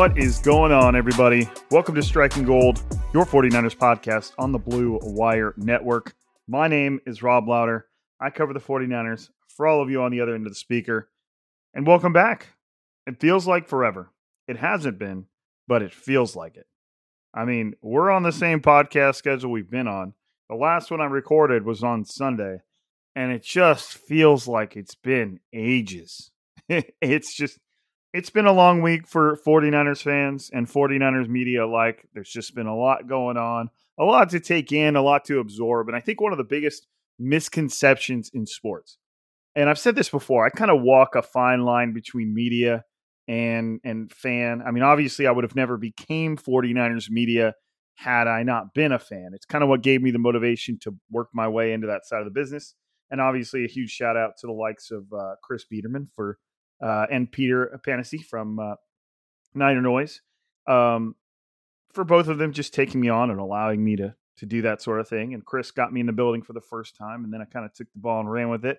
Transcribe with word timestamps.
What 0.00 0.16
is 0.16 0.38
going 0.38 0.72
on, 0.72 0.96
everybody? 0.96 1.46
Welcome 1.70 1.94
to 1.96 2.02
Striking 2.02 2.44
Gold, 2.44 2.82
your 3.12 3.26
49ers 3.26 3.76
podcast 3.76 4.32
on 4.38 4.50
the 4.50 4.58
Blue 4.58 4.98
Wire 5.02 5.52
Network. 5.58 6.14
My 6.48 6.68
name 6.68 7.00
is 7.06 7.22
Rob 7.22 7.46
Louder. 7.46 7.84
I 8.18 8.30
cover 8.30 8.54
the 8.54 8.60
49ers 8.60 9.28
for 9.48 9.66
all 9.66 9.82
of 9.82 9.90
you 9.90 10.00
on 10.00 10.10
the 10.10 10.22
other 10.22 10.34
end 10.34 10.46
of 10.46 10.52
the 10.52 10.58
speaker. 10.58 11.10
And 11.74 11.86
welcome 11.86 12.14
back. 12.14 12.46
It 13.06 13.20
feels 13.20 13.46
like 13.46 13.68
forever. 13.68 14.10
It 14.48 14.56
hasn't 14.56 14.98
been, 14.98 15.26
but 15.68 15.82
it 15.82 15.92
feels 15.92 16.34
like 16.34 16.56
it. 16.56 16.66
I 17.34 17.44
mean, 17.44 17.74
we're 17.82 18.10
on 18.10 18.22
the 18.22 18.32
same 18.32 18.62
podcast 18.62 19.16
schedule 19.16 19.50
we've 19.50 19.70
been 19.70 19.86
on. 19.86 20.14
The 20.48 20.56
last 20.56 20.90
one 20.90 21.02
I 21.02 21.04
recorded 21.04 21.66
was 21.66 21.84
on 21.84 22.06
Sunday, 22.06 22.62
and 23.14 23.32
it 23.32 23.42
just 23.42 23.98
feels 23.98 24.48
like 24.48 24.78
it's 24.78 24.94
been 24.94 25.40
ages. 25.52 26.30
it's 26.68 27.36
just 27.36 27.58
it's 28.12 28.30
been 28.30 28.46
a 28.46 28.52
long 28.52 28.82
week 28.82 29.06
for 29.06 29.38
49ers 29.46 30.02
fans 30.02 30.50
and 30.52 30.66
49ers 30.66 31.28
media 31.28 31.64
alike. 31.64 32.06
There's 32.12 32.30
just 32.30 32.54
been 32.54 32.66
a 32.66 32.76
lot 32.76 33.08
going 33.08 33.36
on, 33.36 33.70
a 33.98 34.04
lot 34.04 34.30
to 34.30 34.40
take 34.40 34.72
in, 34.72 34.96
a 34.96 35.02
lot 35.02 35.24
to 35.26 35.38
absorb. 35.38 35.88
And 35.88 35.96
I 35.96 36.00
think 36.00 36.20
one 36.20 36.32
of 36.32 36.38
the 36.38 36.44
biggest 36.44 36.86
misconceptions 37.18 38.30
in 38.32 38.46
sports, 38.46 38.98
and 39.54 39.68
I've 39.68 39.78
said 39.78 39.96
this 39.96 40.08
before, 40.08 40.44
I 40.44 40.50
kind 40.50 40.70
of 40.70 40.82
walk 40.82 41.14
a 41.14 41.22
fine 41.22 41.60
line 41.60 41.92
between 41.92 42.34
media 42.34 42.84
and 43.28 43.80
and 43.84 44.12
fan. 44.12 44.62
I 44.66 44.72
mean, 44.72 44.82
obviously 44.82 45.26
I 45.26 45.30
would 45.30 45.44
have 45.44 45.56
never 45.56 45.76
became 45.76 46.36
49ers 46.36 47.10
media 47.10 47.54
had 47.94 48.26
I 48.26 48.42
not 48.42 48.74
been 48.74 48.92
a 48.92 48.98
fan. 48.98 49.30
It's 49.34 49.44
kind 49.44 49.62
of 49.62 49.68
what 49.68 49.82
gave 49.82 50.02
me 50.02 50.10
the 50.10 50.18
motivation 50.18 50.78
to 50.82 50.94
work 51.10 51.28
my 51.34 51.46
way 51.46 51.72
into 51.72 51.86
that 51.88 52.06
side 52.06 52.20
of 52.20 52.24
the 52.24 52.30
business. 52.30 52.74
And 53.10 53.20
obviously 53.20 53.64
a 53.64 53.68
huge 53.68 53.90
shout 53.90 54.16
out 54.16 54.32
to 54.40 54.46
the 54.46 54.52
likes 54.52 54.90
of 54.90 55.04
uh, 55.12 55.34
Chris 55.42 55.64
Biderman 55.70 56.06
for 56.14 56.38
uh, 56.80 57.06
and 57.10 57.30
Peter 57.30 57.80
Panacy 57.86 58.24
from 58.24 58.58
uh, 58.58 58.74
Niner 59.54 59.82
Noise 59.82 60.20
um, 60.66 61.14
for 61.92 62.04
both 62.04 62.28
of 62.28 62.38
them 62.38 62.52
just 62.52 62.74
taking 62.74 63.00
me 63.00 63.08
on 63.08 63.30
and 63.30 63.40
allowing 63.40 63.84
me 63.84 63.96
to 63.96 64.14
to 64.36 64.46
do 64.46 64.62
that 64.62 64.80
sort 64.80 65.00
of 65.00 65.08
thing. 65.08 65.34
And 65.34 65.44
Chris 65.44 65.70
got 65.70 65.92
me 65.92 66.00
in 66.00 66.06
the 66.06 66.12
building 66.12 66.40
for 66.42 66.54
the 66.54 66.62
first 66.62 66.96
time, 66.96 67.24
and 67.24 67.32
then 67.32 67.42
I 67.42 67.44
kind 67.44 67.66
of 67.66 67.74
took 67.74 67.92
the 67.92 67.98
ball 67.98 68.20
and 68.20 68.30
ran 68.30 68.48
with 68.48 68.64
it. 68.64 68.78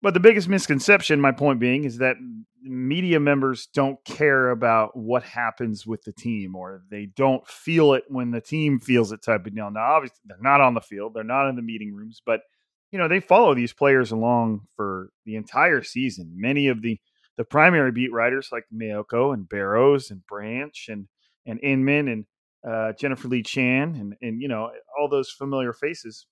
But 0.00 0.14
the 0.14 0.20
biggest 0.20 0.48
misconception, 0.48 1.20
my 1.20 1.32
point 1.32 1.60
being, 1.60 1.84
is 1.84 1.98
that 1.98 2.16
media 2.62 3.20
members 3.20 3.66
don't 3.66 4.02
care 4.04 4.50
about 4.50 4.96
what 4.96 5.22
happens 5.22 5.86
with 5.86 6.02
the 6.04 6.12
team, 6.12 6.56
or 6.56 6.82
they 6.90 7.06
don't 7.06 7.46
feel 7.46 7.92
it 7.92 8.04
when 8.08 8.30
the 8.30 8.40
team 8.40 8.80
feels 8.80 9.12
it 9.12 9.22
type 9.22 9.46
of 9.46 9.54
deal. 9.54 9.70
Now, 9.70 9.94
obviously, 9.94 10.20
they're 10.24 10.38
not 10.40 10.60
on 10.60 10.74
the 10.74 10.80
field, 10.80 11.12
they're 11.14 11.24
not 11.24 11.48
in 11.48 11.56
the 11.56 11.62
meeting 11.62 11.94
rooms, 11.94 12.22
but 12.24 12.40
you 12.94 12.98
know 12.98 13.08
they 13.08 13.18
follow 13.18 13.56
these 13.56 13.72
players 13.72 14.12
along 14.12 14.60
for 14.76 15.10
the 15.26 15.34
entire 15.34 15.82
season. 15.82 16.30
Many 16.36 16.68
of 16.68 16.80
the 16.80 17.00
the 17.36 17.44
primary 17.44 17.90
beat 17.90 18.12
writers 18.12 18.50
like 18.52 18.66
Maiocco 18.72 19.34
and 19.34 19.48
Barrows 19.48 20.12
and 20.12 20.24
Branch 20.28 20.86
and 20.88 21.08
and 21.44 21.58
Inman 21.60 22.06
and 22.06 22.24
uh, 22.64 22.92
Jennifer 22.92 23.26
Lee 23.26 23.42
Chan 23.42 23.96
and 23.96 24.14
and 24.22 24.40
you 24.40 24.46
know 24.46 24.70
all 24.96 25.08
those 25.08 25.28
familiar 25.28 25.72
faces. 25.72 26.26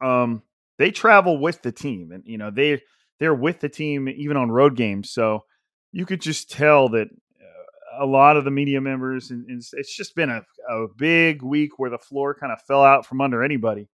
Um, 0.00 0.42
they 0.78 0.92
travel 0.92 1.36
with 1.36 1.62
the 1.62 1.72
team, 1.72 2.12
and 2.12 2.22
you 2.24 2.38
know 2.38 2.52
they 2.52 2.80
they're 3.18 3.34
with 3.34 3.58
the 3.58 3.68
team 3.68 4.08
even 4.08 4.36
on 4.36 4.52
road 4.52 4.76
games. 4.76 5.10
So 5.10 5.46
you 5.90 6.06
could 6.06 6.20
just 6.20 6.48
tell 6.48 6.90
that 6.90 7.08
uh, 7.08 8.04
a 8.04 8.06
lot 8.06 8.36
of 8.36 8.44
the 8.44 8.52
media 8.52 8.80
members, 8.80 9.32
and, 9.32 9.44
and 9.48 9.60
it's 9.72 9.96
just 9.96 10.14
been 10.14 10.30
a, 10.30 10.42
a 10.70 10.86
big 10.96 11.42
week 11.42 11.80
where 11.80 11.90
the 11.90 11.98
floor 11.98 12.36
kind 12.36 12.52
of 12.52 12.62
fell 12.68 12.84
out 12.84 13.04
from 13.04 13.20
under 13.20 13.42
anybody 13.42 13.88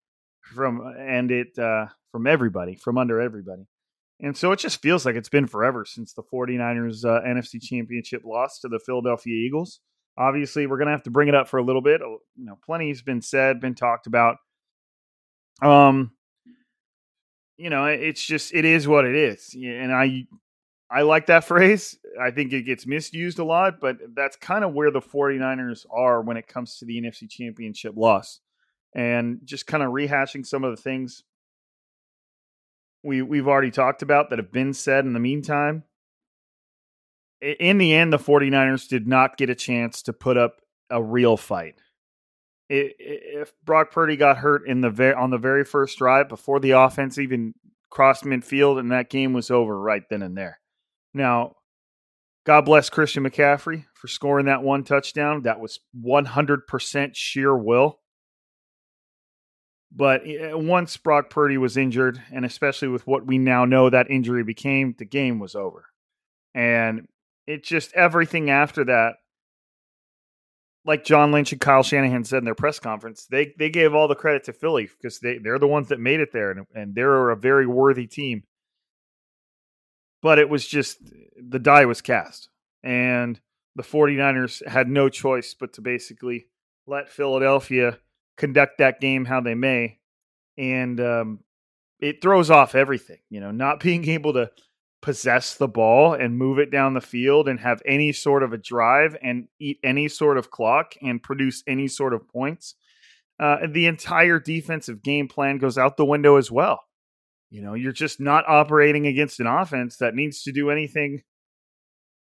from 0.51 0.81
and 0.99 1.31
it 1.31 1.57
uh, 1.57 1.87
from 2.11 2.27
everybody 2.27 2.75
from 2.75 2.97
under 2.97 3.19
everybody. 3.19 3.67
And 4.21 4.37
so 4.37 4.51
it 4.51 4.59
just 4.59 4.81
feels 4.81 5.05
like 5.05 5.15
it's 5.15 5.29
been 5.29 5.47
forever 5.47 5.83
since 5.83 6.13
the 6.13 6.21
49ers 6.21 7.03
uh, 7.05 7.21
NFC 7.21 7.59
Championship 7.61 8.21
loss 8.23 8.59
to 8.59 8.67
the 8.67 8.79
Philadelphia 8.85 9.33
Eagles. 9.35 9.79
Obviously, 10.17 10.67
we're 10.67 10.77
going 10.77 10.87
to 10.87 10.91
have 10.91 11.03
to 11.03 11.09
bring 11.09 11.27
it 11.27 11.33
up 11.33 11.47
for 11.47 11.57
a 11.57 11.63
little 11.63 11.81
bit. 11.81 12.01
You 12.01 12.45
know, 12.45 12.59
plenty's 12.63 13.01
been 13.01 13.21
said, 13.21 13.59
been 13.59 13.73
talked 13.73 14.05
about. 14.05 14.37
Um, 15.61 16.11
you 17.57 17.69
know, 17.69 17.85
it's 17.85 18.23
just 18.23 18.53
it 18.53 18.65
is 18.65 18.87
what 18.87 19.05
it 19.05 19.15
is, 19.15 19.55
and 19.55 19.91
I 19.91 20.27
I 20.89 21.03
like 21.03 21.27
that 21.27 21.43
phrase. 21.45 21.97
I 22.19 22.31
think 22.31 22.53
it 22.53 22.63
gets 22.63 22.85
misused 22.85 23.39
a 23.39 23.43
lot, 23.43 23.79
but 23.79 23.97
that's 24.15 24.35
kind 24.35 24.63
of 24.63 24.73
where 24.73 24.91
the 24.91 25.01
49ers 25.01 25.85
are 25.91 26.21
when 26.21 26.37
it 26.37 26.47
comes 26.47 26.77
to 26.77 26.85
the 26.85 27.01
NFC 27.01 27.29
Championship 27.29 27.93
loss 27.95 28.39
and 28.93 29.39
just 29.43 29.67
kind 29.67 29.83
of 29.83 29.91
rehashing 29.91 30.45
some 30.45 30.63
of 30.63 30.75
the 30.75 30.81
things 30.81 31.23
we 33.03 33.21
we've 33.21 33.47
already 33.47 33.71
talked 33.71 34.01
about 34.01 34.29
that 34.29 34.39
have 34.39 34.51
been 34.51 34.73
said 34.73 35.05
in 35.05 35.13
the 35.13 35.19
meantime. 35.19 35.83
In 37.41 37.79
the 37.79 37.93
end, 37.93 38.13
the 38.13 38.19
49ers 38.19 38.87
did 38.87 39.07
not 39.07 39.37
get 39.37 39.49
a 39.49 39.55
chance 39.55 40.03
to 40.03 40.13
put 40.13 40.37
up 40.37 40.61
a 40.91 41.01
real 41.01 41.37
fight. 41.37 41.75
If 42.69 43.51
Brock 43.65 43.91
Purdy 43.91 44.15
got 44.15 44.37
hurt 44.37 44.67
in 44.67 44.81
the 44.81 44.91
very, 44.91 45.15
on 45.15 45.31
the 45.31 45.37
very 45.37 45.65
first 45.65 45.97
drive 45.97 46.29
before 46.29 46.59
the 46.59 46.71
offense 46.71 47.17
even 47.17 47.53
crossed 47.89 48.23
midfield, 48.23 48.79
and 48.79 48.91
that 48.91 49.09
game 49.09 49.33
was 49.33 49.49
over 49.49 49.77
right 49.77 50.03
then 50.09 50.21
and 50.21 50.37
there. 50.37 50.59
Now, 51.13 51.55
God 52.45 52.61
bless 52.61 52.89
Christian 52.89 53.23
McCaffrey 53.23 53.85
for 53.93 54.07
scoring 54.07 54.45
that 54.45 54.63
one 54.63 54.83
touchdown. 54.83 55.41
That 55.41 55.59
was 55.59 55.79
100% 55.99 57.11
sheer 57.13 57.57
will. 57.57 57.99
But 59.91 60.21
eh, 60.25 60.53
once 60.53 60.95
Brock 60.97 61.29
Purdy 61.29 61.57
was 61.57 61.77
injured, 61.77 62.21
and 62.31 62.45
especially 62.45 62.87
with 62.87 63.05
what 63.05 63.25
we 63.25 63.37
now 63.37 63.65
know 63.65 63.89
that 63.89 64.09
injury 64.09 64.43
became, 64.43 64.95
the 64.97 65.05
game 65.05 65.39
was 65.39 65.55
over. 65.55 65.85
And 66.53 67.07
it 67.47 67.63
just 67.63 67.93
everything 67.93 68.49
after 68.49 68.85
that, 68.85 69.15
like 70.85 71.03
John 71.03 71.31
Lynch 71.31 71.51
and 71.51 71.61
Kyle 71.61 71.83
Shanahan 71.83 72.23
said 72.23 72.39
in 72.39 72.45
their 72.45 72.55
press 72.55 72.79
conference, 72.79 73.25
they 73.29 73.53
they 73.57 73.69
gave 73.69 73.93
all 73.93 74.07
the 74.07 74.15
credit 74.15 74.45
to 74.45 74.53
Philly 74.53 74.89
because 74.97 75.19
they, 75.19 75.37
they're 75.37 75.59
the 75.59 75.67
ones 75.67 75.89
that 75.89 75.99
made 75.99 76.19
it 76.19 76.31
there 76.31 76.51
and, 76.51 76.65
and 76.73 76.95
they're 76.95 77.29
a 77.29 77.35
very 77.37 77.67
worthy 77.67 78.07
team. 78.07 78.43
But 80.21 80.39
it 80.39 80.49
was 80.49 80.67
just 80.67 80.99
the 81.35 81.59
die 81.59 81.85
was 81.85 82.01
cast. 82.01 82.49
And 82.83 83.39
the 83.75 83.83
49ers 83.83 84.65
had 84.67 84.87
no 84.87 85.09
choice 85.09 85.53
but 85.53 85.73
to 85.73 85.81
basically 85.81 86.47
let 86.87 87.09
Philadelphia 87.09 87.99
conduct 88.37 88.77
that 88.79 88.99
game 88.99 89.25
how 89.25 89.41
they 89.41 89.55
may. 89.55 89.99
And 90.57 90.99
um, 90.99 91.39
it 91.99 92.21
throws 92.21 92.49
off 92.49 92.75
everything, 92.75 93.19
you 93.29 93.39
know, 93.39 93.51
not 93.51 93.79
being 93.83 94.07
able 94.09 94.33
to 94.33 94.51
possess 95.01 95.55
the 95.55 95.67
ball 95.67 96.13
and 96.13 96.37
move 96.37 96.59
it 96.59 96.71
down 96.71 96.93
the 96.93 97.01
field 97.01 97.47
and 97.47 97.59
have 97.59 97.81
any 97.85 98.11
sort 98.11 98.43
of 98.43 98.53
a 98.53 98.57
drive 98.57 99.17
and 99.21 99.47
eat 99.59 99.79
any 99.83 100.07
sort 100.07 100.37
of 100.37 100.51
clock 100.51 100.93
and 101.01 101.23
produce 101.23 101.63
any 101.65 101.87
sort 101.87 102.13
of 102.13 102.27
points. 102.27 102.75
Uh, 103.39 103.57
the 103.67 103.87
entire 103.87 104.39
defensive 104.39 105.01
game 105.01 105.27
plan 105.27 105.57
goes 105.57 105.77
out 105.77 105.97
the 105.97 106.05
window 106.05 106.35
as 106.35 106.51
well. 106.51 106.83
You 107.49 107.61
know, 107.61 107.73
you're 107.73 107.91
just 107.91 108.19
not 108.19 108.47
operating 108.47 109.07
against 109.07 109.39
an 109.39 109.47
offense 109.47 109.97
that 109.97 110.13
needs 110.13 110.43
to 110.43 110.51
do 110.51 110.69
anything 110.69 111.23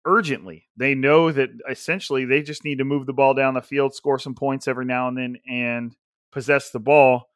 urgently. 0.05 0.67
They 0.77 0.95
know 0.95 1.31
that 1.31 1.49
essentially 1.69 2.25
they 2.25 2.41
just 2.41 2.63
need 2.63 2.79
to 2.79 2.85
move 2.85 3.05
the 3.05 3.13
ball 3.13 3.33
down 3.33 3.53
the 3.53 3.61
field, 3.61 3.93
score 3.93 4.19
some 4.19 4.35
points 4.35 4.67
every 4.67 4.85
now 4.85 5.07
and 5.07 5.17
then, 5.17 5.37
and 5.49 5.95
possess 6.31 6.71
the 6.71 6.79
ball. 6.79 7.29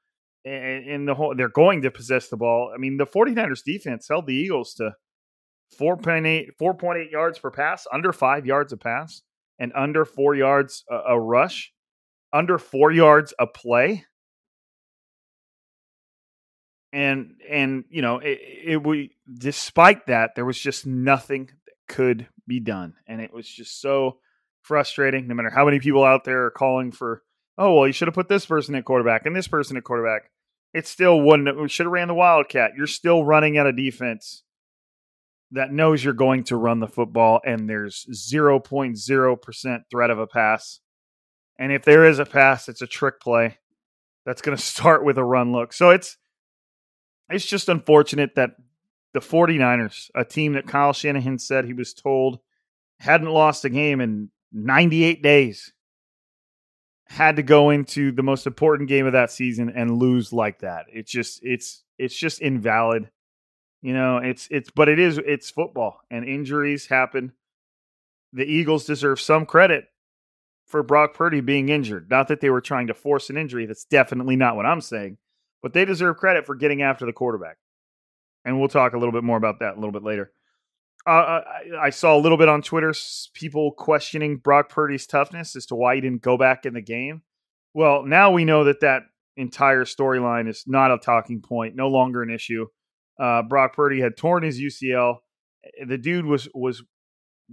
And 0.43 0.85
in 0.85 1.05
the 1.05 1.15
whole, 1.15 1.35
they're 1.35 1.49
going 1.49 1.81
to 1.83 1.91
possess 1.91 2.27
the 2.27 2.37
ball. 2.37 2.71
I 2.73 2.77
mean, 2.77 2.97
the 2.97 3.07
49ers 3.07 3.63
defense 3.63 4.07
held 4.07 4.27
the 4.27 4.35
Eagles 4.35 4.75
to 4.75 4.95
4.8, 5.79 6.49
4.8 6.61 7.11
yards 7.11 7.39
per 7.39 7.51
pass, 7.51 7.87
under 7.91 8.13
five 8.13 8.45
yards 8.45 8.71
a 8.71 8.77
pass, 8.77 9.23
and 9.57 9.71
under 9.75 10.05
four 10.05 10.35
yards 10.35 10.83
a, 10.89 11.13
a 11.13 11.19
rush, 11.19 11.73
under 12.31 12.57
four 12.59 12.91
yards 12.91 13.33
a 13.39 13.47
play 13.47 14.05
and 16.95 17.33
and 17.49 17.83
you 17.89 18.01
know 18.01 18.19
it, 18.19 18.39
it, 18.63 18.83
we 18.83 19.11
despite 19.37 20.07
that 20.07 20.33
there 20.35 20.45
was 20.45 20.57
just 20.57 20.87
nothing 20.87 21.49
could 21.87 22.27
be 22.47 22.59
done 22.59 22.93
and 23.07 23.21
it 23.21 23.33
was 23.33 23.47
just 23.47 23.81
so 23.81 24.17
frustrating 24.65 25.27
no 25.27 25.35
matter 25.35 25.49
how 25.49 25.65
many 25.65 25.79
people 25.79 26.03
out 26.03 26.23
there 26.23 26.45
are 26.45 26.51
calling 26.51 26.91
for 26.91 27.21
oh 27.57 27.75
well 27.75 27.87
you 27.87 27.93
should 27.93 28.07
have 28.07 28.15
put 28.15 28.27
this 28.27 28.45
person 28.45 28.75
at 28.75 28.85
quarterback 28.85 29.25
and 29.25 29.35
this 29.35 29.47
person 29.47 29.77
at 29.77 29.83
quarterback. 29.83 30.31
It 30.73 30.87
still 30.87 31.21
wouldn't 31.21 31.59
we 31.59 31.69
should 31.69 31.85
have 31.85 31.93
ran 31.93 32.09
the 32.09 32.13
wildcat. 32.13 32.71
You're 32.75 32.87
still 32.87 33.23
running 33.23 33.57
at 33.57 33.67
a 33.67 33.71
defense 33.71 34.43
that 35.51 35.71
knows 35.71 36.03
you're 36.03 36.13
going 36.13 36.43
to 36.45 36.57
run 36.57 36.79
the 36.79 36.87
football 36.87 37.39
and 37.45 37.69
there's 37.69 38.05
0.0% 38.11 39.79
threat 39.89 40.09
of 40.09 40.19
a 40.19 40.27
pass. 40.27 40.79
And 41.57 41.71
if 41.71 41.85
there 41.85 42.03
is 42.03 42.19
a 42.19 42.25
pass 42.25 42.67
it's 42.67 42.81
a 42.81 42.87
trick 42.87 43.21
play 43.21 43.57
that's 44.25 44.41
going 44.41 44.57
to 44.57 44.63
start 44.63 45.05
with 45.05 45.17
a 45.17 45.23
run 45.23 45.51
look. 45.51 45.73
So 45.73 45.91
it's 45.91 46.17
it's 47.29 47.45
just 47.45 47.69
unfortunate 47.69 48.35
that 48.35 48.51
the 49.15 49.21
49ers, 49.21 50.11
a 50.13 50.25
team 50.25 50.53
that 50.53 50.67
Kyle 50.67 50.93
Shanahan 50.93 51.39
said 51.39 51.65
he 51.65 51.73
was 51.73 51.93
told 51.93 52.39
hadn't 52.99 53.29
lost 53.29 53.65
a 53.65 53.69
game 53.69 54.01
in 54.01 54.29
98 54.51 55.23
days, 55.23 55.73
had 57.07 57.37
to 57.37 57.43
go 57.43 57.69
into 57.69 58.11
the 58.11 58.23
most 58.23 58.45
important 58.45 58.89
game 58.89 59.05
of 59.05 59.13
that 59.13 59.31
season 59.31 59.71
and 59.73 59.97
lose 59.97 60.33
like 60.33 60.59
that. 60.59 60.85
It's 60.91 61.09
just 61.09 61.39
it's 61.43 61.83
it's 61.97 62.15
just 62.15 62.41
invalid. 62.41 63.09
You 63.81 63.93
know, 63.93 64.17
it's 64.17 64.49
it's 64.51 64.69
but 64.69 64.89
it 64.89 64.99
is 64.99 65.17
it's 65.17 65.49
football 65.49 66.01
and 66.11 66.27
injuries 66.27 66.87
happen. 66.87 67.31
The 68.33 68.45
Eagles 68.45 68.85
deserve 68.85 69.21
some 69.21 69.45
credit 69.45 69.85
for 70.67 70.83
Brock 70.83 71.13
Purdy 71.13 71.39
being 71.39 71.69
injured. 71.69 72.09
Not 72.09 72.27
that 72.27 72.41
they 72.41 72.49
were 72.49 72.61
trying 72.61 72.87
to 72.87 72.93
force 72.93 73.29
an 73.29 73.37
injury. 73.37 73.65
That's 73.65 73.85
definitely 73.85 74.35
not 74.35 74.57
what 74.57 74.65
I'm 74.65 74.81
saying 74.81 75.17
but 75.65 75.73
they 75.73 75.83
deserve 75.83 76.17
credit 76.17 76.45
for 76.45 76.53
getting 76.53 76.83
after 76.83 77.07
the 77.07 77.11
quarterback. 77.11 77.57
And 78.45 78.59
we'll 78.59 78.69
talk 78.69 78.93
a 78.93 78.97
little 78.97 79.11
bit 79.11 79.23
more 79.23 79.37
about 79.37 79.59
that 79.59 79.73
a 79.73 79.75
little 79.75 79.91
bit 79.91 80.03
later. 80.03 80.31
Uh, 81.07 81.41
I, 81.45 81.85
I, 81.85 81.89
saw 81.91 82.15
a 82.15 82.19
little 82.19 82.37
bit 82.37 82.49
on 82.49 82.63
Twitter 82.63 82.93
people 83.33 83.71
questioning 83.71 84.37
Brock 84.37 84.69
Purdy's 84.69 85.05
toughness 85.05 85.55
as 85.55 85.67
to 85.67 85.75
why 85.75 85.95
he 85.95 86.01
didn't 86.01 86.23
go 86.23 86.35
back 86.35 86.65
in 86.65 86.73
the 86.73 86.81
game. 86.81 87.21
Well, 87.75 88.03
now 88.03 88.31
we 88.31 88.43
know 88.43 88.63
that 88.63 88.79
that 88.79 89.03
entire 89.37 89.85
storyline 89.85 90.49
is 90.49 90.63
not 90.65 90.91
a 90.91 90.97
talking 90.97 91.41
point, 91.41 91.75
no 91.75 91.89
longer 91.89 92.23
an 92.23 92.31
issue. 92.31 92.65
Uh, 93.19 93.43
Brock 93.43 93.75
Purdy 93.75 94.01
had 94.01 94.17
torn 94.17 94.41
his 94.41 94.59
UCL. 94.59 95.17
The 95.85 95.97
dude 95.99 96.25
was 96.25 96.49
was 96.55 96.83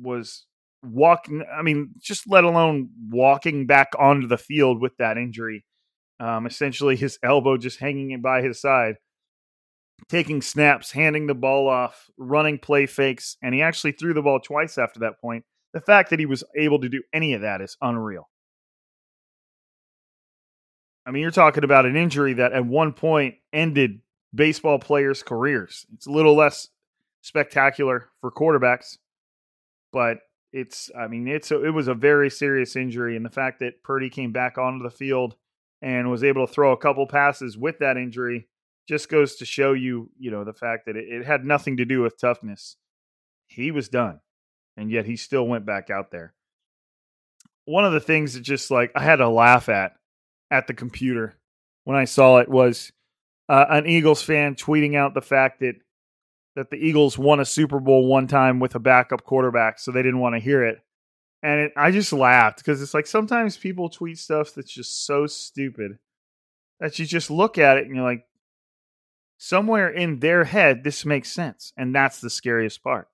was 0.01 0.47
walking. 0.83 1.45
I 1.53 1.61
mean, 1.61 1.91
just 2.01 2.31
let 2.31 2.45
alone 2.45 2.89
walking 3.11 3.67
back 3.67 3.91
onto 3.99 4.29
the 4.29 4.39
field 4.39 4.81
with 4.81 4.97
that 4.97 5.19
injury 5.19 5.67
um, 6.23 6.47
essentially 6.47 6.95
his 6.95 7.19
elbow 7.23 7.57
just 7.57 7.81
hanging 7.81 8.21
by 8.21 8.43
his 8.43 8.61
side, 8.61 8.95
taking 10.13 10.43
snaps, 10.43 10.93
handing 10.93 11.27
the 11.27 11.35
ball 11.35 11.67
off, 11.67 12.11
running 12.19 12.59
play 12.59 12.85
fakes, 12.85 13.39
and 13.43 13.55
he 13.55 13.63
actually 13.63 13.93
threw 13.93 14.13
the 14.13 14.21
ball 14.21 14.39
twice 14.39 14.77
after 14.77 15.01
that 15.01 15.19
point. 15.19 15.43
The 15.73 15.81
fact 15.81 16.11
that 16.11 16.19
he 16.19 16.27
was 16.27 16.45
able 16.55 16.79
to 16.81 16.89
do 16.91 17.03
any 17.15 17.33
of 17.33 17.41
that 17.41 17.63
is 17.63 17.79
unreal. 17.81 18.29
I 21.07 21.13
mean, 21.13 21.23
you're 21.23 21.31
talking 21.31 21.65
about 21.65 21.87
an 21.87 21.97
injury 21.97 22.35
that 22.35 22.53
at 22.53 22.67
one 22.67 22.93
point 22.93 23.37
ended 23.55 24.03
baseball 24.35 24.79
players' 24.79 25.23
careers. 25.23 25.87
It's 25.95 26.07
a 26.07 26.11
little 26.13 26.37
less 26.37 26.69
spectacular 27.23 28.11
for 28.21 28.31
quarterbacks, 28.31 28.99
but 29.95 30.19
it's 30.53 30.91
I 30.95 31.09
mean, 31.09 31.27
it's 31.27 31.51
a, 31.51 31.65
it 31.65 31.71
was 31.71 31.89
a 31.89 31.95
very 31.95 32.29
serious 32.29 32.77
injury 32.77 33.17
and 33.17 33.25
the 33.25 33.31
fact 33.31 33.61
that 33.61 33.83
Purdy 33.83 34.11
came 34.11 34.31
back 34.31 34.59
onto 34.59 34.83
the 34.85 34.91
field 34.91 35.37
and 35.81 36.11
was 36.11 36.23
able 36.23 36.47
to 36.47 36.53
throw 36.53 36.73
a 36.73 36.77
couple 36.77 37.07
passes 37.07 37.57
with 37.57 37.79
that 37.79 37.97
injury 37.97 38.47
just 38.93 39.09
goes 39.09 39.37
to 39.37 39.47
show 39.47 39.73
you, 39.73 40.11
you 40.19 40.31
know, 40.31 40.45
the 40.45 40.53
fact 40.53 40.85
that 40.85 40.97
it, 40.97 41.07
it 41.09 41.25
had 41.25 41.47
nothing 41.47 41.79
to 41.79 41.87
do 41.87 42.03
with 42.03 42.21
toughness. 42.21 42.77
He 43.47 43.71
was 43.71 43.89
done, 43.89 44.21
and 44.77 44.91
yet 44.91 45.07
he 45.07 45.17
still 45.17 45.47
went 45.47 45.65
back 45.65 45.89
out 45.89 46.11
there. 46.11 46.35
One 47.65 47.87
of 47.87 47.95
the 47.95 48.01
things 48.01 48.35
that 48.35 48.43
just 48.43 48.71
like 48.71 48.93
I 48.95 49.03
had 49.03 49.17
to 49.17 49.31
laugh 49.31 49.71
at 49.71 49.93
at 50.51 50.67
the 50.67 50.75
computer 50.75 51.39
when 51.85 51.97
I 51.97 52.05
saw 52.05 52.39
it 52.39 52.51
was 52.51 52.93
uh, 53.49 53.65
an 53.71 53.87
Eagles 53.87 54.23
fan 54.23 54.57
tweeting 54.57 54.95
out 54.95 55.15
the 55.15 55.23
fact 55.23 55.61
that 55.61 55.77
that 56.55 56.69
the 56.69 56.77
Eagles 56.77 57.17
won 57.17 57.41
a 57.41 57.47
Super 57.47 57.81
Bowl 57.81 58.07
one 58.07 58.27
time 58.27 58.61
with 58.61 58.75
a 58.75 58.79
backup 58.79 59.25
quarterback, 59.25 59.79
so 59.79 59.91
they 59.91 60.03
didn't 60.03 60.21
want 60.21 60.35
to 60.35 60.41
hear 60.41 60.63
it. 60.63 60.81
And 61.43 61.61
it, 61.61 61.73
I 61.79 61.93
just 61.93 62.13
laughed 62.13 62.59
because 62.59 62.83
it's 62.83 62.93
like 62.93 63.07
sometimes 63.07 63.57
people 63.57 63.89
tweet 63.89 64.19
stuff 64.19 64.53
that's 64.55 64.71
just 64.71 65.07
so 65.07 65.27
stupid 65.27 65.99
that 66.79 66.99
you 66.99 67.07
just 67.07 67.31
look 67.31 67.57
at 67.57 67.79
it 67.79 67.87
and 67.87 67.97
you're 67.97 68.05
like, 68.05 68.27
somewhere 69.43 69.89
in 69.89 70.21
their 70.21 70.45
head, 70.45 70.85
this 70.85 71.05
makes 71.05 71.29
sense. 71.29 71.73
And 71.77 71.93
that's 71.93 72.21
the 72.21 72.31
scariest 72.31 72.81
part. 72.81 73.09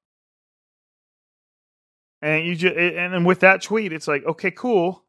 And 2.20 2.44
you 2.44 2.54
just, 2.54 2.76
and 2.76 3.14
then 3.14 3.25
with 3.25 3.40
that 3.40 3.62
tweet, 3.62 3.94
it's 3.94 4.06
like, 4.06 4.26
okay, 4.26 4.50
cool. 4.50 5.04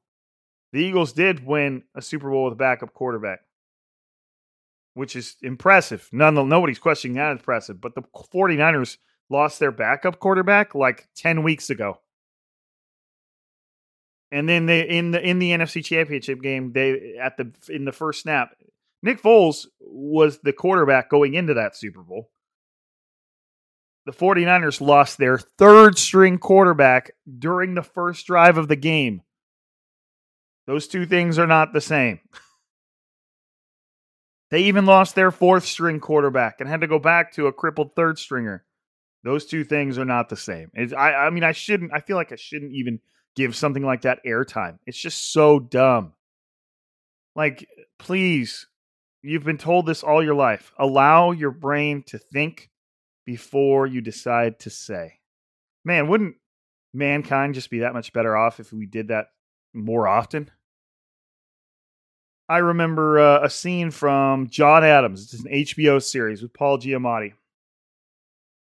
The 0.72 0.80
Eagles 0.80 1.12
did 1.12 1.46
win 1.46 1.84
a 1.94 2.02
Super 2.02 2.30
Bowl 2.30 2.46
with 2.46 2.54
a 2.54 2.56
backup 2.56 2.94
quarterback, 2.94 3.40
which 4.94 5.18
is 5.18 5.36
impressive. 5.42 6.08
None, 6.14 6.36
nobody's 6.48 6.80
questioning 6.80 7.18
that 7.18 7.32
impressive. 7.32 7.82
But 7.82 7.96
the 7.96 8.04
49ers 8.34 8.96
lost 9.30 9.60
their 9.60 9.72
backup 9.72 10.20
quarterback 10.20 10.74
like 10.74 11.10
10 11.18 11.44
weeks 11.44 11.70
ago. 11.70 12.00
And 14.32 14.48
then 14.48 14.68
they 14.68 14.88
in 14.88 15.10
the 15.10 15.20
in 15.20 15.40
the 15.40 15.52
NFC 15.52 15.84
Championship 15.84 16.40
game, 16.44 16.72
they 16.72 17.18
at 17.20 17.36
the 17.38 17.52
in 17.68 17.84
the 17.84 17.92
first 17.92 18.22
snap, 18.22 18.56
Nick 19.02 19.22
Foles 19.22 19.66
was 20.00 20.40
the 20.40 20.54
quarterback 20.54 21.10
going 21.10 21.34
into 21.34 21.56
that 21.56 21.76
Super 21.76 22.02
Bowl. 22.02 22.30
The 24.06 24.12
49ers 24.12 24.82
lost 24.82 25.18
their 25.18 25.38
third 25.38 25.98
string 25.98 26.38
quarterback 26.40 27.12
during 27.38 27.76
the 27.76 27.84
first 27.84 28.26
drive 28.26 28.58
of 28.58 28.68
the 28.68 28.76
game. 28.76 29.22
Those 30.66 30.88
two 30.88 31.06
things 31.06 31.38
are 31.38 31.48
not 31.48 31.74
the 31.74 31.82
same. 31.82 32.20
They 34.52 34.64
even 34.64 34.86
lost 34.86 35.14
their 35.16 35.32
fourth 35.32 35.64
string 35.66 36.00
quarterback 36.00 36.60
and 36.60 36.68
had 36.68 36.82
to 36.82 36.88
go 36.88 36.98
back 37.00 37.34
to 37.34 37.48
a 37.48 37.54
crippled 37.54 37.96
third 37.96 38.18
stringer. 38.18 38.66
Those 39.24 39.46
two 39.46 39.64
things 39.64 39.98
are 40.00 40.06
not 40.06 40.30
the 40.30 40.38
same. 40.38 40.72
It's, 40.74 40.94
I, 40.94 41.14
I 41.14 41.30
mean, 41.30 41.44
I 41.44 41.52
shouldn't. 41.52 41.92
I 41.94 42.00
feel 42.00 42.16
like 42.16 42.32
I 42.32 42.36
shouldn't 42.36 42.74
even 42.74 43.00
give 43.36 43.56
something 43.56 43.84
like 43.84 44.02
that 44.02 44.26
airtime. 44.26 44.80
It's 44.88 44.98
just 44.98 45.34
so 45.34 45.60
dumb. 45.60 46.14
Like, 47.36 47.68
please, 48.00 48.66
you've 49.22 49.44
been 49.44 49.58
told 49.58 49.86
this 49.86 50.04
all 50.04 50.24
your 50.24 50.36
life. 50.36 50.72
Allow 50.78 51.32
your 51.32 51.52
brain 51.52 52.04
to 52.08 52.18
think 52.18 52.70
before 53.26 53.86
you 53.88 54.02
decide 54.02 54.60
to 54.60 54.70
say. 54.70 55.20
Man, 55.86 56.08
wouldn't 56.08 56.36
mankind 56.94 57.54
just 57.54 57.70
be 57.70 57.80
that 57.80 57.94
much 57.94 58.14
better 58.14 58.36
off 58.36 58.60
if 58.60 58.74
we 58.74 58.86
did 58.86 59.10
that 59.10 59.28
more 59.74 60.08
often? 60.08 60.50
I 62.48 62.58
remember 62.58 63.20
uh, 63.20 63.44
a 63.44 63.50
scene 63.50 63.92
from 63.92 64.48
John 64.48 64.84
Adams. 64.84 65.34
It's 65.34 65.44
an 65.44 65.52
HBO 65.52 66.02
series 66.02 66.42
with 66.42 66.54
Paul 66.54 66.80
Giamatti. 66.80 67.34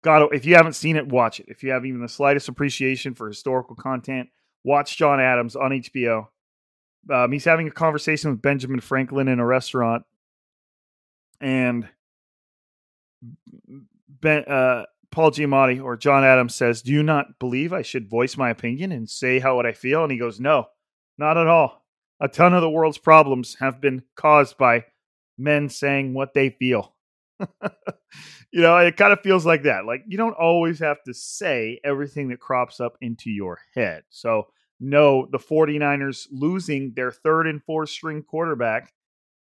God, 0.03 0.33
if 0.33 0.45
you 0.45 0.55
haven't 0.55 0.73
seen 0.73 0.95
it, 0.95 1.07
watch 1.07 1.39
it. 1.39 1.47
If 1.49 1.63
you 1.63 1.71
have 1.71 1.85
even 1.85 2.01
the 2.01 2.09
slightest 2.09 2.49
appreciation 2.49 3.13
for 3.13 3.27
historical 3.27 3.75
content, 3.75 4.29
Watch 4.65 4.97
John 4.97 5.19
Adams 5.19 5.55
on 5.55 5.69
HBO. 5.69 6.27
Um, 7.13 7.31
he's 7.31 7.45
having 7.45 7.67
a 7.67 7.71
conversation 7.71 8.31
with 8.31 8.41
Benjamin 8.41 8.79
Franklin 8.79 9.27
in 9.27 9.39
a 9.39 9.45
restaurant, 9.45 10.03
and 11.39 11.87
ben, 14.07 14.43
uh, 14.45 14.85
Paul 15.11 15.31
Giamatti 15.31 15.83
or 15.83 15.97
John 15.97 16.23
Adams 16.23 16.55
says, 16.55 16.81
"Do 16.81 16.91
you 16.91 17.03
not 17.03 17.39
believe 17.39 17.73
I 17.73 17.81
should 17.81 18.09
voice 18.09 18.37
my 18.37 18.49
opinion 18.49 18.91
and 18.91 19.09
say 19.09 19.39
how 19.39 19.55
what 19.55 19.65
I 19.65 19.73
feel?" 19.73 20.03
And 20.03 20.11
he 20.11 20.17
goes, 20.17 20.39
"No, 20.39 20.67
not 21.17 21.37
at 21.37 21.47
all. 21.47 21.85
A 22.19 22.27
ton 22.27 22.53
of 22.53 22.61
the 22.61 22.69
world's 22.69 22.97
problems 22.97 23.55
have 23.59 23.81
been 23.81 24.03
caused 24.15 24.57
by 24.57 24.85
men 25.37 25.69
saying 25.69 26.13
what 26.13 26.33
they 26.33 26.49
feel. 26.49 26.95
you 28.51 28.61
know, 28.61 28.77
it 28.77 28.95
kind 28.97 29.11
of 29.11 29.21
feels 29.21 29.45
like 29.45 29.63
that. 29.63 29.85
Like 29.85 30.03
you 30.07 30.17
don't 30.17 30.33
always 30.33 30.79
have 30.79 31.03
to 31.03 31.13
say 31.13 31.79
everything 31.83 32.29
that 32.29 32.39
crops 32.39 32.79
up 32.79 32.97
into 33.01 33.29
your 33.29 33.59
head. 33.73 34.03
So, 34.09 34.47
no, 34.79 35.27
the 35.31 35.39
49ers 35.39 36.27
losing 36.31 36.93
their 36.95 37.11
third 37.11 37.47
and 37.47 37.63
fourth 37.63 37.89
string 37.89 38.23
quarterback 38.23 38.93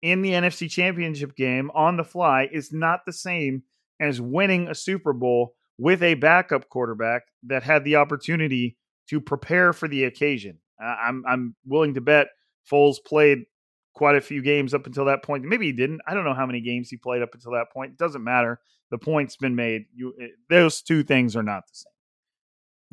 in 0.01 0.22
the 0.22 0.31
NFC 0.31 0.70
Championship 0.70 1.36
game 1.36 1.72
on 1.74 1.98
the 1.98 2.03
fly 2.03 2.50
is 2.51 2.72
not 2.72 3.01
the 3.05 3.13
same 3.13 3.63
as 4.00 4.20
winning 4.20 4.67
a 4.67 4.75
Super 4.75 5.13
Bowl 5.13 5.55
with 5.77 6.01
a 6.03 6.15
backup 6.15 6.70
quarterback 6.70 7.24
that 7.43 7.63
had 7.63 7.84
the 7.84 7.96
opportunity 7.96 8.77
to 9.10 9.20
prepare 9.20 9.74
for 9.74 9.88
the 9.88 10.05
occasion. 10.05 10.60
I'm 10.79 11.24
I'm 11.27 11.55
willing 11.65 11.93
to 11.96 12.01
bet 12.01 12.27
Foles 12.70 12.98
played 13.05 13.46
quite 13.93 14.15
a 14.15 14.22
few 14.22 14.41
games 14.41 14.74
up 14.74 14.86
until 14.88 15.05
that 15.05 15.24
point. 15.24 15.43
Maybe 15.43 15.67
he 15.67 15.72
didn't. 15.74 16.01
I 16.08 16.13
don't 16.13 16.24
know 16.24 16.34
how 16.34 16.46
many 16.46 16.62
games 16.62 16.89
he 16.89 16.98
played 16.98 17.22
up 17.22 17.34
until 17.34 17.51
that 17.51 17.72
point. 17.72 17.91
It 17.91 17.98
doesn't 17.98 18.24
matter. 18.24 18.60
The 18.89 18.98
point's 18.98 19.38
been 19.38 19.55
made. 19.55 19.84
You 19.93 20.13
it, 20.17 20.31
those 20.50 20.81
two 20.81 21.03
things 21.03 21.36
are 21.36 21.43
not 21.43 21.67
the 21.67 21.75
same. 21.75 21.91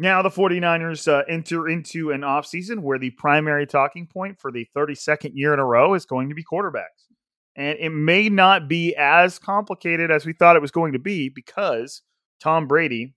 Now 0.01 0.23
the 0.23 0.31
49ers 0.31 1.09
uh, 1.09 1.25
enter 1.29 1.69
into 1.69 2.13
an 2.13 2.21
offseason 2.21 2.81
where 2.81 3.01
the 3.01 3.11
primary 3.11 3.67
talking 3.67 4.07
point 4.07 4.39
for 4.39 4.53
the 4.53 4.67
32nd 4.77 5.33
year 5.35 5.53
in 5.53 5.59
a 5.59 5.65
row 5.65 5.95
is 5.95 6.07
going 6.07 6.29
to 6.29 6.37
be 6.37 6.45
quarterbacks. 6.45 7.09
And 7.57 7.77
it 7.81 7.91
may 7.91 8.29
not 8.29 8.69
be 8.69 8.95
as 8.95 9.41
complicated 9.41 10.13
as 10.13 10.25
we 10.25 10.33
thought 10.33 10.55
it 10.55 10.63
was 10.63 10.71
going 10.71 10.93
to 10.93 11.01
be 11.01 11.29
because 11.29 12.03
Tom 12.41 12.69
Brady, 12.69 13.17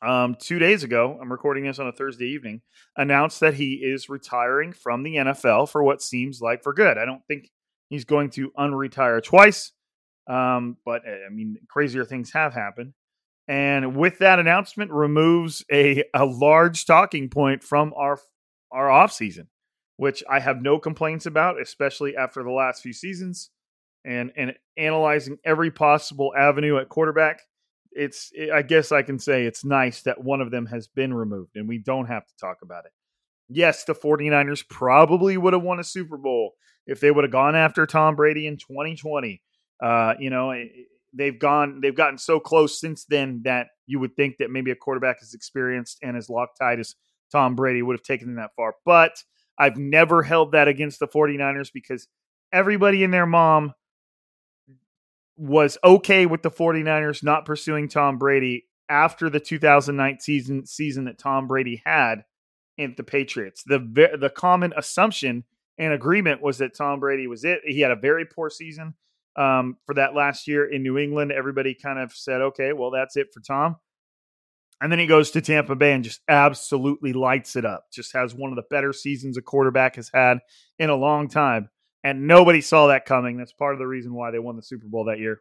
um, 0.00 0.34
two 0.40 0.58
days 0.58 0.82
ago, 0.82 1.18
I'm 1.20 1.30
recording 1.30 1.64
this 1.64 1.78
on 1.78 1.86
a 1.86 1.92
Thursday 1.92 2.28
evening, 2.28 2.62
announced 2.96 3.40
that 3.40 3.52
he 3.52 3.74
is 3.74 4.08
retiring 4.08 4.72
from 4.72 5.02
the 5.02 5.16
NFL 5.16 5.68
for 5.68 5.82
what 5.82 6.00
seems 6.00 6.40
like 6.40 6.62
for 6.62 6.72
good. 6.72 6.96
I 6.96 7.04
don't 7.04 7.22
think 7.28 7.50
he's 7.90 8.06
going 8.06 8.30
to 8.30 8.50
unretire 8.58 9.22
twice, 9.22 9.72
um, 10.26 10.78
but 10.86 11.02
I 11.06 11.28
mean, 11.30 11.58
crazier 11.68 12.06
things 12.06 12.32
have 12.32 12.54
happened. 12.54 12.94
And 13.48 13.96
with 13.96 14.18
that 14.18 14.38
announcement, 14.38 14.92
removes 14.92 15.64
a, 15.70 16.04
a 16.14 16.24
large 16.24 16.86
talking 16.86 17.28
point 17.28 17.62
from 17.62 17.92
our 17.96 18.18
our 18.70 18.90
off 18.90 19.12
season 19.12 19.48
which 20.02 20.24
I 20.28 20.40
have 20.40 20.60
no 20.60 20.80
complaints 20.80 21.26
about, 21.26 21.60
especially 21.60 22.16
after 22.16 22.42
the 22.42 22.50
last 22.50 22.82
few 22.82 22.92
seasons 22.92 23.50
and 24.04 24.32
and 24.36 24.54
analyzing 24.76 25.38
every 25.44 25.70
possible 25.70 26.32
avenue 26.36 26.78
at 26.78 26.88
quarterback. 26.88 27.42
It's 27.92 28.32
I 28.52 28.62
guess 28.62 28.90
I 28.90 29.02
can 29.02 29.20
say 29.20 29.44
it's 29.44 29.64
nice 29.64 30.02
that 30.02 30.24
one 30.24 30.40
of 30.40 30.50
them 30.50 30.66
has 30.66 30.88
been 30.88 31.14
removed 31.14 31.54
and 31.54 31.68
we 31.68 31.78
don't 31.78 32.06
have 32.06 32.26
to 32.26 32.36
talk 32.36 32.58
about 32.62 32.84
it. 32.84 32.90
Yes, 33.48 33.84
the 33.84 33.94
49ers 33.94 34.66
probably 34.68 35.36
would 35.36 35.52
have 35.52 35.62
won 35.62 35.78
a 35.78 35.84
Super 35.84 36.16
Bowl 36.16 36.54
if 36.84 36.98
they 36.98 37.12
would 37.12 37.22
have 37.22 37.30
gone 37.30 37.54
after 37.54 37.86
Tom 37.86 38.16
Brady 38.16 38.48
in 38.48 38.56
2020. 38.56 39.40
Uh, 39.80 40.14
you 40.18 40.30
know, 40.30 40.52
they've 41.12 41.38
gone 41.38 41.80
they've 41.80 41.96
gotten 41.96 42.18
so 42.18 42.40
close 42.40 42.80
since 42.80 43.04
then 43.04 43.42
that 43.44 43.68
you 43.86 43.98
would 43.98 44.16
think 44.16 44.38
that 44.38 44.50
maybe 44.50 44.70
a 44.70 44.76
quarterback 44.76 45.18
as 45.22 45.34
experienced 45.34 45.98
and 46.02 46.16
as 46.16 46.28
Loctite 46.28 46.80
as 46.80 46.94
Tom 47.30 47.54
Brady 47.54 47.82
would 47.82 47.94
have 47.94 48.04
taken 48.04 48.28
them 48.28 48.36
that 48.36 48.54
far. 48.56 48.74
But 48.84 49.22
I've 49.58 49.76
never 49.76 50.22
held 50.22 50.52
that 50.52 50.68
against 50.68 50.98
the 50.98 51.08
49ers 51.08 51.70
because 51.72 52.08
everybody 52.52 53.04
and 53.04 53.12
their 53.12 53.26
mom 53.26 53.74
was 55.36 55.78
okay 55.82 56.26
with 56.26 56.42
the 56.42 56.50
49ers 56.50 57.22
not 57.22 57.44
pursuing 57.44 57.88
Tom 57.88 58.18
Brady 58.18 58.66
after 58.88 59.30
the 59.30 59.40
2009 59.40 60.20
season 60.20 60.66
season 60.66 61.04
that 61.04 61.18
Tom 61.18 61.46
Brady 61.46 61.82
had 61.84 62.24
in 62.76 62.94
the 62.96 63.04
Patriots. 63.04 63.62
The 63.64 63.78
the 64.18 64.30
common 64.30 64.72
assumption 64.76 65.44
and 65.78 65.92
agreement 65.92 66.42
was 66.42 66.58
that 66.58 66.76
Tom 66.76 67.00
Brady 67.00 67.26
was 67.26 67.44
it. 67.44 67.60
He 67.64 67.80
had 67.80 67.90
a 67.90 67.96
very 67.96 68.24
poor 68.24 68.50
season 68.50 68.94
um, 69.36 69.76
for 69.86 69.94
that 69.94 70.14
last 70.14 70.46
year 70.46 70.70
in 70.70 70.82
New 70.82 70.98
England. 70.98 71.32
Everybody 71.32 71.74
kind 71.74 71.98
of 71.98 72.12
said, 72.12 72.40
okay, 72.40 72.72
well, 72.72 72.90
that's 72.90 73.16
it 73.16 73.28
for 73.32 73.40
Tom. 73.40 73.76
And 74.80 74.90
then 74.90 74.98
he 74.98 75.06
goes 75.06 75.30
to 75.30 75.40
Tampa 75.40 75.76
Bay 75.76 75.92
and 75.92 76.02
just 76.02 76.20
absolutely 76.28 77.12
lights 77.12 77.54
it 77.54 77.64
up. 77.64 77.84
Just 77.92 78.14
has 78.14 78.34
one 78.34 78.50
of 78.50 78.56
the 78.56 78.64
better 78.68 78.92
seasons 78.92 79.36
a 79.36 79.42
quarterback 79.42 79.94
has 79.94 80.10
had 80.12 80.38
in 80.78 80.90
a 80.90 80.96
long 80.96 81.28
time. 81.28 81.68
And 82.02 82.26
nobody 82.26 82.60
saw 82.60 82.88
that 82.88 83.04
coming. 83.04 83.36
That's 83.36 83.52
part 83.52 83.74
of 83.74 83.78
the 83.78 83.86
reason 83.86 84.12
why 84.12 84.32
they 84.32 84.40
won 84.40 84.56
the 84.56 84.62
Super 84.62 84.88
Bowl 84.88 85.04
that 85.04 85.20
year. 85.20 85.40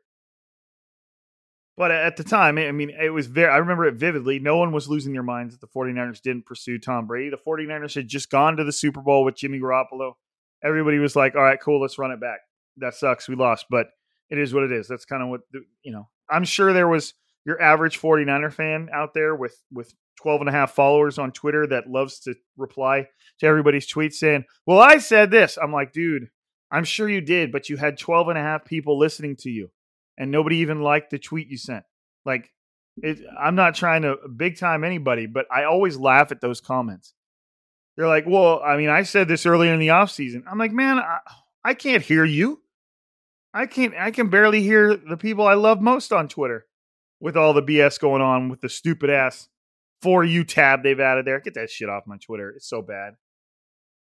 But 1.76 1.90
at 1.90 2.18
the 2.18 2.24
time, 2.24 2.60
I 2.60 2.72
mean, 2.72 2.92
it 2.92 3.10
was 3.10 3.26
very, 3.26 3.52
I 3.52 3.58
remember 3.58 3.86
it 3.86 3.96
vividly. 3.96 4.38
No 4.38 4.58
one 4.58 4.72
was 4.72 4.88
losing 4.88 5.14
their 5.14 5.24
minds 5.24 5.58
that 5.58 5.62
the 5.62 5.80
49ers 5.80 6.22
didn't 6.22 6.46
pursue 6.46 6.78
Tom 6.78 7.08
Brady. 7.08 7.32
The 7.32 7.38
49ers 7.38 7.96
had 7.96 8.08
just 8.08 8.30
gone 8.30 8.58
to 8.58 8.64
the 8.64 8.72
Super 8.72 9.02
Bowl 9.02 9.24
with 9.24 9.36
Jimmy 9.36 9.60
Garoppolo. 9.60 10.14
Everybody 10.64 11.00
was 11.00 11.16
like, 11.16 11.34
all 11.34 11.42
right, 11.42 11.60
cool, 11.60 11.82
let's 11.82 11.98
run 11.98 12.12
it 12.12 12.22
back. 12.22 12.42
That 12.78 12.94
sucks. 12.96 13.28
We 13.28 13.36
lost, 13.36 13.66
but 13.70 13.88
it 14.30 14.40
is 14.40 14.54
what 14.54 14.64
it 14.64 14.72
is. 14.72 14.88
That's 14.88 15.06
kind 15.06 15.22
of 15.22 15.30
what, 15.30 15.42
the, 15.52 15.62
you 15.84 15.92
know, 15.92 16.08
I'm 16.30 16.46
sure 16.46 16.74
there 16.74 16.88
was 16.88 17.14
your 17.46 17.62
average 17.62 18.00
49er 18.00 18.54
fan 18.54 18.90
out 18.94 19.14
there 19.14 19.36
with 19.36 19.56
with 19.72 19.94
12 20.22 20.42
and 20.42 20.50
a 20.50 20.54
half 20.54 20.74
followers 20.74 21.18
on 21.18 21.32
Twitter 21.32 21.66
that 21.68 21.90
loves 21.90 22.20
to 22.22 22.36
reply 22.58 23.08
to 23.40 23.46
everybody's 23.46 23.92
tweets 23.92 24.14
saying, 24.14 24.46
"Well, 24.66 24.80
I 24.80 25.00
said 25.00 25.32
this." 25.32 25.58
I'm 25.62 25.74
like, 25.74 25.92
"Dude, 25.92 26.30
I'm 26.72 26.84
sure 26.84 27.10
you 27.10 27.22
did, 27.22 27.52
but 27.52 27.70
you 27.70 27.78
had 27.78 27.98
12 27.98 28.30
and 28.30 28.38
a 28.38 28.42
half 28.42 28.66
people 28.66 28.98
listening 28.98 29.36
to 29.38 29.50
you 29.50 29.72
and 30.18 30.32
nobody 30.32 30.58
even 30.58 30.82
liked 30.82 31.10
the 31.10 31.20
tweet 31.20 31.48
you 31.48 31.58
sent." 31.58 31.84
Like 32.26 32.52
it, 32.98 33.20
I'm 33.40 33.56
not 33.56 33.76
trying 33.76 34.04
to 34.04 34.18
big 34.36 34.58
time 34.58 34.84
anybody, 34.84 35.26
but 35.26 35.48
I 35.52 35.64
always 35.64 35.98
laugh 35.98 36.32
at 36.32 36.42
those 36.42 36.62
comments. 36.62 37.14
They're 37.98 38.08
like, 38.08 38.26
"Well, 38.28 38.62
I 38.64 38.78
mean, 38.78 38.90
I 38.90 39.04
said 39.04 39.28
this 39.28 39.46
earlier 39.46 39.74
in 39.74 39.80
the 39.80 39.90
off 39.90 40.12
season." 40.12 40.44
I'm 40.50 40.60
like, 40.60 40.72
"Man, 40.72 41.00
I, 41.00 41.20
I 41.64 41.74
can't 41.74 42.04
hear 42.04 42.26
you. 42.26 42.62
I 43.54 43.66
can't 43.66 43.94
I 43.98 44.12
can 44.12 44.30
barely 44.30 44.62
hear 44.62 44.96
the 44.96 45.18
people 45.18 45.46
I 45.48 45.54
love 45.56 45.82
most 45.82 46.12
on 46.12 46.28
Twitter." 46.28 46.66
with 47.22 47.38
all 47.38 47.54
the 47.54 47.62
BS 47.62 48.00
going 48.00 48.22
on 48.22 48.50
with 48.50 48.60
the 48.60 48.68
stupid 48.68 49.10
ass 49.10 49.48
for 50.02 50.24
you 50.24 50.44
tab 50.44 50.84
they've 50.84 51.00
added 51.00 51.26
there. 51.26 51.40
Get 51.40 51.54
that 51.54 51.70
shit 51.70 51.88
off 51.88 52.08
my 52.08 52.18
Twitter. 52.18 52.50
It's 52.50 52.68
so 52.68 52.82
bad. 52.82 53.14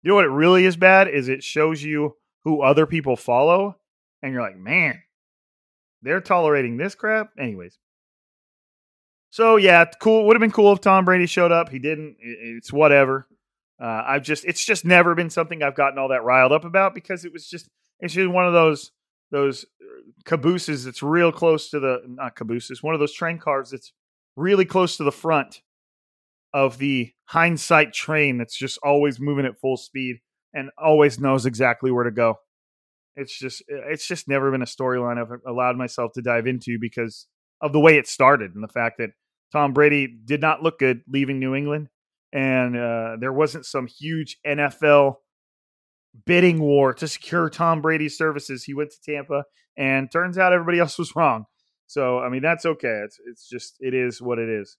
You 0.02 0.10
know 0.10 0.14
what 0.14 0.24
it 0.24 0.28
really 0.28 0.64
is 0.64 0.76
bad 0.76 1.08
is 1.08 1.28
it 1.28 1.42
shows 1.42 1.82
you 1.82 2.16
who 2.44 2.62
other 2.62 2.86
people 2.86 3.16
follow 3.16 3.76
and 4.22 4.32
you're 4.32 4.42
like, 4.42 4.56
"Man, 4.56 5.02
they're 6.00 6.20
tolerating 6.20 6.76
this 6.76 6.94
crap." 6.94 7.30
Anyways. 7.38 7.78
So 9.30 9.56
yeah, 9.56 9.84
cool. 10.00 10.26
Would 10.26 10.36
have 10.36 10.40
been 10.40 10.52
cool 10.52 10.72
if 10.72 10.80
Tom 10.80 11.04
Brady 11.04 11.26
showed 11.26 11.52
up. 11.52 11.68
He 11.68 11.80
didn't. 11.80 12.16
It's 12.20 12.72
whatever. 12.72 13.26
Uh, 13.80 14.02
I've 14.06 14.22
just 14.22 14.44
it's 14.44 14.64
just 14.64 14.84
never 14.84 15.14
been 15.14 15.30
something 15.30 15.62
I've 15.62 15.76
gotten 15.76 15.98
all 15.98 16.08
that 16.08 16.24
riled 16.24 16.52
up 16.52 16.64
about 16.64 16.94
because 16.94 17.24
it 17.24 17.32
was 17.32 17.46
just 17.46 17.68
it's 18.00 18.14
just 18.14 18.30
one 18.30 18.46
of 18.46 18.52
those 18.52 18.90
those 19.30 19.64
cabooses 20.24 20.84
that's 20.84 21.02
real 21.02 21.30
close 21.30 21.70
to 21.70 21.80
the 21.80 22.00
not 22.06 22.34
cabooses, 22.34 22.82
one 22.82 22.94
of 22.94 23.00
those 23.00 23.12
train 23.12 23.38
cars 23.38 23.70
that's 23.70 23.92
really 24.36 24.64
close 24.64 24.96
to 24.96 25.04
the 25.04 25.12
front 25.12 25.60
of 26.54 26.78
the 26.78 27.12
hindsight 27.26 27.92
train 27.92 28.38
that's 28.38 28.56
just 28.56 28.78
always 28.82 29.20
moving 29.20 29.44
at 29.44 29.60
full 29.60 29.76
speed 29.76 30.16
and 30.54 30.70
always 30.78 31.20
knows 31.20 31.46
exactly 31.46 31.90
where 31.90 32.04
to 32.04 32.10
go. 32.10 32.36
It's 33.16 33.36
just 33.36 33.62
it's 33.68 34.06
just 34.06 34.28
never 34.28 34.50
been 34.50 34.62
a 34.62 34.66
storyline 34.66 35.18
I've 35.18 35.40
allowed 35.46 35.76
myself 35.76 36.12
to 36.14 36.22
dive 36.22 36.46
into 36.46 36.78
because 36.80 37.26
of 37.60 37.72
the 37.72 37.80
way 37.80 37.96
it 37.96 38.06
started 38.06 38.54
and 38.54 38.62
the 38.62 38.68
fact 38.68 38.98
that 38.98 39.10
Tom 39.52 39.72
Brady 39.72 40.06
did 40.24 40.40
not 40.40 40.62
look 40.62 40.78
good 40.78 41.02
leaving 41.08 41.38
New 41.38 41.54
England 41.54 41.88
and 42.32 42.76
uh, 42.76 43.16
there 43.20 43.32
wasn't 43.32 43.66
some 43.66 43.86
huge 43.86 44.38
NFL 44.46 45.16
bidding 46.26 46.60
war 46.60 46.92
to 46.94 47.08
secure 47.08 47.48
Tom 47.48 47.80
Brady's 47.80 48.16
services. 48.16 48.64
He 48.64 48.74
went 48.74 48.90
to 48.90 49.12
Tampa, 49.12 49.44
and 49.76 50.10
turns 50.10 50.38
out 50.38 50.52
everybody 50.52 50.78
else 50.78 50.98
was 50.98 51.14
wrong. 51.14 51.44
So, 51.86 52.18
I 52.18 52.28
mean, 52.28 52.42
that's 52.42 52.66
okay. 52.66 53.00
It's 53.04 53.18
it's 53.26 53.48
just 53.48 53.76
it 53.80 53.94
is 53.94 54.20
what 54.20 54.38
it 54.38 54.48
is. 54.48 54.76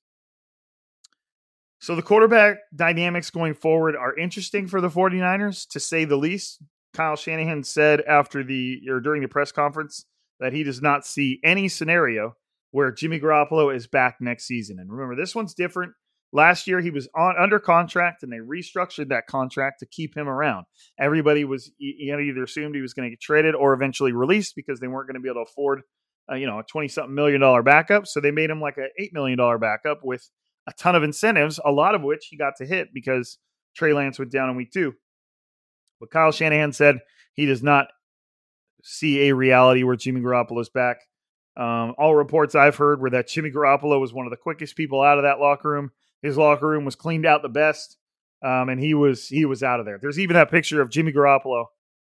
So 1.79 1.95
the 1.95 2.01
quarterback 2.01 2.57
dynamics 2.75 3.29
going 3.29 3.53
forward 3.53 3.95
are 3.95 4.17
interesting 4.17 4.67
for 4.67 4.81
the 4.81 4.89
49ers 4.89 5.67
to 5.69 5.79
say 5.79 6.03
the 6.05 6.17
least. 6.17 6.61
Kyle 6.93 7.15
Shanahan 7.15 7.63
said 7.63 8.01
after 8.01 8.43
the 8.43 8.81
or 8.89 8.99
during 8.99 9.21
the 9.21 9.27
press 9.27 9.51
conference 9.51 10.05
that 10.39 10.53
he 10.53 10.63
does 10.63 10.81
not 10.81 11.05
see 11.05 11.39
any 11.43 11.69
scenario 11.69 12.33
where 12.71 12.91
Jimmy 12.91 13.19
Garoppolo 13.19 13.73
is 13.73 13.87
back 13.87 14.17
next 14.19 14.45
season. 14.45 14.77
And 14.79 14.91
remember, 14.91 15.15
this 15.15 15.33
one's 15.33 15.53
different 15.53 15.93
Last 16.31 16.67
year, 16.67 16.79
he 16.79 16.91
was 16.91 17.07
on 17.15 17.35
under 17.39 17.59
contract, 17.59 18.21
and 18.21 18.31
they 18.31 18.37
restructured 18.37 19.09
that 19.09 19.25
contract 19.25 19.79
to 19.79 19.87
keep 19.87 20.15
him 20.15 20.29
around. 20.29 20.65
Everybody 20.99 21.43
was 21.43 21.71
you 21.79 22.11
know, 22.11 22.19
either 22.19 22.43
assumed 22.43 22.75
he 22.75 22.81
was 22.81 22.93
going 22.93 23.07
to 23.07 23.09
get 23.09 23.21
traded 23.21 23.55
or 23.55 23.73
eventually 23.73 24.11
released 24.11 24.55
because 24.55 24.79
they 24.79 24.87
weren't 24.87 25.07
going 25.07 25.15
to 25.15 25.21
be 25.21 25.29
able 25.29 25.43
to 25.43 25.49
afford, 25.49 25.81
uh, 26.31 26.35
you 26.35 26.45
know, 26.45 26.59
a 26.59 26.63
twenty 26.63 26.87
something 26.87 27.15
million 27.15 27.41
dollar 27.41 27.63
backup. 27.63 28.05
So 28.05 28.19
they 28.19 28.29
made 28.29 28.51
him 28.51 28.61
like 28.61 28.77
a 28.77 28.87
eight 29.01 29.11
million 29.11 29.39
dollar 29.39 29.57
backup 29.57 30.01
with 30.03 30.29
a 30.67 30.73
ton 30.73 30.95
of 30.95 31.01
incentives, 31.01 31.59
a 31.65 31.71
lot 31.71 31.95
of 31.95 32.03
which 32.03 32.27
he 32.29 32.37
got 32.37 32.53
to 32.57 32.65
hit 32.65 32.93
because 32.93 33.39
Trey 33.75 33.93
Lance 33.93 34.19
went 34.19 34.31
down 34.31 34.51
in 34.51 34.55
week 34.55 34.71
two. 34.71 34.93
But 35.99 36.11
Kyle 36.11 36.31
Shanahan 36.31 36.73
said 36.73 36.99
he 37.33 37.47
does 37.47 37.63
not 37.63 37.87
see 38.83 39.27
a 39.29 39.35
reality 39.35 39.83
where 39.83 39.95
Jimmy 39.95 40.21
Garoppolo 40.21 40.61
is 40.61 40.69
back. 40.69 40.97
Um, 41.57 41.95
all 41.97 42.15
reports 42.15 42.53
I've 42.55 42.75
heard 42.75 43.01
were 43.01 43.09
that 43.09 43.27
Jimmy 43.27 43.51
Garoppolo 43.51 43.99
was 43.99 44.13
one 44.13 44.27
of 44.27 44.29
the 44.29 44.37
quickest 44.37 44.75
people 44.75 45.01
out 45.01 45.17
of 45.17 45.23
that 45.23 45.39
locker 45.39 45.69
room 45.71 45.91
his 46.21 46.37
locker 46.37 46.67
room 46.67 46.85
was 46.85 46.95
cleaned 46.95 47.25
out 47.25 47.41
the 47.41 47.49
best. 47.49 47.97
um, 48.43 48.69
and 48.69 48.79
he 48.79 48.93
was 48.93 49.27
he 49.27 49.45
was 49.45 49.63
out 49.63 49.79
of 49.79 49.85
there. 49.85 49.99
There's 50.01 50.19
even 50.19 50.35
that 50.35 50.51
picture 50.51 50.81
of 50.81 50.89
Jimmy 50.89 51.11
Garoppolo 51.11 51.65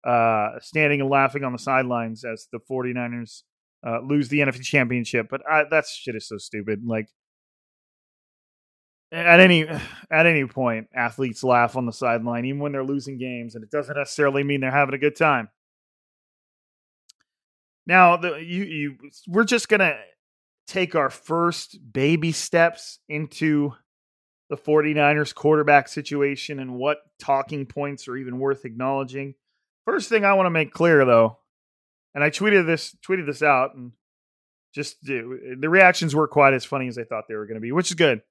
uh, 0.06 0.60
standing 0.62 1.02
and 1.02 1.10
laughing 1.10 1.44
on 1.44 1.52
the 1.52 1.60
sidelines 1.60 2.24
as 2.24 2.48
the 2.52 2.60
49ers 2.60 3.44
uh, 3.86 4.00
lose 4.02 4.30
the 4.30 4.40
NFC 4.40 4.62
Championship. 4.62 5.28
But 5.30 5.42
I, 5.50 5.64
that 5.72 5.86
shit 5.88 6.16
is 6.16 6.28
so 6.28 6.38
stupid. 6.38 6.82
Like 6.86 7.08
at 9.12 9.40
any 9.40 9.68
at 10.12 10.26
any 10.26 10.46
point, 10.46 10.88
athletes 10.96 11.44
laugh 11.44 11.76
on 11.76 11.86
the 11.86 11.94
sideline, 11.94 12.46
even 12.46 12.60
when 12.60 12.72
they're 12.72 12.84
losing 12.84 13.18
games, 13.18 13.56
and 13.56 13.64
it 13.64 13.72
doesn't 13.72 13.98
necessarily 13.98 14.44
mean 14.44 14.62
they're 14.62 14.72
having 14.72 14.96
a 14.96 15.00
good 15.00 15.16
time. 15.16 15.50
Now, 17.88 18.18
the, 18.18 18.36
you 18.36 18.64
you 18.64 18.98
we're 19.28 19.44
just 19.44 19.70
gonna 19.70 19.96
take 20.68 20.96
our 20.96 21.10
first 21.10 21.80
baby 21.92 22.32
steps 22.32 23.00
into 23.10 23.74
the 24.52 24.58
49ers 24.58 25.34
quarterback 25.34 25.88
situation 25.88 26.60
and 26.60 26.76
what 26.76 26.98
talking 27.18 27.66
points 27.66 28.10
are 28.10 28.18
even 28.18 28.38
worth 28.38 28.66
acknowledging. 28.66 29.34
First 29.86 30.10
thing 30.10 30.26
I 30.26 30.34
want 30.34 30.46
to 30.46 30.52
make 30.52 30.74
clear 30.74 31.06
though, 31.06 31.38
and 32.14 32.22
I 32.22 32.30
tweeted 32.30 32.66
this 32.66 32.94
tweeted 33.08 33.26
this 33.26 33.42
out 33.42 33.76
and 33.76 33.94
just 34.76 34.98
eh, 35.10 35.22
the 35.58 35.70
reactions 35.70 36.14
weren't 36.14 36.32
quite 36.32 36.54
as 36.54 36.66
funny 36.66 36.90
as 36.90 36.98
I 36.98 37.06
thought 37.06 37.30
they 37.30 37.36
were 37.36 37.46
going 37.46 37.56
to 37.56 37.62
be, 37.62 37.72
which 37.72 37.92
is 37.92 37.96
good. 37.96 38.24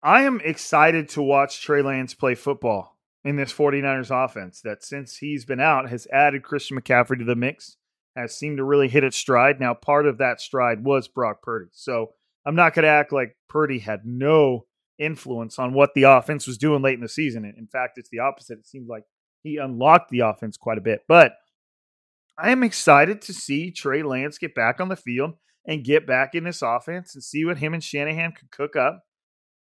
I 0.00 0.22
am 0.22 0.40
excited 0.44 1.08
to 1.10 1.22
watch 1.22 1.60
Trey 1.60 1.82
Lance 1.82 2.14
play 2.14 2.36
football 2.36 2.96
in 3.24 3.34
this 3.34 3.52
49ers 3.52 4.24
offense 4.24 4.60
that 4.60 4.84
since 4.84 5.16
he's 5.16 5.44
been 5.44 5.60
out 5.60 5.90
has 5.90 6.06
added 6.12 6.44
Christian 6.44 6.80
McCaffrey 6.80 7.18
to 7.18 7.24
the 7.24 7.34
mix, 7.34 7.78
has 8.14 8.32
seemed 8.32 8.58
to 8.58 8.64
really 8.64 8.88
hit 8.88 9.02
its 9.02 9.16
stride. 9.16 9.58
Now, 9.58 9.74
part 9.74 10.06
of 10.06 10.18
that 10.18 10.40
stride 10.40 10.84
was 10.84 11.08
Brock 11.08 11.42
Purdy. 11.42 11.70
So 11.72 12.12
I'm 12.44 12.54
not 12.54 12.74
going 12.74 12.84
to 12.84 12.88
act 12.88 13.12
like 13.12 13.36
Purdy 13.48 13.78
had 13.78 14.00
no 14.04 14.66
influence 14.98 15.58
on 15.58 15.72
what 15.72 15.90
the 15.94 16.04
offense 16.04 16.46
was 16.46 16.58
doing 16.58 16.82
late 16.82 16.94
in 16.94 17.00
the 17.00 17.08
season. 17.08 17.44
In 17.44 17.66
fact, 17.66 17.98
it's 17.98 18.10
the 18.10 18.20
opposite. 18.20 18.58
It 18.58 18.66
seems 18.66 18.88
like 18.88 19.04
he 19.42 19.56
unlocked 19.56 20.10
the 20.10 20.20
offense 20.20 20.56
quite 20.56 20.78
a 20.78 20.82
bit. 20.82 21.02
But 21.08 21.32
I 22.38 22.50
am 22.50 22.62
excited 22.62 23.20
to 23.22 23.32
see 23.32 23.70
Trey 23.70 24.02
Lance 24.02 24.38
get 24.38 24.54
back 24.54 24.80
on 24.80 24.88
the 24.88 24.96
field 24.96 25.34
and 25.66 25.84
get 25.84 26.06
back 26.06 26.34
in 26.34 26.44
this 26.44 26.62
offense 26.62 27.14
and 27.14 27.22
see 27.22 27.44
what 27.44 27.58
him 27.58 27.74
and 27.74 27.82
Shanahan 27.82 28.32
could 28.32 28.50
cook 28.50 28.76
up. 28.76 29.02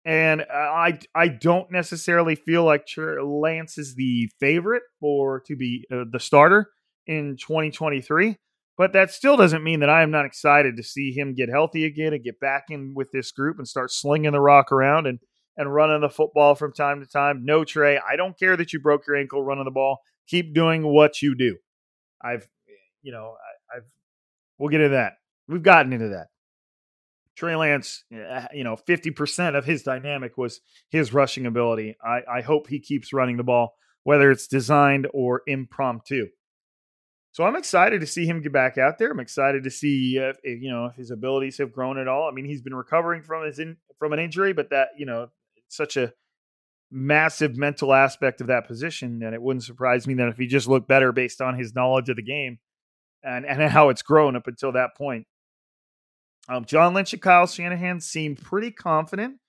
And 0.06 0.42
uh, 0.42 0.44
I 0.52 0.98
I 1.14 1.28
don't 1.28 1.70
necessarily 1.72 2.34
feel 2.34 2.62
like 2.64 2.86
Lance 2.96 3.78
is 3.78 3.94
the 3.94 4.30
favorite 4.38 4.82
for 5.00 5.40
to 5.46 5.56
be 5.56 5.86
uh, 5.90 6.04
the 6.10 6.20
starter 6.20 6.70
in 7.06 7.36
2023. 7.38 8.36
But 8.76 8.92
that 8.92 9.10
still 9.10 9.36
doesn't 9.36 9.62
mean 9.62 9.80
that 9.80 9.88
I 9.88 10.02
am 10.02 10.10
not 10.10 10.26
excited 10.26 10.76
to 10.76 10.82
see 10.82 11.12
him 11.12 11.34
get 11.34 11.48
healthy 11.48 11.84
again 11.84 12.12
and 12.12 12.24
get 12.24 12.40
back 12.40 12.64
in 12.70 12.92
with 12.94 13.12
this 13.12 13.30
group 13.30 13.58
and 13.58 13.68
start 13.68 13.92
slinging 13.92 14.32
the 14.32 14.40
rock 14.40 14.72
around 14.72 15.06
and 15.06 15.20
and 15.56 15.72
running 15.72 16.00
the 16.00 16.08
football 16.08 16.54
from 16.54 16.72
time 16.72 17.00
to 17.00 17.06
time. 17.06 17.44
No, 17.44 17.64
Trey, 17.64 17.98
I 17.98 18.16
don't 18.16 18.38
care 18.38 18.56
that 18.56 18.72
you 18.72 18.80
broke 18.80 19.06
your 19.06 19.16
ankle 19.16 19.44
running 19.44 19.64
the 19.64 19.70
ball. 19.70 20.00
Keep 20.26 20.54
doing 20.54 20.84
what 20.84 21.22
you 21.22 21.36
do. 21.36 21.56
I've, 22.20 22.48
you 23.02 23.12
know, 23.12 23.36
I, 23.72 23.76
have 23.76 23.84
we'll 24.58 24.70
get 24.70 24.80
into 24.80 24.96
that. 24.96 25.14
We've 25.48 25.62
gotten 25.62 25.92
into 25.92 26.08
that. 26.08 26.28
Trey 27.36 27.56
Lance, 27.56 28.04
eh, 28.12 28.46
you 28.52 28.64
know, 28.64 28.76
50% 28.76 29.56
of 29.56 29.64
his 29.64 29.82
dynamic 29.82 30.38
was 30.38 30.60
his 30.90 31.12
rushing 31.12 31.46
ability. 31.46 31.96
I, 32.04 32.20
I 32.38 32.40
hope 32.42 32.68
he 32.68 32.80
keeps 32.80 33.12
running 33.12 33.36
the 33.36 33.42
ball, 33.42 33.74
whether 34.04 34.30
it's 34.30 34.46
designed 34.46 35.08
or 35.12 35.42
impromptu. 35.46 36.28
So 37.34 37.42
I'm 37.42 37.56
excited 37.56 38.00
to 38.00 38.06
see 38.06 38.26
him 38.26 38.42
get 38.42 38.52
back 38.52 38.78
out 38.78 38.96
there. 38.96 39.10
I'm 39.10 39.18
excited 39.18 39.64
to 39.64 39.70
see 39.70 40.18
if, 40.18 40.38
if, 40.44 40.62
you 40.62 40.70
know 40.70 40.86
if 40.86 40.94
his 40.94 41.10
abilities 41.10 41.58
have 41.58 41.72
grown 41.72 41.98
at 41.98 42.06
all. 42.06 42.28
I 42.28 42.30
mean, 42.30 42.44
he's 42.44 42.62
been 42.62 42.76
recovering 42.76 43.22
from 43.22 43.44
his 43.44 43.58
in, 43.58 43.76
from 43.98 44.12
an 44.12 44.20
injury, 44.20 44.52
but 44.52 44.70
that 44.70 44.90
you 44.96 45.04
know 45.04 45.30
such 45.68 45.96
a 45.96 46.12
massive 46.92 47.56
mental 47.56 47.92
aspect 47.92 48.40
of 48.40 48.46
that 48.46 48.68
position 48.68 49.18
that 49.18 49.34
it 49.34 49.42
wouldn't 49.42 49.64
surprise 49.64 50.06
me 50.06 50.14
that 50.14 50.28
if 50.28 50.36
he 50.36 50.46
just 50.46 50.68
looked 50.68 50.86
better 50.86 51.10
based 51.10 51.40
on 51.40 51.58
his 51.58 51.74
knowledge 51.74 52.08
of 52.08 52.14
the 52.14 52.22
game 52.22 52.60
and 53.24 53.44
and 53.44 53.60
how 53.68 53.88
it's 53.88 54.02
grown 54.02 54.36
up 54.36 54.46
until 54.46 54.70
that 54.70 54.96
point. 54.96 55.26
Um, 56.48 56.64
John 56.64 56.94
Lynch 56.94 57.14
and 57.14 57.22
Kyle 57.22 57.48
Shanahan 57.48 58.00
seemed 58.00 58.40
pretty 58.40 58.70
confident 58.70 59.40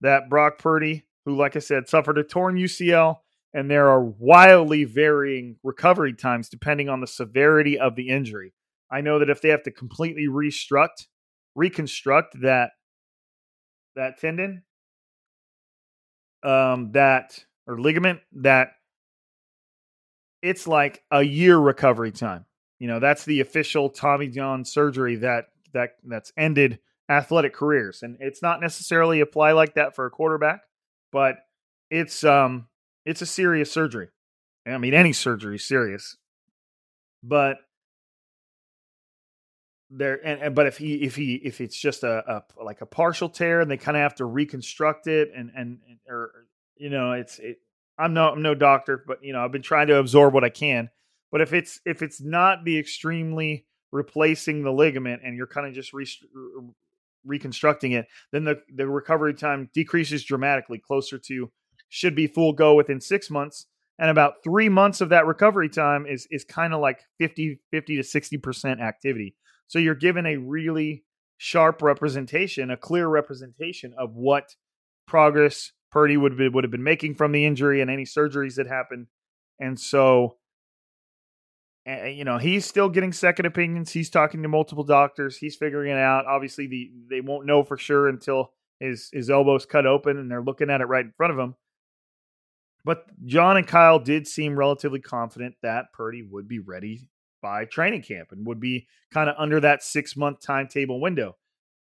that 0.00 0.30
Brock 0.30 0.58
Purdy, 0.58 1.02
who, 1.24 1.34
like 1.34 1.56
I 1.56 1.58
said, 1.58 1.88
suffered 1.88 2.18
a 2.18 2.22
torn 2.22 2.54
UCL 2.56 3.18
and 3.54 3.70
there 3.70 3.88
are 3.88 4.02
wildly 4.02 4.84
varying 4.84 5.56
recovery 5.62 6.14
times 6.14 6.48
depending 6.48 6.88
on 6.88 7.00
the 7.00 7.06
severity 7.06 7.78
of 7.78 7.96
the 7.96 8.08
injury. 8.08 8.52
I 8.90 9.00
know 9.00 9.18
that 9.18 9.30
if 9.30 9.40
they 9.40 9.48
have 9.48 9.62
to 9.64 9.70
completely 9.70 10.26
restruct, 10.26 11.06
reconstruct 11.54 12.40
that 12.42 12.70
that 13.96 14.18
tendon, 14.18 14.62
um, 16.42 16.92
that 16.92 17.44
or 17.66 17.78
ligament, 17.78 18.20
that 18.32 18.72
it's 20.42 20.66
like 20.66 21.02
a 21.10 21.22
year 21.22 21.56
recovery 21.56 22.10
time. 22.10 22.46
You 22.78 22.88
know, 22.88 22.98
that's 22.98 23.24
the 23.24 23.40
official 23.40 23.90
Tommy 23.90 24.28
John 24.28 24.64
surgery 24.64 25.16
that 25.16 25.46
that 25.72 25.90
that's 26.04 26.32
ended 26.36 26.80
athletic 27.08 27.54
careers, 27.54 28.02
and 28.02 28.16
it's 28.20 28.42
not 28.42 28.60
necessarily 28.60 29.20
apply 29.20 29.52
like 29.52 29.74
that 29.74 29.94
for 29.94 30.06
a 30.06 30.10
quarterback, 30.10 30.62
but 31.12 31.36
it's 31.90 32.24
um 32.24 32.66
it's 33.04 33.22
a 33.22 33.26
serious 33.26 33.70
surgery. 33.70 34.08
I 34.66 34.78
mean, 34.78 34.94
any 34.94 35.12
surgery 35.12 35.56
is 35.56 35.64
serious, 35.64 36.16
but 37.22 37.58
there. 39.90 40.24
And, 40.24 40.40
and, 40.40 40.54
but 40.54 40.66
if 40.66 40.78
he 40.78 40.94
if 41.02 41.16
he 41.16 41.34
if 41.36 41.60
it's 41.60 41.76
just 41.76 42.04
a, 42.04 42.44
a 42.58 42.64
like 42.64 42.80
a 42.80 42.86
partial 42.86 43.28
tear 43.28 43.60
and 43.60 43.70
they 43.70 43.76
kind 43.76 43.96
of 43.96 44.02
have 44.02 44.14
to 44.16 44.24
reconstruct 44.24 45.06
it 45.06 45.30
and 45.34 45.50
and 45.54 45.78
or 46.08 46.46
you 46.76 46.90
know 46.90 47.12
it's 47.12 47.38
it. 47.38 47.58
I'm 47.98 48.14
no 48.14 48.30
I'm 48.30 48.42
no 48.42 48.54
doctor, 48.54 49.04
but 49.06 49.22
you 49.22 49.32
know 49.32 49.44
I've 49.44 49.52
been 49.52 49.62
trying 49.62 49.88
to 49.88 49.96
absorb 49.96 50.32
what 50.32 50.44
I 50.44 50.48
can. 50.48 50.90
But 51.30 51.40
if 51.40 51.52
it's 51.52 51.80
if 51.84 52.02
it's 52.02 52.20
not 52.20 52.64
the 52.64 52.78
extremely 52.78 53.66
replacing 53.90 54.62
the 54.62 54.72
ligament 54.72 55.22
and 55.24 55.36
you're 55.36 55.46
kind 55.46 55.66
of 55.66 55.74
just 55.74 55.92
re- 55.92 56.06
reconstructing 57.24 57.92
it, 57.92 58.06
then 58.30 58.44
the 58.44 58.62
the 58.74 58.86
recovery 58.86 59.34
time 59.34 59.68
decreases 59.74 60.24
dramatically, 60.24 60.78
closer 60.78 61.18
to 61.18 61.50
should 61.92 62.14
be 62.14 62.26
full 62.26 62.54
go 62.54 62.74
within 62.74 63.02
six 63.02 63.28
months. 63.28 63.66
And 63.98 64.08
about 64.08 64.42
three 64.42 64.70
months 64.70 65.02
of 65.02 65.10
that 65.10 65.26
recovery 65.26 65.68
time 65.68 66.06
is 66.06 66.26
is 66.30 66.42
kind 66.42 66.72
of 66.72 66.80
like 66.80 67.00
50, 67.18 67.60
50 67.70 67.96
to 67.96 68.02
60% 68.02 68.80
activity. 68.80 69.36
So 69.68 69.78
you're 69.78 69.94
given 69.94 70.24
a 70.24 70.38
really 70.38 71.04
sharp 71.36 71.82
representation, 71.82 72.70
a 72.70 72.78
clear 72.78 73.06
representation 73.06 73.92
of 73.98 74.14
what 74.14 74.56
progress 75.06 75.72
Purdy 75.90 76.16
would 76.16 76.38
be, 76.38 76.48
would 76.48 76.64
have 76.64 76.70
been 76.70 76.82
making 76.82 77.14
from 77.14 77.32
the 77.32 77.44
injury 77.44 77.82
and 77.82 77.90
any 77.90 78.04
surgeries 78.04 78.54
that 78.54 78.66
happened. 78.66 79.08
And 79.60 79.78
so, 79.78 80.38
eh, 81.84 82.06
you 82.08 82.24
know, 82.24 82.38
he's 82.38 82.64
still 82.64 82.88
getting 82.88 83.12
second 83.12 83.44
opinions. 83.44 83.92
He's 83.92 84.08
talking 84.08 84.42
to 84.42 84.48
multiple 84.48 84.84
doctors. 84.84 85.36
He's 85.36 85.56
figuring 85.56 85.92
it 85.92 85.98
out. 85.98 86.24
Obviously, 86.24 86.66
the 86.68 86.90
they 87.10 87.20
won't 87.20 87.44
know 87.44 87.62
for 87.62 87.76
sure 87.76 88.08
until 88.08 88.54
his 88.80 89.10
his 89.12 89.28
elbow's 89.28 89.66
cut 89.66 89.84
open 89.84 90.16
and 90.16 90.30
they're 90.30 90.42
looking 90.42 90.70
at 90.70 90.80
it 90.80 90.86
right 90.86 91.04
in 91.04 91.12
front 91.18 91.34
of 91.34 91.38
him. 91.38 91.54
But 92.84 93.04
John 93.24 93.56
and 93.56 93.66
Kyle 93.66 93.98
did 93.98 94.26
seem 94.26 94.58
relatively 94.58 95.00
confident 95.00 95.54
that 95.62 95.92
Purdy 95.92 96.22
would 96.22 96.48
be 96.48 96.58
ready 96.58 97.08
by 97.40 97.64
training 97.64 98.02
camp 98.02 98.32
and 98.32 98.46
would 98.46 98.60
be 98.60 98.86
kind 99.12 99.28
of 99.28 99.36
under 99.38 99.60
that 99.60 99.82
six 99.82 100.16
month 100.16 100.40
timetable 100.40 101.00
window. 101.00 101.36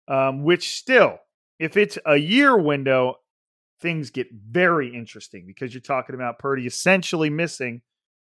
Um, 0.09 0.43
which 0.43 0.77
still, 0.77 1.19
if 1.61 1.77
it's 1.77 1.97
a 2.05 2.17
year 2.17 2.59
window, 2.59 3.17
things 3.81 4.11
get 4.11 4.27
very 4.33 4.93
interesting 4.93 5.45
because 5.47 5.73
you're 5.73 5.81
talking 5.81 6.17
about 6.17 6.41
Purdy 6.41 6.67
essentially 6.67 7.31
missing 7.31 7.83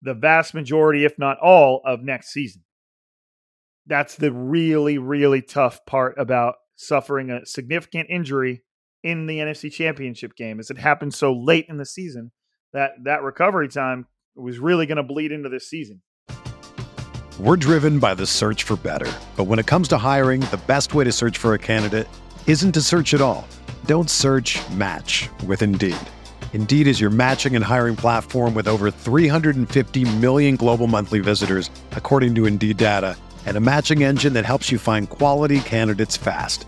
the 0.01 0.13
vast 0.13 0.53
majority, 0.53 1.05
if 1.05 1.17
not 1.17 1.39
all, 1.39 1.81
of 1.85 2.01
next 2.01 2.29
season. 2.33 2.63
That's 3.87 4.15
the 4.15 4.31
really, 4.33 4.97
really 4.97 5.41
tough 5.41 5.85
part 5.85 6.15
about 6.17 6.55
suffering 6.75 7.29
a 7.29 7.45
significant 7.45 8.09
injury 8.09 8.63
in 9.03 9.27
the 9.27 9.37
NFC 9.37 9.71
Championship 9.71 10.35
game, 10.35 10.59
as 10.59 10.69
it 10.69 10.77
happened 10.77 11.13
so 11.13 11.33
late 11.33 11.67
in 11.69 11.77
the 11.77 11.85
season 11.85 12.31
that 12.73 12.91
that 13.03 13.23
recovery 13.23 13.67
time 13.67 14.07
was 14.35 14.59
really 14.59 14.85
going 14.85 14.97
to 14.97 15.03
bleed 15.03 15.31
into 15.31 15.49
this 15.49 15.67
season. 15.67 16.01
We're 17.39 17.57
driven 17.57 17.99
by 17.99 18.13
the 18.13 18.27
search 18.27 18.63
for 18.63 18.75
better, 18.75 19.11
but 19.35 19.45
when 19.45 19.57
it 19.57 19.65
comes 19.65 19.87
to 19.89 19.97
hiring, 19.97 20.41
the 20.41 20.61
best 20.67 20.93
way 20.93 21.03
to 21.03 21.11
search 21.11 21.37
for 21.37 21.53
a 21.53 21.59
candidate 21.59 22.07
isn't 22.45 22.73
to 22.73 22.81
search 22.81 23.13
at 23.13 23.21
all. 23.21 23.47
Don't 23.85 24.09
search. 24.09 24.59
Match 24.71 25.29
with 25.47 25.61
Indeed. 25.61 25.97
Indeed 26.53 26.87
is 26.87 26.99
your 26.99 27.09
matching 27.09 27.55
and 27.55 27.63
hiring 27.63 27.95
platform 27.95 28.53
with 28.53 28.67
over 28.67 28.91
350 28.91 30.17
million 30.17 30.55
global 30.55 30.87
monthly 30.87 31.19
visitors, 31.19 31.69
according 31.93 32.35
to 32.35 32.45
Indeed 32.45 32.77
data, 32.77 33.17
and 33.45 33.57
a 33.57 33.61
matching 33.61 34.03
engine 34.03 34.33
that 34.33 34.45
helps 34.45 34.71
you 34.71 34.77
find 34.77 35.09
quality 35.09 35.61
candidates 35.61 36.17
fast. 36.17 36.67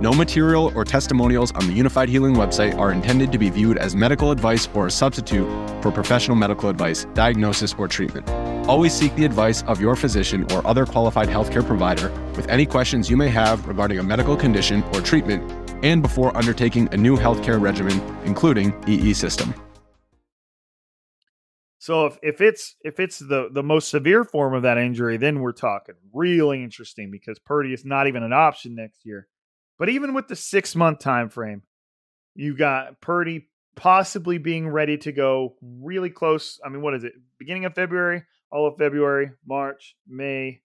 No 0.00 0.14
material 0.14 0.72
or 0.74 0.82
testimonials 0.86 1.52
on 1.52 1.66
the 1.66 1.78
Unifyd 1.78 2.08
Healing 2.08 2.34
website 2.34 2.74
are 2.78 2.90
intended 2.90 3.30
to 3.32 3.38
be 3.38 3.50
viewed 3.50 3.76
as 3.76 3.94
medical 3.94 4.30
advice 4.30 4.66
or 4.72 4.86
a 4.86 4.90
substitute 4.90 5.46
for 5.82 5.90
professional 5.92 6.38
medical 6.38 6.70
advice, 6.70 7.04
diagnosis, 7.12 7.74
or 7.76 7.86
treatment. 7.86 8.26
Always 8.66 8.94
seek 8.94 9.14
the 9.14 9.26
advice 9.26 9.62
of 9.64 9.78
your 9.78 9.96
physician 9.96 10.50
or 10.52 10.66
other 10.66 10.86
qualified 10.86 11.28
healthcare 11.28 11.66
provider 11.66 12.08
with 12.34 12.48
any 12.48 12.64
questions 12.64 13.10
you 13.10 13.16
may 13.18 13.28
have 13.28 13.68
regarding 13.68 13.98
a 13.98 14.02
medical 14.02 14.38
condition 14.38 14.82
or 14.94 15.02
treatment 15.02 15.42
and 15.84 16.00
before 16.00 16.34
undertaking 16.34 16.88
a 16.92 16.96
new 16.96 17.18
healthcare 17.18 17.60
regimen, 17.60 18.00
including 18.24 18.72
EE 18.88 19.12
system. 19.12 19.52
So 21.76 22.06
if, 22.06 22.18
if 22.22 22.40
it's 22.40 22.76
if 22.82 23.00
it's 23.00 23.18
the 23.18 23.50
the 23.52 23.62
most 23.62 23.90
severe 23.90 24.24
form 24.24 24.54
of 24.54 24.62
that 24.62 24.78
injury, 24.78 25.18
then 25.18 25.40
we're 25.40 25.52
talking 25.52 25.96
really 26.14 26.64
interesting 26.64 27.10
because 27.10 27.38
Purdy 27.38 27.74
is 27.74 27.84
not 27.84 28.06
even 28.06 28.22
an 28.22 28.32
option 28.32 28.74
next 28.74 29.04
year. 29.04 29.28
But 29.80 29.88
even 29.88 30.12
with 30.12 30.28
the 30.28 30.36
six 30.36 30.76
month 30.76 30.98
time 30.98 31.30
frame, 31.30 31.62
you 32.34 32.54
got 32.54 33.00
Purdy 33.00 33.48
possibly 33.76 34.36
being 34.36 34.68
ready 34.68 34.98
to 34.98 35.10
go 35.10 35.56
really 35.62 36.10
close. 36.10 36.60
I 36.62 36.68
mean, 36.68 36.82
what 36.82 36.92
is 36.92 37.02
it? 37.02 37.14
Beginning 37.38 37.64
of 37.64 37.74
February, 37.74 38.24
all 38.52 38.68
of 38.68 38.76
February, 38.76 39.30
March, 39.46 39.96
May. 40.06 40.60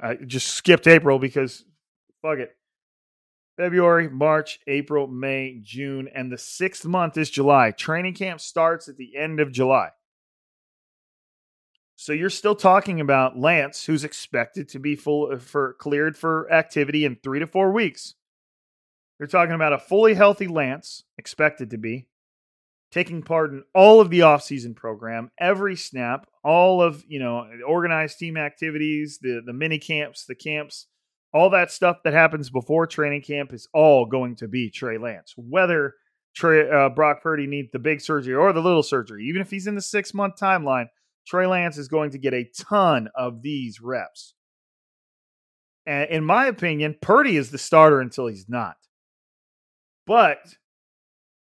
I 0.00 0.14
just 0.14 0.46
skipped 0.46 0.86
April 0.86 1.18
because 1.18 1.64
fuck 2.22 2.38
it. 2.38 2.56
February, 3.56 4.08
March, 4.08 4.60
April, 4.68 5.08
May, 5.08 5.58
June, 5.60 6.08
and 6.14 6.30
the 6.30 6.38
sixth 6.38 6.86
month 6.86 7.18
is 7.18 7.30
July. 7.30 7.72
Training 7.72 8.14
camp 8.14 8.40
starts 8.40 8.88
at 8.88 8.96
the 8.96 9.16
end 9.16 9.40
of 9.40 9.50
July. 9.50 9.88
So 12.02 12.12
you're 12.12 12.30
still 12.30 12.56
talking 12.56 13.00
about 13.00 13.38
Lance, 13.38 13.84
who's 13.84 14.02
expected 14.02 14.68
to 14.70 14.80
be 14.80 14.96
full 14.96 15.30
uh, 15.30 15.38
for 15.38 15.74
cleared 15.74 16.16
for 16.16 16.52
activity 16.52 17.04
in 17.04 17.14
three 17.14 17.38
to 17.38 17.46
four 17.46 17.70
weeks. 17.70 18.16
You're 19.20 19.28
talking 19.28 19.54
about 19.54 19.72
a 19.72 19.78
fully 19.78 20.14
healthy 20.14 20.48
Lance, 20.48 21.04
expected 21.16 21.70
to 21.70 21.78
be, 21.78 22.08
taking 22.90 23.22
part 23.22 23.52
in 23.52 23.62
all 23.72 24.00
of 24.00 24.10
the 24.10 24.18
offseason 24.18 24.74
program, 24.74 25.30
every 25.38 25.76
snap, 25.76 26.26
all 26.42 26.82
of, 26.82 27.04
you 27.06 27.20
know, 27.20 27.46
organized 27.64 28.18
team 28.18 28.36
activities, 28.36 29.20
the 29.22 29.40
the 29.46 29.52
mini 29.52 29.78
camps, 29.78 30.24
the 30.24 30.34
camps, 30.34 30.88
all 31.32 31.50
that 31.50 31.70
stuff 31.70 31.98
that 32.02 32.14
happens 32.14 32.50
before 32.50 32.84
training 32.88 33.22
camp 33.22 33.52
is 33.52 33.68
all 33.72 34.06
going 34.06 34.34
to 34.34 34.48
be 34.48 34.70
Trey 34.70 34.98
Lance. 34.98 35.34
Whether 35.36 35.94
Trey 36.34 36.68
uh, 36.68 36.88
Brock 36.88 37.22
Purdy 37.22 37.46
needs 37.46 37.70
the 37.70 37.78
big 37.78 38.00
surgery 38.00 38.34
or 38.34 38.52
the 38.52 38.60
little 38.60 38.82
surgery, 38.82 39.24
even 39.28 39.40
if 39.40 39.52
he's 39.52 39.68
in 39.68 39.76
the 39.76 39.80
six 39.80 40.12
month 40.12 40.34
timeline, 40.34 40.86
Trey 41.26 41.46
Lance 41.46 41.78
is 41.78 41.88
going 41.88 42.10
to 42.10 42.18
get 42.18 42.34
a 42.34 42.48
ton 42.58 43.08
of 43.14 43.42
these 43.42 43.80
reps. 43.80 44.34
And 45.86 46.10
in 46.10 46.24
my 46.24 46.46
opinion, 46.46 46.96
Purdy 47.00 47.36
is 47.36 47.50
the 47.50 47.58
starter 47.58 48.00
until 48.00 48.26
he's 48.26 48.48
not. 48.48 48.76
But 50.06 50.56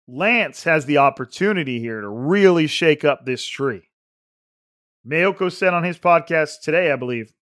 Lance 0.09 0.65
has 0.65 0.87
the 0.87 0.99
opportunity 0.99 1.81
here 1.81 2.01
to 2.01 2.09
really 2.09 2.67
shake 2.67 3.05
up 3.05 3.25
this 3.25 3.45
tree. 3.45 3.89
Maiocco 5.07 5.53
said 5.53 5.73
on 5.73 5.85
his 5.85 5.99
podcast 5.99 6.61
today, 6.63 6.91
I 6.91 6.97
believe, 6.97 7.33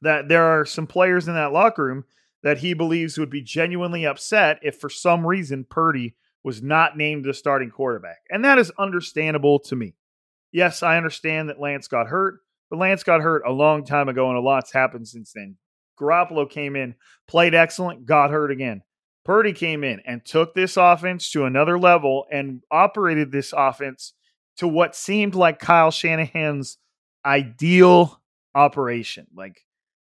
that 0.00 0.28
there 0.28 0.44
are 0.44 0.66
some 0.66 0.86
players 0.86 1.28
in 1.28 1.34
that 1.34 1.52
locker 1.52 1.84
room 1.84 2.04
that 2.42 2.58
he 2.58 2.74
believes 2.74 3.16
would 3.16 3.30
be 3.30 3.42
genuinely 3.42 4.04
upset 4.04 4.58
if 4.62 4.78
for 4.78 4.90
some 4.90 5.26
reason 5.26 5.64
Purdy 5.68 6.14
was 6.42 6.62
not 6.62 6.96
named 6.96 7.24
the 7.24 7.32
starting 7.32 7.70
quarterback. 7.70 8.18
And 8.28 8.44
that 8.44 8.58
is 8.58 8.70
understandable 8.78 9.58
to 9.60 9.76
me. 9.76 9.94
Yes, 10.54 10.84
I 10.84 10.96
understand 10.96 11.48
that 11.48 11.58
Lance 11.58 11.88
got 11.88 12.06
hurt, 12.06 12.38
but 12.70 12.78
Lance 12.78 13.02
got 13.02 13.20
hurt 13.20 13.42
a 13.44 13.50
long 13.50 13.84
time 13.84 14.08
ago 14.08 14.28
and 14.28 14.38
a 14.38 14.40
lot's 14.40 14.72
happened 14.72 15.08
since 15.08 15.32
then. 15.34 15.56
Garoppolo 16.00 16.48
came 16.48 16.76
in, 16.76 16.94
played 17.26 17.56
excellent, 17.56 18.06
got 18.06 18.30
hurt 18.30 18.52
again. 18.52 18.82
Purdy 19.24 19.52
came 19.52 19.82
in 19.82 20.00
and 20.06 20.24
took 20.24 20.54
this 20.54 20.76
offense 20.76 21.28
to 21.32 21.44
another 21.44 21.76
level 21.76 22.26
and 22.30 22.60
operated 22.70 23.32
this 23.32 23.52
offense 23.56 24.12
to 24.58 24.68
what 24.68 24.94
seemed 24.94 25.34
like 25.34 25.58
Kyle 25.58 25.90
Shanahan's 25.90 26.78
ideal 27.26 28.22
operation. 28.54 29.26
Like 29.34 29.60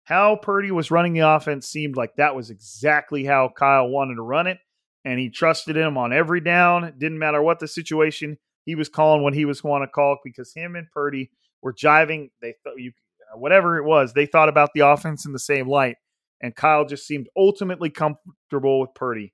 how 0.02 0.34
Purdy 0.34 0.72
was 0.72 0.90
running 0.90 1.12
the 1.12 1.20
offense 1.20 1.68
seemed 1.68 1.96
like 1.96 2.16
that 2.16 2.34
was 2.34 2.50
exactly 2.50 3.24
how 3.24 3.48
Kyle 3.56 3.88
wanted 3.88 4.16
to 4.16 4.22
run 4.22 4.48
it. 4.48 4.58
And 5.04 5.20
he 5.20 5.30
trusted 5.30 5.76
him 5.76 5.96
on 5.96 6.12
every 6.12 6.40
down. 6.40 6.82
It 6.82 6.98
didn't 6.98 7.20
matter 7.20 7.40
what 7.40 7.60
the 7.60 7.68
situation. 7.68 8.38
He 8.64 8.74
was 8.74 8.88
calling 8.88 9.22
what 9.22 9.34
he 9.34 9.44
was 9.44 9.60
going 9.60 9.82
to 9.82 9.88
call 9.88 10.18
because 10.24 10.52
him 10.54 10.76
and 10.76 10.90
Purdy 10.90 11.30
were 11.62 11.72
jiving. 11.72 12.30
They 12.40 12.54
thought 12.64 12.78
you 12.78 12.92
uh, 13.32 13.38
whatever 13.38 13.78
it 13.78 13.84
was, 13.84 14.12
they 14.12 14.26
thought 14.26 14.48
about 14.48 14.70
the 14.74 14.80
offense 14.80 15.26
in 15.26 15.32
the 15.32 15.38
same 15.38 15.68
light. 15.68 15.96
And 16.40 16.54
Kyle 16.54 16.84
just 16.84 17.06
seemed 17.06 17.28
ultimately 17.36 17.88
comfortable 17.88 18.80
with 18.80 18.94
Purdy. 18.94 19.32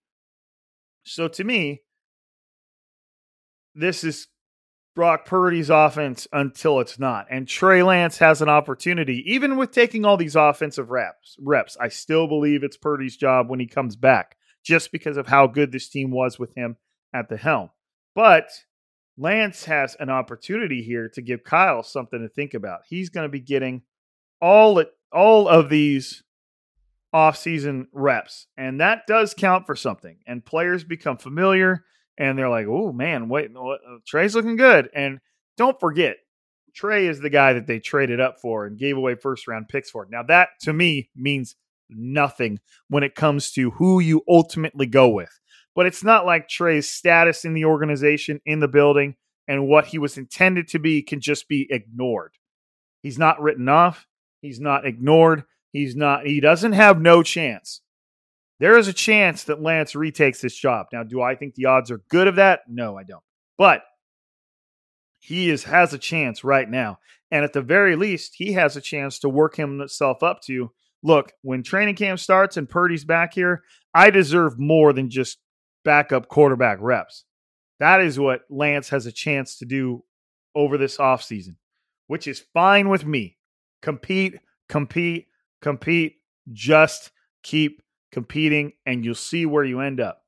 So 1.04 1.26
to 1.28 1.44
me, 1.44 1.82
this 3.74 4.04
is 4.04 4.28
Brock 4.94 5.24
Purdy's 5.24 5.70
offense 5.70 6.26
until 6.32 6.80
it's 6.80 6.98
not. 6.98 7.26
And 7.30 7.46
Trey 7.46 7.82
Lance 7.82 8.18
has 8.18 8.42
an 8.42 8.48
opportunity, 8.48 9.22
even 9.26 9.56
with 9.56 9.70
taking 9.70 10.04
all 10.04 10.16
these 10.16 10.36
offensive 10.36 10.90
reps. 10.90 11.36
Reps, 11.38 11.76
I 11.80 11.88
still 11.88 12.26
believe 12.26 12.62
it's 12.62 12.76
Purdy's 12.76 13.16
job 13.16 13.48
when 13.48 13.60
he 13.60 13.66
comes 13.66 13.96
back, 13.96 14.36
just 14.64 14.92
because 14.92 15.16
of 15.16 15.28
how 15.28 15.46
good 15.46 15.72
this 15.72 15.88
team 15.88 16.10
was 16.10 16.38
with 16.38 16.52
him 16.54 16.76
at 17.14 17.28
the 17.28 17.36
helm. 17.36 17.70
But 18.14 18.50
Lance 19.18 19.64
has 19.64 19.96
an 19.98 20.10
opportunity 20.10 20.82
here 20.82 21.08
to 21.10 21.20
give 21.20 21.42
Kyle 21.42 21.82
something 21.82 22.20
to 22.20 22.28
think 22.28 22.54
about. 22.54 22.82
He's 22.88 23.10
going 23.10 23.24
to 23.24 23.30
be 23.30 23.40
getting 23.40 23.82
all 24.40 24.82
all 25.12 25.48
of 25.48 25.68
these 25.68 26.22
offseason 27.12 27.86
reps, 27.92 28.46
and 28.56 28.80
that 28.80 29.06
does 29.08 29.34
count 29.34 29.66
for 29.66 29.74
something. 29.74 30.18
And 30.26 30.44
players 30.44 30.84
become 30.84 31.18
familiar 31.18 31.84
and 32.16 32.38
they're 32.38 32.48
like, 32.48 32.66
"Oh 32.68 32.92
man, 32.92 33.28
wait, 33.28 33.52
what, 33.52 33.80
uh, 33.88 33.98
Trey's 34.06 34.34
looking 34.34 34.56
good." 34.56 34.88
And 34.94 35.18
don't 35.56 35.80
forget, 35.80 36.16
Trey 36.74 37.06
is 37.06 37.20
the 37.20 37.30
guy 37.30 37.54
that 37.54 37.66
they 37.66 37.80
traded 37.80 38.20
up 38.20 38.40
for 38.40 38.66
and 38.66 38.78
gave 38.78 38.96
away 38.96 39.16
first 39.16 39.48
round 39.48 39.68
picks 39.68 39.90
for. 39.90 40.06
Now 40.10 40.22
that 40.24 40.50
to 40.62 40.72
me 40.72 41.10
means 41.16 41.56
nothing 41.90 42.60
when 42.88 43.02
it 43.02 43.14
comes 43.14 43.50
to 43.52 43.70
who 43.72 43.98
you 44.00 44.22
ultimately 44.28 44.86
go 44.86 45.08
with. 45.08 45.40
But 45.78 45.86
it's 45.86 46.02
not 46.02 46.26
like 46.26 46.48
Trey's 46.48 46.90
status 46.90 47.44
in 47.44 47.54
the 47.54 47.66
organization, 47.66 48.40
in 48.44 48.58
the 48.58 48.66
building, 48.66 49.14
and 49.46 49.68
what 49.68 49.86
he 49.86 49.98
was 49.98 50.18
intended 50.18 50.66
to 50.70 50.80
be 50.80 51.02
can 51.02 51.20
just 51.20 51.46
be 51.46 51.68
ignored. 51.70 52.32
He's 53.04 53.16
not 53.16 53.40
written 53.40 53.68
off. 53.68 54.08
He's 54.42 54.58
not 54.58 54.84
ignored. 54.84 55.44
He's 55.70 55.94
not, 55.94 56.26
he 56.26 56.40
doesn't 56.40 56.72
have 56.72 57.00
no 57.00 57.22
chance. 57.22 57.80
There 58.58 58.76
is 58.76 58.88
a 58.88 58.92
chance 58.92 59.44
that 59.44 59.62
Lance 59.62 59.94
retakes 59.94 60.40
this 60.40 60.56
job. 60.56 60.88
Now, 60.92 61.04
do 61.04 61.22
I 61.22 61.36
think 61.36 61.54
the 61.54 61.66
odds 61.66 61.92
are 61.92 62.02
good 62.10 62.26
of 62.26 62.34
that? 62.34 62.62
No, 62.66 62.98
I 62.98 63.04
don't. 63.04 63.22
But 63.56 63.82
he 65.20 65.48
is 65.48 65.62
has 65.62 65.92
a 65.92 65.98
chance 65.98 66.42
right 66.42 66.68
now. 66.68 66.98
And 67.30 67.44
at 67.44 67.52
the 67.52 67.62
very 67.62 67.94
least, 67.94 68.34
he 68.34 68.54
has 68.54 68.76
a 68.76 68.80
chance 68.80 69.20
to 69.20 69.28
work 69.28 69.54
himself 69.54 70.24
up 70.24 70.42
to 70.46 70.72
look, 71.04 71.34
when 71.42 71.62
training 71.62 71.94
camp 71.94 72.18
starts 72.18 72.56
and 72.56 72.68
Purdy's 72.68 73.04
back 73.04 73.32
here, 73.32 73.62
I 73.94 74.10
deserve 74.10 74.58
more 74.58 74.92
than 74.92 75.08
just 75.08 75.38
backup 75.88 76.28
quarterback 76.28 76.76
reps. 76.82 77.24
That 77.80 78.02
is 78.02 78.18
what 78.18 78.42
Lance 78.50 78.90
has 78.90 79.06
a 79.06 79.12
chance 79.12 79.56
to 79.56 79.64
do 79.64 80.04
over 80.54 80.76
this 80.76 80.98
offseason, 80.98 81.56
which 82.08 82.26
is 82.26 82.44
fine 82.52 82.90
with 82.90 83.06
me. 83.06 83.38
Compete, 83.80 84.38
compete, 84.68 85.28
compete. 85.62 86.16
Just 86.52 87.10
keep 87.42 87.80
competing, 88.12 88.74
and 88.84 89.02
you'll 89.02 89.14
see 89.14 89.46
where 89.46 89.64
you 89.64 89.80
end 89.80 89.98
up. 89.98 90.24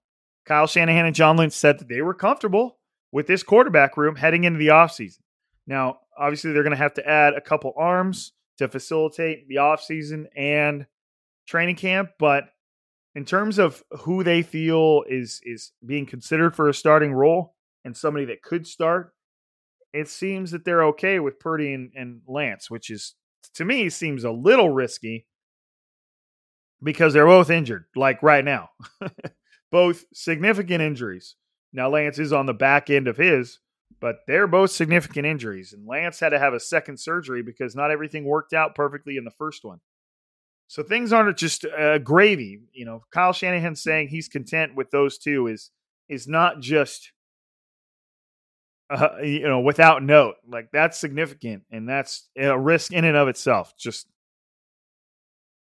Kyle 0.47 0.67
Shanahan 0.67 1.05
and 1.05 1.15
John 1.15 1.37
Lynch 1.37 1.53
said 1.53 1.79
that 1.79 1.89
they 1.89 2.01
were 2.01 2.15
comfortable 2.15 2.79
with 3.13 3.27
this 3.27 3.43
quarterback 3.43 3.99
room 3.99 4.17
heading 4.17 4.45
into 4.45 4.59
the 4.59 4.69
offseason. 4.69 5.21
Now, 5.67 5.99
obviously, 6.19 6.53
they're 6.53 6.63
going 6.63 6.71
to 6.71 6.83
have 6.83 6.95
to 6.95 7.07
add 7.07 7.35
a 7.35 7.41
couple 7.43 7.75
arms 7.77 8.33
to 8.57 8.69
facilitate 8.69 9.47
the 9.47 9.57
offseason 9.57 10.25
and 10.35 10.87
training 11.47 11.77
camp, 11.77 12.13
but 12.19 12.45
in 13.15 13.25
terms 13.25 13.59
of 13.59 13.83
who 14.01 14.23
they 14.23 14.43
feel 14.43 15.05
is 15.09 15.41
is 15.45 15.73
being 15.85 16.07
considered 16.07 16.55
for 16.55 16.69
a 16.69 16.75
starting 16.75 17.13
role 17.13 17.55
and 17.85 17.97
somebody 17.97 18.25
that 18.27 18.43
could 18.43 18.67
start, 18.67 19.13
it 19.93 20.09
seems 20.09 20.51
that 20.53 20.65
they're 20.65 20.85
okay 20.85 21.19
with 21.19 21.41
Purdy 21.41 21.75
and, 21.75 21.91
and 21.95 22.21
Lance, 22.27 22.71
which 22.71 22.91
is 22.91 23.15
to 23.55 23.65
me 23.65 23.89
seems 23.89 24.25
a 24.25 24.31
little 24.31 24.71
risky 24.71 25.27
because 26.83 27.13
they're 27.13 27.27
both 27.27 27.51
injured, 27.51 27.85
like 27.97 28.23
right 28.23 28.45
now. 28.45 28.71
both 29.73 30.05
significant 30.13 30.83
injuries. 30.83 31.37
Now 31.73 31.89
Lance 31.89 32.19
is 32.19 32.33
on 32.33 32.47
the 32.47 32.55
back 32.55 32.91
end 32.91 33.07
of 33.09 33.17
his, 33.17 33.59
but 34.01 34.17
they're 34.27 34.47
both 34.47 34.71
significant 34.71 35.27
injuries. 35.27 35.73
And 35.73 35.87
Lance 35.87 36.21
had 36.21 36.31
to 36.31 36.39
have 36.39 36.55
a 36.55 36.61
second 36.61 36.99
surgery 36.99 37.43
because 37.43 37.77
not 37.77 37.91
everything 37.91 38.25
worked 38.25 38.53
out 38.53 38.75
perfectly 38.75 39.17
in 39.17 39.25
the 39.25 39.31
first 39.31 39.65
one. 39.65 39.81
So 40.71 40.85
things 40.85 41.13
aren't 41.13 41.37
just 41.37 41.65
uh, 41.65 41.99
gravy. 41.99 42.61
You 42.73 42.85
know, 42.85 43.03
Kyle 43.11 43.33
Shanahan 43.33 43.75
saying 43.75 44.07
he's 44.07 44.29
content 44.29 44.77
with 44.77 44.93
those 44.93 45.19
two 45.19 45.49
is 45.49 45.73
is 46.09 46.29
not 46.29 46.61
just 46.61 47.11
uh, 48.89 49.17
you 49.21 49.49
know 49.49 49.59
without 49.59 50.05
note. 50.05 50.37
Like 50.49 50.69
that's 50.73 50.97
significant, 50.97 51.65
and 51.73 51.89
that's 51.89 52.29
a 52.37 52.57
risk 52.57 52.93
in 52.93 53.05
and 53.05 53.17
of 53.17 53.27
itself. 53.27 53.77
Just 53.77 54.07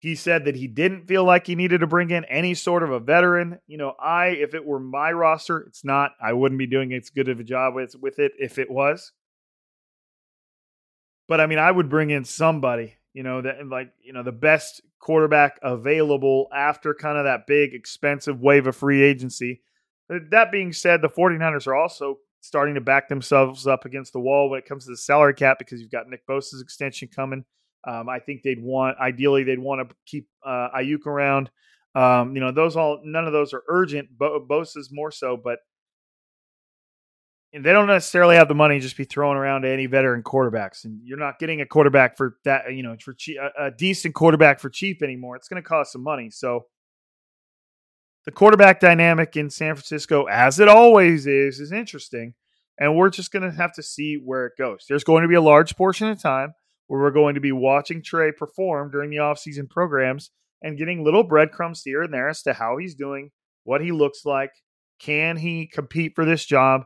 he 0.00 0.16
said 0.16 0.46
that 0.46 0.56
he 0.56 0.66
didn't 0.66 1.06
feel 1.06 1.22
like 1.22 1.46
he 1.46 1.54
needed 1.54 1.82
to 1.82 1.86
bring 1.86 2.10
in 2.10 2.24
any 2.24 2.54
sort 2.54 2.82
of 2.82 2.90
a 2.90 2.98
veteran. 2.98 3.60
You 3.68 3.78
know, 3.78 3.94
I, 4.00 4.30
if 4.30 4.54
it 4.54 4.66
were 4.66 4.80
my 4.80 5.12
roster, 5.12 5.60
it's 5.60 5.84
not. 5.84 6.14
I 6.20 6.32
wouldn't 6.32 6.58
be 6.58 6.66
doing 6.66 6.92
as 6.92 7.10
good 7.10 7.28
of 7.28 7.38
a 7.38 7.44
job 7.44 7.76
with, 7.76 7.94
with 7.94 8.18
it 8.18 8.32
if 8.40 8.58
it 8.58 8.68
was. 8.68 9.12
But 11.28 11.40
I 11.40 11.46
mean, 11.46 11.60
I 11.60 11.70
would 11.70 11.88
bring 11.88 12.10
in 12.10 12.24
somebody, 12.24 12.94
you 13.14 13.22
know, 13.22 13.40
that 13.42 13.64
like, 13.68 13.92
you 14.02 14.12
know, 14.12 14.24
the 14.24 14.32
best 14.32 14.82
quarterback 15.06 15.56
available 15.62 16.48
after 16.52 16.92
kind 16.92 17.16
of 17.16 17.24
that 17.26 17.46
big, 17.46 17.74
expensive 17.74 18.40
wave 18.40 18.66
of 18.66 18.74
free 18.74 19.02
agency. 19.04 19.62
That 20.08 20.50
being 20.50 20.72
said, 20.72 21.00
the 21.00 21.08
49ers 21.08 21.68
are 21.68 21.76
also 21.76 22.18
starting 22.40 22.74
to 22.74 22.80
back 22.80 23.08
themselves 23.08 23.68
up 23.68 23.84
against 23.84 24.12
the 24.12 24.18
wall 24.18 24.50
when 24.50 24.58
it 24.58 24.66
comes 24.66 24.84
to 24.84 24.90
the 24.90 24.96
salary 24.96 25.34
cap 25.34 25.60
because 25.60 25.80
you've 25.80 25.92
got 25.92 26.08
Nick 26.08 26.26
Bosa's 26.26 26.60
extension 26.60 27.06
coming. 27.06 27.44
Um, 27.86 28.08
I 28.08 28.18
think 28.18 28.42
they'd 28.42 28.60
want, 28.60 28.98
ideally, 28.98 29.44
they'd 29.44 29.60
want 29.60 29.88
to 29.88 29.94
keep 30.06 30.26
uh, 30.44 30.70
Aiyuk 30.76 31.06
around. 31.06 31.50
Um, 31.94 32.34
you 32.34 32.40
know, 32.40 32.50
those 32.50 32.74
all, 32.76 33.00
none 33.04 33.28
of 33.28 33.32
those 33.32 33.54
are 33.54 33.62
urgent. 33.68 34.08
Bo- 34.18 34.44
Bosa's 34.44 34.90
more 34.90 35.12
so, 35.12 35.36
but 35.36 35.60
they 37.52 37.72
don't 37.72 37.86
necessarily 37.86 38.36
have 38.36 38.48
the 38.48 38.54
money 38.54 38.76
to 38.76 38.80
just 38.80 38.96
be 38.96 39.04
throwing 39.04 39.38
around 39.38 39.62
to 39.62 39.70
any 39.70 39.86
veteran 39.86 40.22
quarterbacks. 40.22 40.84
And 40.84 41.00
you're 41.04 41.18
not 41.18 41.38
getting 41.38 41.60
a 41.60 41.66
quarterback 41.66 42.16
for 42.16 42.36
that, 42.44 42.72
you 42.74 42.82
know, 42.82 42.96
for 43.02 43.14
cheap, 43.14 43.38
a, 43.38 43.66
a 43.66 43.70
decent 43.70 44.14
quarterback 44.14 44.60
for 44.60 44.68
cheap 44.68 45.02
anymore. 45.02 45.36
It's 45.36 45.48
going 45.48 45.62
to 45.62 45.68
cost 45.68 45.92
some 45.92 46.02
money. 46.02 46.30
So 46.30 46.66
the 48.24 48.32
quarterback 48.32 48.80
dynamic 48.80 49.36
in 49.36 49.48
San 49.48 49.74
Francisco, 49.74 50.24
as 50.24 50.60
it 50.60 50.68
always 50.68 51.26
is, 51.26 51.60
is 51.60 51.72
interesting. 51.72 52.34
And 52.78 52.94
we're 52.96 53.10
just 53.10 53.32
going 53.32 53.48
to 53.48 53.56
have 53.56 53.72
to 53.74 53.82
see 53.82 54.16
where 54.22 54.46
it 54.46 54.52
goes. 54.58 54.84
There's 54.88 55.04
going 55.04 55.22
to 55.22 55.28
be 55.28 55.34
a 55.34 55.40
large 55.40 55.76
portion 55.76 56.08
of 56.08 56.20
time 56.20 56.52
where 56.88 57.00
we're 57.00 57.10
going 57.10 57.36
to 57.36 57.40
be 57.40 57.52
watching 57.52 58.02
Trey 58.02 58.32
perform 58.32 58.90
during 58.90 59.08
the 59.08 59.16
offseason 59.16 59.70
programs 59.70 60.30
and 60.62 60.76
getting 60.76 61.04
little 61.04 61.22
breadcrumbs 61.22 61.82
here 61.84 62.02
and 62.02 62.12
there 62.12 62.28
as 62.28 62.42
to 62.42 62.52
how 62.52 62.76
he's 62.76 62.94
doing, 62.94 63.30
what 63.64 63.80
he 63.80 63.92
looks 63.92 64.26
like, 64.26 64.50
can 64.98 65.36
he 65.36 65.66
compete 65.66 66.12
for 66.14 66.24
this 66.24 66.44
job? 66.44 66.82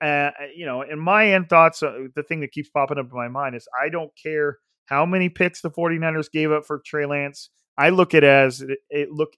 Uh, 0.00 0.30
you 0.54 0.66
know, 0.66 0.82
in 0.82 0.98
my 0.98 1.28
end 1.32 1.48
thoughts, 1.48 1.82
uh, 1.82 2.08
the 2.14 2.22
thing 2.22 2.40
that 2.40 2.52
keeps 2.52 2.68
popping 2.68 2.98
up 2.98 3.06
in 3.10 3.16
my 3.16 3.28
mind 3.28 3.54
is 3.54 3.66
I 3.80 3.88
don't 3.88 4.10
care 4.20 4.58
how 4.86 5.06
many 5.06 5.28
picks 5.28 5.60
the 5.60 5.70
49ers 5.70 6.30
gave 6.30 6.52
up 6.52 6.66
for 6.66 6.82
Trey 6.84 7.06
Lance. 7.06 7.50
I 7.78 7.88
look 7.90 8.14
at 8.14 8.24
it 8.24 8.28
as 8.28 8.60
it, 8.60 8.78
it 8.90 9.10
look 9.10 9.30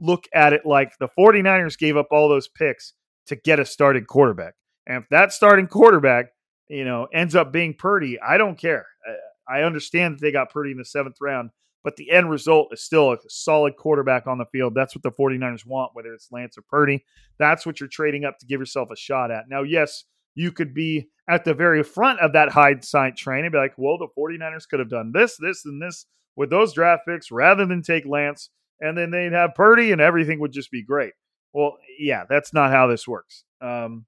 look 0.00 0.24
at 0.34 0.52
it 0.52 0.62
like 0.64 0.92
the 0.98 1.08
49ers 1.18 1.76
gave 1.78 1.96
up 1.96 2.08
all 2.10 2.28
those 2.28 2.48
picks 2.48 2.94
to 3.26 3.36
get 3.36 3.60
a 3.60 3.64
starting 3.64 4.04
quarterback. 4.04 4.54
And 4.86 5.02
if 5.02 5.08
that 5.10 5.32
starting 5.32 5.66
quarterback, 5.66 6.26
you 6.68 6.84
know, 6.84 7.06
ends 7.12 7.34
up 7.34 7.52
being 7.52 7.74
Purdy, 7.74 8.18
I 8.20 8.38
don't 8.38 8.56
care. 8.56 8.86
Uh, 9.06 9.12
I 9.52 9.62
understand 9.62 10.14
that 10.14 10.20
they 10.22 10.32
got 10.32 10.50
Purdy 10.50 10.70
in 10.70 10.78
the 10.78 10.84
seventh 10.84 11.16
round, 11.20 11.50
but 11.82 11.96
the 11.96 12.10
end 12.10 12.30
result 12.30 12.68
is 12.72 12.82
still 12.82 13.12
a 13.12 13.16
solid 13.28 13.76
quarterback 13.76 14.26
on 14.26 14.38
the 14.38 14.44
field. 14.46 14.74
That's 14.74 14.94
what 14.94 15.02
the 15.02 15.10
49ers 15.10 15.66
want, 15.66 15.92
whether 15.94 16.12
it's 16.12 16.30
Lance 16.30 16.58
or 16.58 16.62
Purdy. 16.62 17.04
That's 17.38 17.64
what 17.64 17.80
you're 17.80 17.88
trading 17.88 18.24
up 18.24 18.38
to 18.38 18.46
give 18.46 18.60
yourself 18.60 18.90
a 18.90 18.96
shot 18.96 19.30
at. 19.30 19.48
Now, 19.48 19.62
yes, 19.62 20.04
you 20.34 20.52
could 20.52 20.74
be 20.74 21.08
at 21.28 21.44
the 21.44 21.54
very 21.54 21.82
front 21.82 22.20
of 22.20 22.32
that 22.32 22.50
hindsight 22.50 23.16
train 23.16 23.44
and 23.44 23.52
be 23.52 23.58
like, 23.58 23.74
well, 23.76 23.98
the 23.98 24.08
49ers 24.18 24.68
could 24.68 24.80
have 24.80 24.90
done 24.90 25.12
this, 25.12 25.36
this, 25.40 25.64
and 25.64 25.80
this 25.80 26.06
with 26.36 26.50
those 26.50 26.72
draft 26.72 27.02
picks 27.06 27.30
rather 27.30 27.66
than 27.66 27.82
take 27.82 28.06
Lance, 28.06 28.50
and 28.80 28.96
then 28.96 29.10
they'd 29.10 29.32
have 29.32 29.54
Purdy 29.54 29.92
and 29.92 30.00
everything 30.00 30.40
would 30.40 30.52
just 30.52 30.70
be 30.70 30.82
great. 30.82 31.12
Well, 31.52 31.78
yeah, 31.98 32.24
that's 32.28 32.54
not 32.54 32.70
how 32.70 32.86
this 32.86 33.08
works. 33.08 33.44
Um, 33.60 34.06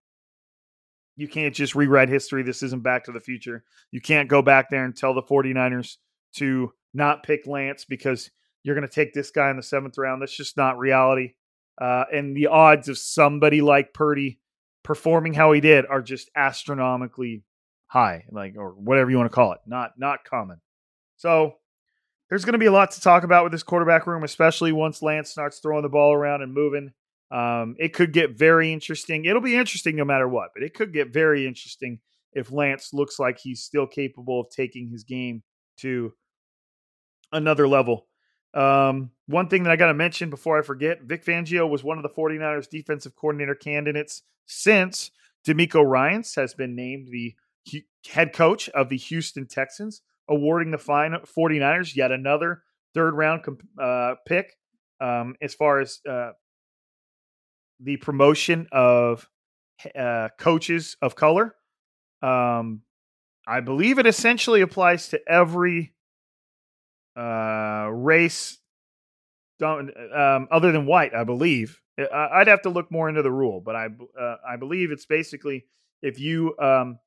you 1.17 1.29
can't 1.29 1.55
just 1.55 1.75
rewrite 1.75 2.09
history. 2.09 2.43
This 2.43 2.63
isn't 2.63 2.83
back 2.83 3.05
to 3.05 3.13
the 3.13 3.21
future. 3.21 3.65
You 3.91 4.01
can't 4.01 4.29
go 4.29 4.43
back 4.43 4.71
there 4.71 4.85
and 4.85 4.97
tell 4.97 5.15
the 5.15 5.23
49ers 5.23 5.97
to 6.37 6.73
not 6.95 7.23
pick 7.23 7.47
Lance 7.47 7.85
because 7.85 8.31
you're 8.63 8.75
going 8.75 8.89
to 8.89 8.95
take 8.95 9.13
this 9.13 9.31
guy 9.31 9.51
in 9.51 9.57
the 9.57 9.63
seventh 9.63 9.99
round. 9.99 10.23
That's 10.23 10.37
just 10.37 10.57
not 10.57 10.79
reality. 10.79 11.35
Uh, 11.81 12.05
and 12.13 12.37
the 12.37 12.49
odds 12.49 12.89
of 12.89 12.99
somebody 12.99 13.61
like 13.61 13.95
Purdy 13.95 14.39
performing 14.83 15.35
how 15.35 15.53
he 15.53 15.61
did 15.61 15.87
are 15.87 16.03
just 16.03 16.31
astronomically 16.37 17.45
high, 17.87 18.25
like 18.31 18.55
or 18.57 18.71
whatever 18.71 19.11
you 19.11 19.17
want 19.17 19.31
to 19.31 19.35
call 19.35 19.53
it. 19.53 19.61
Not 19.67 19.93
not 19.99 20.25
common. 20.25 20.61
So 21.17 21.55
there's 22.29 22.45
going 22.45 22.55
to 22.55 22.59
be 22.59 22.67
a 22.67 22.73
lot 22.73 22.91
to 22.93 23.01
talk 23.01 23.25
about 23.25 23.45
with 23.45 23.53
this 23.53 23.63
quarterback 23.63 24.07
room, 24.07 24.25
especially 24.25 24.73
once 24.73 25.03
Lance 25.03 25.31
starts 25.31 25.59
throwing 25.59 25.83
the 25.83 25.89
ball 25.89 26.13
around 26.13 26.43
and 26.43 26.53
moving. 26.53 26.93
Um, 27.31 27.77
it 27.79 27.95
could 27.95 28.13
get 28.13 28.39
very 28.39 28.73
interesting. 28.73 29.25
It'll 29.25 29.41
be 29.43 29.57
interesting 29.57 29.97
no 29.97 30.05
matter 30.05 30.29
what, 30.29 30.51
but 30.55 30.63
it 30.63 30.75
could 30.75 30.93
get 30.93 31.13
very 31.13 31.47
interesting 31.47 32.01
if 32.33 32.53
Lance 32.53 32.93
looks 32.93 33.19
like 33.19 33.39
he's 33.39 33.63
still 33.63 33.87
capable 33.87 34.41
of 34.41 34.51
taking 34.51 34.89
his 34.89 35.05
game 35.05 35.43
to 35.79 36.13
another 37.33 37.69
level. 37.69 38.07
Um, 38.55 39.11
one 39.27 39.49
thing 39.49 39.63
that 39.63 39.73
I 39.73 39.77
got 39.77 39.87
to 39.87 39.95
mention 39.95 40.29
before 40.29 40.59
I 40.59 40.63
forget 40.63 41.03
Vic 41.03 41.25
Fangio 41.25 41.69
was 41.69 41.83
one 41.83 41.97
of 41.97 42.03
the 42.03 42.11
49ers 42.11 42.69
defensive 42.69 43.17
coordinator 43.17 43.55
candidates 43.55 44.23
since 44.47 45.11
DeMeco 45.47 45.85
Ryans 45.85 46.35
has 46.35 46.55
been 46.55 46.77
named 46.77 47.09
the 47.09 47.35
head 48.09 48.33
coach 48.33 48.69
of 48.71 48.89
the 48.89 48.97
Houston 48.97 49.47
Texans, 49.47 50.03
awarding 50.29 50.71
the 50.71 50.77
49ers 50.77 51.97
yet 51.97 52.13
another 52.13 52.63
third 52.95 53.15
round 53.15 53.43
uh, 53.81 54.15
pick 54.27 54.57
um, 55.01 55.35
as 55.41 55.55
far 55.55 55.81
as 55.81 56.01
uh, 56.09 56.33
the 57.81 57.97
promotion 57.97 58.69
of 58.71 59.29
uh, 59.99 60.29
coaches 60.39 60.97
of 61.03 61.17
color. 61.17 61.55
Um, 62.23 62.83
I 63.47 63.61
believe 63.61 63.99
it 63.99 64.07
essentially 64.07 64.61
applies 64.61 65.09
to 65.09 65.21
every 65.27 65.92
uh, 67.17 67.89
race 67.93 68.59
don't 69.59 69.91
um, 70.15 70.49
other 70.51 70.73
than 70.73 70.87
white. 70.87 71.15
I 71.15 71.25
believe 71.25 71.81
I'd 72.13 72.49
have 72.49 72.63
to 72.63 72.71
look 72.71 72.91
more 72.91 73.09
into 73.09 73.23
the 73.23 73.31
rule, 73.31 73.61
but 73.61 73.77
I 73.77 73.87
uh, 74.21 74.37
I 74.49 74.57
believe 74.57 74.91
it's 74.91 75.07
basically 75.07 75.67
if 76.03 76.19
you 76.19 76.57
um, 76.59 76.99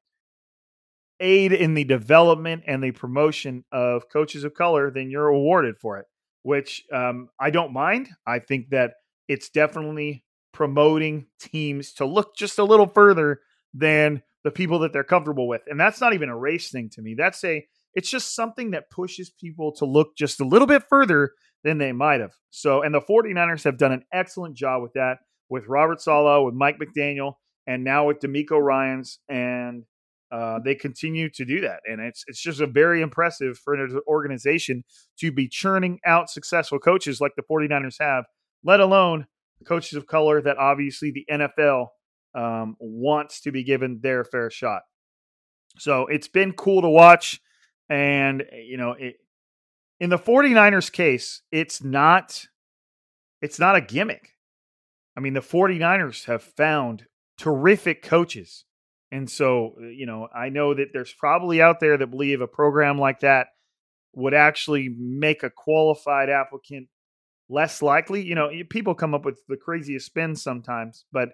aid 1.20 1.52
in 1.52 1.74
the 1.74 1.84
development 1.84 2.64
and 2.68 2.84
the 2.84 2.92
promotion 2.92 3.64
of 3.72 4.10
coaches 4.10 4.44
of 4.44 4.54
color, 4.54 4.92
then 4.92 5.10
you're 5.10 5.28
awarded 5.28 5.78
for 5.80 5.98
it. 5.98 6.06
Which 6.44 6.84
um, 6.94 7.30
I 7.40 7.50
don't 7.50 7.74
mind. 7.74 8.10
I 8.26 8.40
think 8.40 8.70
that 8.70 8.94
it's 9.28 9.50
definitely 9.50 10.24
promoting 10.54 11.26
teams 11.40 11.94
to 11.94 12.06
look 12.06 12.36
just 12.36 12.60
a 12.60 12.64
little 12.64 12.88
further 12.88 13.42
than 13.74 14.22
the 14.44 14.52
people 14.52 14.80
that 14.80 14.94
they're 14.94 15.04
comfortable 15.04 15.48
with. 15.48 15.64
And 15.68 15.80
that's 15.80 16.00
not 16.00 16.14
even 16.14 16.30
a 16.30 16.38
race 16.38 16.70
thing 16.70 16.90
to 16.94 17.02
me. 17.02 17.16
That's 17.16 17.44
a 17.44 17.66
it's 17.96 18.10
just 18.10 18.36
something 18.36 18.72
that 18.72 18.90
pushes 18.90 19.30
people 19.30 19.72
to 19.74 19.86
look 19.86 20.16
just 20.18 20.42
a 20.42 20.46
little 20.46 20.68
bit 20.68 20.84
further 20.84 21.32
than 21.64 21.78
they 21.78 21.92
might 21.92 22.22
have. 22.22 22.34
So, 22.50 22.82
and 22.84 22.94
the 22.94 23.02
49ers 23.02 23.64
have 23.64 23.78
done 23.78 23.92
an 23.92 24.04
excellent 24.14 24.56
job 24.56 24.84
with 24.84 24.94
that 24.94 25.20
with 25.50 25.68
Robert 25.68 26.02
Saleh, 26.02 26.44
with 26.44 26.56
Mike 26.56 26.78
McDaniel, 26.80 27.34
and 27.68 27.84
now 27.84 28.08
with 28.08 28.20
DeMeco 28.20 28.60
Ryans 28.62 29.20
and 29.30 29.84
uh, 30.32 30.60
they 30.64 30.76
continue 30.76 31.30
to 31.30 31.46
do 31.46 31.62
that, 31.62 31.82
and 31.86 32.02
it's 32.02 32.24
it's 32.28 32.42
just 32.42 32.60
a 32.60 32.66
very 32.66 33.02
impressive 33.02 33.58
for 33.60 33.76
an 33.76 34.02
organization 34.08 34.84
to 35.20 35.32
be 35.32 35.48
churning 35.48 36.00
out 36.06 36.30
successful 36.30 36.80
coaches 36.80 37.22
like 37.22 37.34
the 37.38 37.44
49ers 37.44 37.98
have, 38.00 38.26
let 38.64 38.80
alone 38.80 39.28
coaches 39.66 39.94
of 39.94 40.08
color 40.08 40.42
that 40.42 40.58
obviously 40.58 41.12
the 41.12 41.26
NFL 41.32 41.88
um, 42.34 42.76
wants 42.80 43.42
to 43.42 43.52
be 43.52 43.64
given 43.64 44.00
their 44.02 44.26
fair 44.26 44.50
shot. 44.50 44.82
So 45.78 46.08
it's 46.08 46.28
been 46.28 46.54
cool 46.54 46.82
to 46.82 46.90
watch, 46.90 47.40
and 47.90 48.44
you 48.54 48.78
know, 48.78 48.92
it, 48.92 49.16
in 50.00 50.10
the 50.10 50.18
49ers 50.18 50.92
case, 50.92 51.42
it's 51.52 51.84
not 51.84 52.48
it's 53.42 53.60
not 53.60 53.76
a 53.76 53.82
gimmick. 53.82 54.32
I 55.18 55.22
mean, 55.22 55.34
the 55.34 55.40
49ers 55.40 56.26
have 56.26 56.44
found 56.44 57.06
terrific 57.38 58.04
coaches 58.04 58.66
and 59.16 59.30
so, 59.30 59.76
uh, 59.80 59.86
you 59.88 60.06
know, 60.06 60.28
I 60.36 60.50
know 60.50 60.74
that 60.74 60.88
there's 60.92 61.14
probably 61.14 61.62
out 61.62 61.80
there 61.80 61.98
that 61.98 62.08
believe 62.08 62.42
a 62.42 62.48
program 62.48 62.98
like 62.98 63.22
that 63.22 63.48
would 64.14 64.34
actually 64.34 64.90
make 64.98 65.42
a 65.44 65.50
qualified 65.50 66.30
applicant 66.30 66.88
less 67.48 67.82
likely. 67.82 68.24
You 68.24 68.36
know, 68.36 68.50
people 68.70 68.96
come 68.96 69.14
up 69.14 69.24
with 69.24 69.40
the 69.48 69.58
craziest 69.58 70.08
spins 70.08 70.42
sometimes, 70.42 71.06
but 71.14 71.30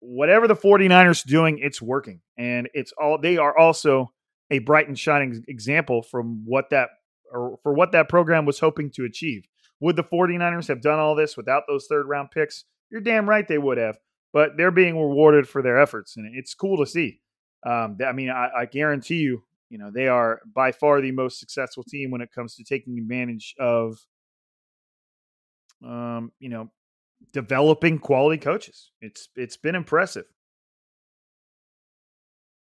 whatever 0.00 0.48
the 0.48 0.54
49ers 0.54 1.24
doing, 1.24 1.58
it's 1.62 1.80
working. 1.80 2.20
And 2.36 2.68
it's 2.74 2.92
all 3.00 3.18
they 3.18 3.38
are 3.38 3.56
also 3.56 4.12
a 4.52 4.60
bright 4.60 4.86
and 4.86 4.96
shining 4.98 5.44
example 5.48 6.02
from 6.02 6.44
what 6.44 6.70
that 6.70 6.90
or 7.32 7.58
for 7.64 7.72
what 7.72 7.90
that 7.92 8.08
program 8.08 8.44
was 8.44 8.60
hoping 8.60 8.90
to 8.90 9.04
achieve. 9.04 9.48
Would 9.80 9.96
the 9.96 10.04
49ers 10.04 10.68
have 10.68 10.80
done 10.80 11.00
all 11.00 11.16
this 11.16 11.36
without 11.36 11.64
those 11.66 11.86
third 11.88 12.06
round 12.06 12.30
picks? 12.30 12.64
You're 12.90 13.00
damn 13.00 13.28
right 13.28 13.48
they 13.48 13.58
would 13.58 13.78
have 13.78 13.98
but 14.32 14.56
they're 14.56 14.70
being 14.70 14.98
rewarded 14.98 15.48
for 15.48 15.62
their 15.62 15.80
efforts, 15.80 16.16
and 16.16 16.34
it's 16.34 16.54
cool 16.54 16.78
to 16.78 16.90
see. 16.90 17.20
Um, 17.64 17.98
I 18.04 18.12
mean, 18.12 18.30
I, 18.30 18.48
I, 18.56 18.66
guarantee 18.66 19.18
you, 19.18 19.44
you 19.68 19.78
know, 19.78 19.90
they 19.92 20.08
are 20.08 20.40
by 20.52 20.72
far 20.72 21.00
the 21.00 21.12
most 21.12 21.38
successful 21.38 21.84
team 21.84 22.10
when 22.10 22.20
it 22.20 22.32
comes 22.32 22.56
to 22.56 22.64
taking 22.64 22.98
advantage 22.98 23.54
of, 23.60 23.98
um, 25.84 26.32
you 26.40 26.48
know, 26.48 26.72
developing 27.32 28.00
quality 28.00 28.38
coaches. 28.38 28.90
It's 29.00 29.28
it's 29.36 29.56
been 29.56 29.76
impressive. 29.76 30.24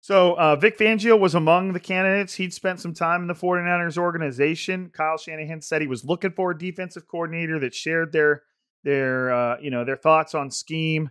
So 0.04 0.34
uh, 0.34 0.58
Vic 0.58 0.78
Fangio 0.78 1.18
was 1.18 1.34
among 1.34 1.72
the 1.72 1.80
candidates. 1.80 2.34
He'd 2.34 2.54
spent 2.54 2.82
some 2.82 2.94
time 2.94 3.22
in 3.22 3.30
the 3.30 3.34
49ers 3.34 3.98
organization. 3.98 4.92
Kyle 4.94 5.18
Shanahan 5.18 5.62
said 5.62 5.82
he 5.82 5.88
was 5.88 6.04
looking 6.04 6.32
for 6.32 6.52
a 6.52 6.58
defensive 6.58 7.08
coordinator 7.08 7.58
that 7.60 7.74
shared 7.74 8.12
their 8.12 8.44
their 8.84 9.34
uh, 9.34 9.58
you 9.62 9.72
know 9.72 9.86
their 9.86 9.96
thoughts 9.96 10.36
on 10.36 10.52
scheme 10.52 11.10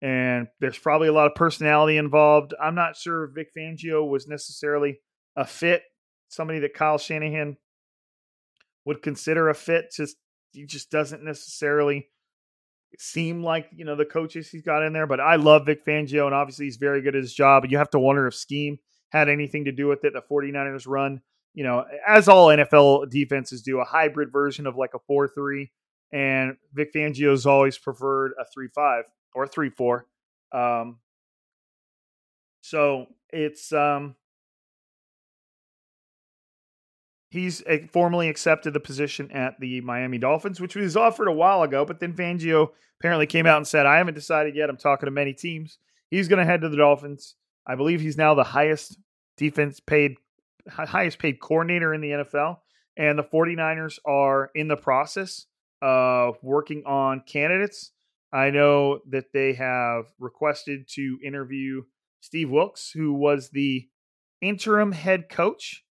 and 0.00 0.46
there's 0.60 0.78
probably 0.78 1.08
a 1.08 1.12
lot 1.12 1.26
of 1.26 1.34
personality 1.34 1.96
involved. 1.96 2.54
I'm 2.62 2.76
not 2.76 2.96
sure 2.96 3.26
Vic 3.26 3.48
Fangio 3.58 4.08
was 4.08 4.28
necessarily 4.28 5.00
a 5.34 5.44
fit, 5.44 5.82
somebody 6.28 6.60
that 6.60 6.74
Kyle 6.74 6.98
Shanahan 6.98 7.56
would 8.84 9.02
consider 9.02 9.48
a 9.48 9.54
fit. 9.54 9.86
Just 9.96 10.16
he 10.52 10.64
just 10.64 10.92
doesn't 10.92 11.24
necessarily 11.24 12.06
seem 12.98 13.42
like 13.42 13.68
you 13.74 13.84
know 13.84 13.96
the 13.96 14.04
coaches 14.04 14.48
he's 14.48 14.62
got 14.62 14.82
in 14.82 14.92
there. 14.92 15.06
But 15.06 15.20
I 15.20 15.36
love 15.36 15.66
Vic 15.66 15.84
Fangio, 15.84 16.26
and 16.26 16.34
obviously 16.34 16.66
he's 16.66 16.76
very 16.76 17.02
good 17.02 17.14
at 17.14 17.22
his 17.22 17.34
job. 17.34 17.66
You 17.68 17.78
have 17.78 17.90
to 17.90 17.98
wonder 17.98 18.26
if 18.26 18.34
scheme 18.34 18.78
had 19.10 19.28
anything 19.28 19.64
to 19.64 19.72
do 19.72 19.86
with 19.86 20.04
it. 20.04 20.12
The 20.12 20.22
49ers 20.30 20.86
run, 20.86 21.20
you 21.54 21.64
know, 21.64 21.84
as 22.06 22.28
all 22.28 22.48
NFL 22.48 23.10
defenses 23.10 23.62
do, 23.62 23.80
a 23.80 23.84
hybrid 23.84 24.30
version 24.30 24.66
of 24.66 24.76
like 24.76 24.94
a 24.94 24.98
4 25.06 25.28
3. 25.28 25.70
And 26.10 26.56
Vic 26.72 26.92
Fangio's 26.94 27.44
always 27.44 27.76
preferred 27.76 28.32
a 28.40 28.44
3 28.52 28.68
5 28.74 29.04
or 29.34 29.46
three 29.46 29.70
four. 29.70 30.06
Um, 30.52 30.98
so 32.60 33.06
it's 33.30 33.72
um, 33.72 34.16
he's 37.30 37.62
formally 37.90 38.28
accepted 38.28 38.72
the 38.72 38.80
position 38.80 39.30
at 39.32 39.58
the 39.60 39.80
Miami 39.80 40.18
Dolphins, 40.18 40.60
which 40.60 40.76
was 40.76 40.96
offered 40.96 41.28
a 41.28 41.32
while 41.32 41.62
ago. 41.62 41.84
But 41.84 42.00
then 42.00 42.14
Fangio 42.14 42.70
apparently 43.00 43.26
came 43.26 43.46
out 43.46 43.58
and 43.58 43.66
said, 43.66 43.86
"I 43.86 43.98
haven't 43.98 44.14
decided 44.14 44.56
yet. 44.56 44.70
I'm 44.70 44.76
talking 44.76 45.06
to 45.06 45.10
many 45.10 45.32
teams. 45.32 45.78
He's 46.10 46.28
going 46.28 46.38
to 46.38 46.44
head 46.44 46.62
to 46.62 46.68
the 46.68 46.76
Dolphins. 46.76 47.36
I 47.66 47.74
believe 47.74 48.00
he's 48.00 48.16
now 48.16 48.34
the 48.34 48.44
highest 48.44 48.98
defense 49.36 49.80
paid, 49.80 50.16
highest 50.68 51.18
paid 51.18 51.40
coordinator 51.40 51.94
in 51.94 52.00
the 52.00 52.12
NFL." 52.12 52.60
And 52.96 53.18
the 53.18 53.24
49ers 53.24 53.98
are 54.04 54.50
in 54.54 54.66
the 54.66 54.76
process 54.76 55.46
of 55.80 56.36
working 56.42 56.82
on 56.84 57.20
candidates 57.20 57.92
I 58.32 58.50
know 58.50 59.00
that 59.08 59.32
they 59.32 59.54
have 59.54 60.06
requested 60.18 60.86
to 60.90 61.18
interview 61.24 61.82
Steve 62.20 62.50
Wilks, 62.50 62.90
who 62.90 63.14
was 63.14 63.50
the 63.50 63.88
interim 64.40 64.92
head 64.92 65.28
coach 65.28 65.84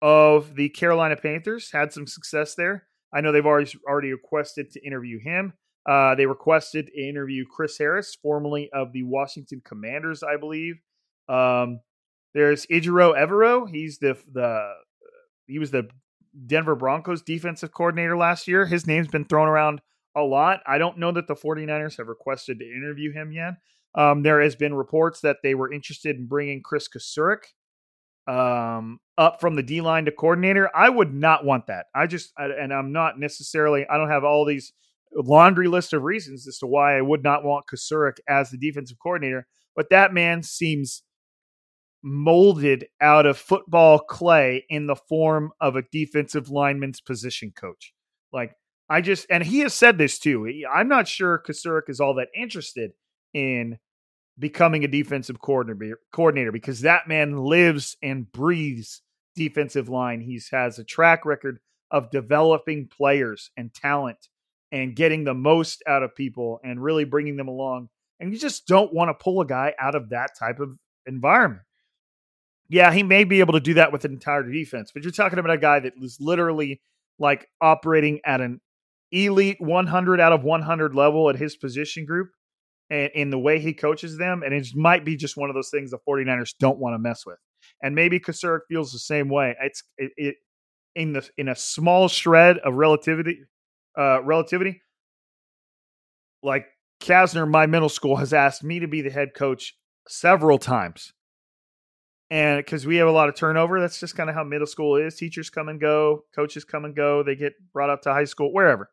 of 0.00 0.54
the 0.54 0.68
Carolina 0.68 1.16
Panthers, 1.16 1.70
had 1.72 1.92
some 1.92 2.06
success 2.06 2.54
there. 2.54 2.86
I 3.12 3.20
know 3.20 3.32
they've 3.32 3.44
already 3.44 3.72
already 3.88 4.12
requested 4.12 4.70
to 4.72 4.86
interview 4.86 5.18
him. 5.18 5.54
Uh, 5.88 6.14
they 6.14 6.26
requested 6.26 6.86
to 6.88 7.08
interview 7.08 7.44
Chris 7.50 7.78
Harris, 7.78 8.16
formerly 8.20 8.68
of 8.72 8.92
the 8.92 9.04
Washington 9.04 9.62
Commanders, 9.64 10.22
I 10.22 10.36
believe. 10.36 10.76
Um, 11.28 11.80
there's 12.34 12.66
Ejiro 12.66 13.16
Evero. 13.16 13.68
He's 13.68 13.98
the 13.98 14.16
the 14.32 14.74
he 15.46 15.58
was 15.58 15.70
the 15.70 15.88
Denver 16.46 16.76
Broncos 16.76 17.22
defensive 17.22 17.72
coordinator 17.72 18.16
last 18.16 18.46
year. 18.46 18.66
His 18.66 18.86
name's 18.86 19.08
been 19.08 19.24
thrown 19.24 19.48
around 19.48 19.80
a 20.14 20.22
lot. 20.22 20.60
I 20.66 20.78
don't 20.78 20.98
know 20.98 21.12
that 21.12 21.26
the 21.26 21.34
49ers 21.34 21.96
have 21.96 22.08
requested 22.08 22.58
to 22.58 22.64
interview 22.64 23.12
him 23.12 23.32
yet. 23.32 23.54
Um, 23.94 24.22
there 24.22 24.40
has 24.40 24.54
been 24.54 24.74
reports 24.74 25.20
that 25.22 25.38
they 25.42 25.54
were 25.54 25.72
interested 25.72 26.16
in 26.16 26.26
bringing 26.26 26.62
Kris 26.62 26.88
Kocurek 26.88 27.40
um, 28.28 29.00
up 29.16 29.40
from 29.40 29.56
the 29.56 29.62
D 29.62 29.80
line 29.80 30.04
to 30.04 30.12
coordinator. 30.12 30.70
I 30.74 30.88
would 30.88 31.14
not 31.14 31.44
want 31.44 31.66
that. 31.68 31.86
I 31.94 32.06
just, 32.06 32.32
and 32.36 32.72
I'm 32.72 32.92
not 32.92 33.18
necessarily, 33.18 33.86
I 33.88 33.96
don't 33.96 34.10
have 34.10 34.24
all 34.24 34.44
these 34.44 34.72
laundry 35.14 35.68
list 35.68 35.92
of 35.94 36.02
reasons 36.02 36.46
as 36.46 36.58
to 36.58 36.66
why 36.66 36.98
I 36.98 37.00
would 37.00 37.24
not 37.24 37.42
want 37.42 37.64
Kocurek 37.66 38.18
as 38.28 38.50
the 38.50 38.58
defensive 38.58 38.98
coordinator, 39.02 39.46
but 39.74 39.90
that 39.90 40.12
man 40.12 40.42
seems 40.42 41.02
molded 42.02 42.86
out 43.00 43.26
of 43.26 43.38
football 43.38 43.98
clay 43.98 44.64
in 44.68 44.86
the 44.86 44.96
form 44.96 45.50
of 45.60 45.76
a 45.76 45.82
defensive 45.90 46.50
lineman's 46.50 47.00
position 47.00 47.52
coach. 47.56 47.92
Like 48.32 48.54
I 48.88 49.00
just 49.00 49.26
and 49.30 49.42
he 49.42 49.60
has 49.60 49.74
said 49.74 49.98
this 49.98 50.18
too. 50.18 50.46
I'm 50.72 50.88
not 50.88 51.08
sure 51.08 51.42
Kocurek 51.46 51.88
is 51.88 52.00
all 52.00 52.14
that 52.14 52.28
interested 52.36 52.92
in 53.34 53.78
becoming 54.38 54.84
a 54.84 54.88
defensive 54.88 55.40
coordinator 55.40 55.98
coordinator 56.12 56.52
because 56.52 56.80
that 56.82 57.08
man 57.08 57.36
lives 57.36 57.96
and 58.02 58.30
breathes 58.30 59.02
defensive 59.34 59.88
line. 59.88 60.20
He 60.20 60.40
has 60.52 60.78
a 60.78 60.84
track 60.84 61.24
record 61.24 61.58
of 61.90 62.10
developing 62.10 62.88
players 62.88 63.50
and 63.56 63.72
talent 63.72 64.28
and 64.70 64.94
getting 64.94 65.24
the 65.24 65.34
most 65.34 65.82
out 65.86 66.02
of 66.02 66.14
people 66.14 66.60
and 66.62 66.82
really 66.82 67.04
bringing 67.04 67.36
them 67.36 67.48
along. 67.48 67.88
And 68.20 68.32
you 68.32 68.38
just 68.38 68.66
don't 68.66 68.92
want 68.92 69.08
to 69.08 69.22
pull 69.22 69.40
a 69.40 69.46
guy 69.46 69.74
out 69.78 69.94
of 69.94 70.10
that 70.10 70.30
type 70.38 70.60
of 70.60 70.76
environment. 71.06 71.62
Yeah, 72.68 72.92
he 72.92 73.02
may 73.02 73.24
be 73.24 73.40
able 73.40 73.54
to 73.54 73.60
do 73.60 73.74
that 73.74 73.92
with 73.92 74.04
an 74.04 74.12
entire 74.12 74.42
defense, 74.42 74.90
but 74.92 75.02
you're 75.02 75.12
talking 75.12 75.38
about 75.38 75.54
a 75.54 75.58
guy 75.58 75.80
that 75.80 75.98
was 75.98 76.18
literally 76.20 76.82
like 77.18 77.48
operating 77.62 78.20
at 78.26 78.42
an 78.42 78.60
elite 79.10 79.56
100 79.58 80.20
out 80.20 80.32
of 80.32 80.44
100 80.44 80.94
level 80.94 81.30
at 81.30 81.36
his 81.36 81.56
position 81.56 82.04
group 82.04 82.28
and 82.90 83.10
in 83.14 83.30
the 83.30 83.38
way 83.38 83.58
he 83.58 83.74
coaches 83.74 84.16
them. 84.16 84.42
And 84.42 84.54
it 84.54 84.68
might 84.74 85.04
be 85.04 85.16
just 85.16 85.36
one 85.36 85.50
of 85.50 85.54
those 85.54 85.70
things 85.70 85.90
the 85.90 85.98
49ers 86.08 86.54
don't 86.58 86.78
want 86.78 86.94
to 86.94 86.98
mess 86.98 87.24
with. 87.26 87.38
And 87.82 87.94
maybe 87.94 88.20
Kocurek 88.20 88.60
feels 88.68 88.92
the 88.92 88.98
same 88.98 89.28
way. 89.28 89.54
It's 89.60 89.82
it, 89.96 90.12
it 90.16 90.36
in 90.94 91.12
the 91.12 91.28
in 91.36 91.48
a 91.48 91.56
small 91.56 92.08
shred 92.08 92.58
of 92.58 92.74
relativity, 92.74 93.40
uh, 93.98 94.22
relativity. 94.22 94.82
Like 96.42 96.66
Kasner, 97.00 97.48
my 97.48 97.66
middle 97.66 97.88
school 97.88 98.16
has 98.16 98.32
asked 98.32 98.62
me 98.64 98.80
to 98.80 98.88
be 98.88 99.02
the 99.02 99.10
head 99.10 99.34
coach 99.34 99.76
several 100.08 100.58
times 100.58 101.12
and 102.30 102.58
because 102.58 102.86
we 102.86 102.96
have 102.96 103.08
a 103.08 103.12
lot 103.12 103.28
of 103.28 103.34
turnover, 103.34 103.80
that's 103.80 103.98
just 103.98 104.16
kind 104.16 104.28
of 104.28 104.36
how 104.36 104.44
middle 104.44 104.66
school 104.66 104.96
is. 104.96 105.16
Teachers 105.16 105.48
come 105.48 105.68
and 105.68 105.80
go, 105.80 106.24
coaches 106.34 106.64
come 106.64 106.84
and 106.84 106.94
go, 106.94 107.22
they 107.22 107.34
get 107.34 107.54
brought 107.72 107.90
up 107.90 108.02
to 108.02 108.12
high 108.12 108.24
school, 108.24 108.52
wherever. 108.52 108.90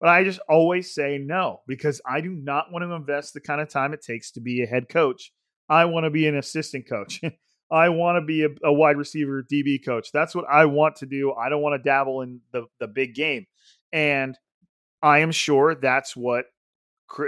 But 0.00 0.10
I 0.10 0.24
just 0.24 0.40
always 0.48 0.94
say 0.94 1.18
no 1.18 1.62
because 1.66 2.00
I 2.06 2.20
do 2.20 2.30
not 2.30 2.70
want 2.70 2.84
to 2.84 2.92
invest 2.92 3.34
the 3.34 3.40
kind 3.40 3.60
of 3.60 3.68
time 3.68 3.92
it 3.92 4.02
takes 4.02 4.30
to 4.32 4.40
be 4.40 4.62
a 4.62 4.66
head 4.66 4.88
coach. 4.88 5.32
I 5.68 5.86
want 5.86 6.04
to 6.04 6.10
be 6.10 6.26
an 6.26 6.36
assistant 6.36 6.88
coach. 6.88 7.20
I 7.70 7.90
want 7.90 8.16
to 8.16 8.22
be 8.24 8.44
a, 8.44 8.48
a, 8.64 8.72
wide 8.72 8.96
receiver 8.96 9.42
DB 9.42 9.84
coach. 9.84 10.10
That's 10.10 10.34
what 10.34 10.46
I 10.50 10.64
want 10.64 10.96
to 10.96 11.06
do. 11.06 11.34
I 11.34 11.50
don't 11.50 11.60
want 11.60 11.74
to 11.74 11.86
dabble 11.86 12.22
in 12.22 12.40
the 12.52 12.66
the 12.80 12.88
big 12.88 13.14
game. 13.14 13.46
And 13.92 14.38
I 15.02 15.18
am 15.18 15.32
sure 15.32 15.74
that's 15.74 16.16
what 16.16 16.46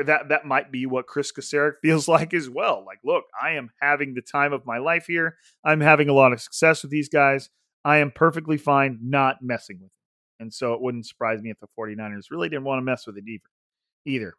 that 0.07 0.29
that 0.31 0.47
might 0.47 0.73
be 0.73 0.87
what 0.87 1.07
Kris 1.07 1.33
Kocurek 1.33 1.75
feels 1.83 2.09
like 2.09 2.33
as 2.33 2.49
well. 2.49 2.85
Like, 2.87 3.01
look, 3.05 3.25
I 3.41 3.53
am 3.53 3.71
having 3.81 4.15
the 4.15 4.23
time 4.23 4.53
of 4.53 4.65
my 4.65 4.79
life 4.79 5.07
here. 5.07 5.37
I'm 5.65 5.81
having 5.81 6.09
a 6.09 6.15
lot 6.15 6.33
of 6.33 6.41
success 6.41 6.83
with 6.83 6.91
these 6.91 7.09
guys. 7.09 7.51
I 7.85 7.99
am 7.99 8.11
perfectly 8.11 8.59
fine 8.59 8.99
not 9.03 9.37
messing 9.43 9.79
with 9.81 9.91
it. 9.91 10.00
And 10.41 10.53
so 10.53 10.73
it 10.73 10.81
wouldn't 10.81 11.07
surprise 11.07 11.41
me 11.43 11.51
if 11.51 11.61
the 11.61 11.69
49ers 11.79 12.31
really 12.31 12.49
didn't 12.49 12.65
want 12.65 12.79
to 12.79 12.85
mess 12.85 13.07
with 13.07 13.17
it 13.17 13.25
either. 13.29 13.45
Either. 14.07 14.35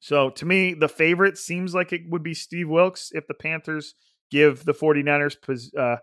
So 0.00 0.30
to 0.30 0.44
me, 0.44 0.74
the 0.74 0.88
favorite 0.88 1.38
seems 1.38 1.74
like 1.74 1.92
it 1.92 2.02
would 2.10 2.22
be 2.22 2.34
Steve 2.34 2.68
Wilks 2.68 3.10
if 3.14 3.26
the 3.26 3.34
Panthers 3.34 3.94
give 4.30 4.64
the 4.64 4.74
49ers 4.74 5.76
uh, 5.78 5.96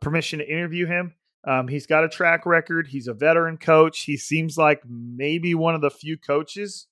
permission 0.00 0.38
to 0.38 0.48
interview 0.48 0.86
him. 0.86 1.14
Um, 1.44 1.66
he's 1.66 1.86
got 1.86 2.04
a 2.04 2.08
track 2.08 2.46
record. 2.46 2.86
He's 2.86 3.08
a 3.08 3.14
veteran 3.14 3.56
coach. 3.56 4.02
He 4.02 4.16
seems 4.16 4.56
like 4.56 4.82
maybe 4.86 5.54
one 5.54 5.74
of 5.74 5.80
the 5.80 5.90
few 5.90 6.16
coaches 6.16 6.86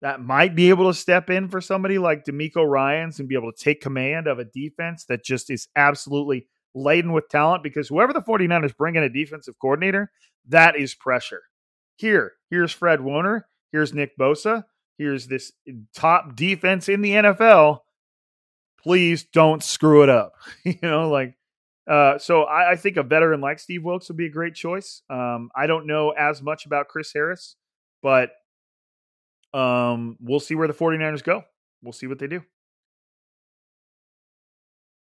that 0.00 0.20
might 0.20 0.54
be 0.54 0.68
able 0.68 0.88
to 0.88 0.98
step 0.98 1.28
in 1.28 1.48
for 1.48 1.60
somebody 1.60 1.98
like 1.98 2.24
DeMeco 2.24 2.64
Ryans 2.64 3.18
and 3.18 3.28
be 3.28 3.34
able 3.34 3.50
to 3.50 3.64
take 3.64 3.80
command 3.80 4.28
of 4.28 4.38
a 4.38 4.44
defense 4.44 5.06
that 5.06 5.24
just 5.24 5.50
is 5.50 5.66
absolutely 5.74 6.46
laden 6.78 7.12
with 7.12 7.28
talent 7.28 7.62
because 7.62 7.88
whoever 7.88 8.12
the 8.12 8.22
49ers 8.22 8.76
bring 8.76 8.96
in 8.96 9.02
a 9.02 9.08
defensive 9.08 9.58
coordinator, 9.60 10.10
that 10.48 10.76
is 10.76 10.94
pressure. 10.94 11.42
Here, 11.96 12.32
here's 12.50 12.72
Fred 12.72 13.00
Warner. 13.00 13.46
Here's 13.72 13.92
Nick 13.92 14.16
Bosa. 14.16 14.64
Here's 14.96 15.26
this 15.26 15.52
top 15.94 16.34
defense 16.36 16.88
in 16.88 17.02
the 17.02 17.12
NFL. 17.12 17.80
Please 18.82 19.24
don't 19.24 19.62
screw 19.62 20.02
it 20.02 20.08
up. 20.08 20.34
you 20.64 20.78
know, 20.82 21.08
like 21.08 21.34
uh, 21.88 22.18
so 22.18 22.42
I, 22.42 22.72
I, 22.72 22.76
think 22.76 22.98
a 22.98 23.02
veteran 23.02 23.40
like 23.40 23.58
Steve 23.58 23.82
Wilks 23.82 24.08
would 24.08 24.16
be 24.18 24.26
a 24.26 24.30
great 24.30 24.54
choice. 24.54 25.02
Um, 25.08 25.50
I 25.56 25.66
don't 25.66 25.86
know 25.86 26.10
as 26.10 26.42
much 26.42 26.66
about 26.66 26.88
Chris 26.88 27.10
Harris, 27.14 27.56
but 28.02 28.30
um, 29.54 30.18
we'll 30.20 30.40
see 30.40 30.54
where 30.54 30.68
the 30.68 30.74
49ers 30.74 31.24
go. 31.24 31.44
We'll 31.82 31.94
see 31.94 32.06
what 32.06 32.18
they 32.18 32.26
do. 32.26 32.42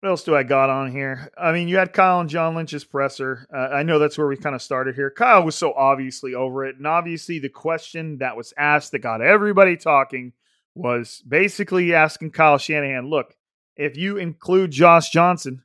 What 0.03 0.09
else 0.09 0.24
do 0.24 0.34
I 0.34 0.42
got 0.42 0.68
on 0.68 0.90
here? 0.90 1.30
I 1.38 1.53
mean, 1.53 1.68
you 1.68 1.76
had 1.76 1.92
Kyle 1.92 2.18
and 2.18 2.28
John 2.28 2.57
Lynch's 2.57 2.82
presser. 2.82 3.46
Uh, 3.55 3.68
I 3.72 3.84
know 3.84 4.00
that's 4.00 4.18
where 4.18 4.26
we 4.26 4.36
kind 4.36 4.57
of 4.57 4.61
started 4.61 4.96
here. 4.96 5.12
Kyle 5.12 5.44
was 5.44 5.55
so 5.55 5.72
obviously 5.74 6.34
over 6.34 6.64
it. 6.64 6.76
And 6.76 6.88
obviously, 6.88 7.38
the 7.38 7.48
question 7.48 8.18
that 8.18 8.36
was 8.36 8.53
asked 8.59 8.90
that 8.90 8.98
got 8.98 9.22
everybody 9.22 9.76
talking 9.76 10.32
was 10.74 11.22
basically 11.28 11.94
asking 11.94 12.32
Kyle 12.32 12.59
Shanahan 12.59 13.11
look, 13.11 13.36
if 13.76 13.96
you 13.96 14.16
include 14.16 14.72
Josh 14.72 15.11
Johnson, 15.11 15.62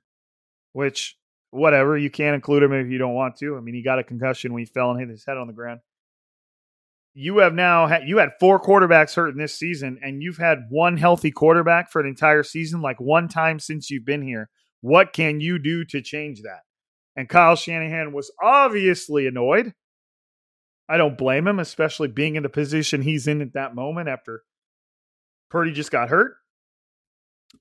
which 0.72 1.18
whatever, 1.50 1.98
you 1.98 2.12
can't 2.12 2.36
include 2.36 2.62
him 2.62 2.74
if 2.74 2.92
you 2.92 3.00
don't 3.00 3.16
want 3.16 3.38
to. 3.38 3.58
I 3.58 3.60
mean, 3.60 3.74
he 3.74 3.82
got 3.82 3.98
a 3.98 4.04
concussion 4.04 4.54
when 4.54 4.62
he 4.62 4.68
fell 4.68 4.92
and 4.92 5.00
hit 5.00 5.10
his 5.10 5.26
head 5.26 5.38
on 5.38 5.48
the 5.48 5.54
ground. 5.54 5.80
You 7.20 7.40
have 7.40 7.56
now 7.56 7.88
had 7.88 8.08
you 8.08 8.20
had 8.20 8.30
four 8.40 8.62
quarterbacks 8.62 9.16
hurt 9.16 9.30
in 9.30 9.40
this 9.40 9.56
season, 9.56 10.00
and 10.04 10.22
you've 10.22 10.38
had 10.38 10.68
one 10.70 10.98
healthy 10.98 11.32
quarterback 11.32 11.90
for 11.90 12.00
an 12.00 12.08
entire 12.08 12.44
season, 12.44 12.80
like 12.80 13.02
one 13.02 13.28
time 13.28 13.58
since 13.60 13.90
you've 13.90 14.06
been 14.06 14.22
here. 14.22 14.52
What 14.82 15.14
can 15.14 15.40
you 15.40 15.58
do 15.58 15.84
to 15.86 16.00
change 16.04 16.44
that? 16.44 16.60
And 17.16 17.28
Kyle 17.28 17.56
Shanahan 17.56 18.14
was 18.14 18.32
obviously 18.40 19.26
annoyed. 19.26 19.74
I 20.88 20.98
don't 20.98 21.18
blame 21.18 21.48
him, 21.48 21.58
especially 21.58 22.08
being 22.08 22.36
in 22.36 22.44
the 22.44 22.50
position 22.50 23.02
he's 23.02 23.26
in 23.26 23.42
at 23.42 23.54
that 23.54 23.74
moment 23.74 24.10
after 24.10 24.44
Purdy 25.50 25.72
just 25.72 25.90
got 25.90 26.10
hurt. 26.10 26.36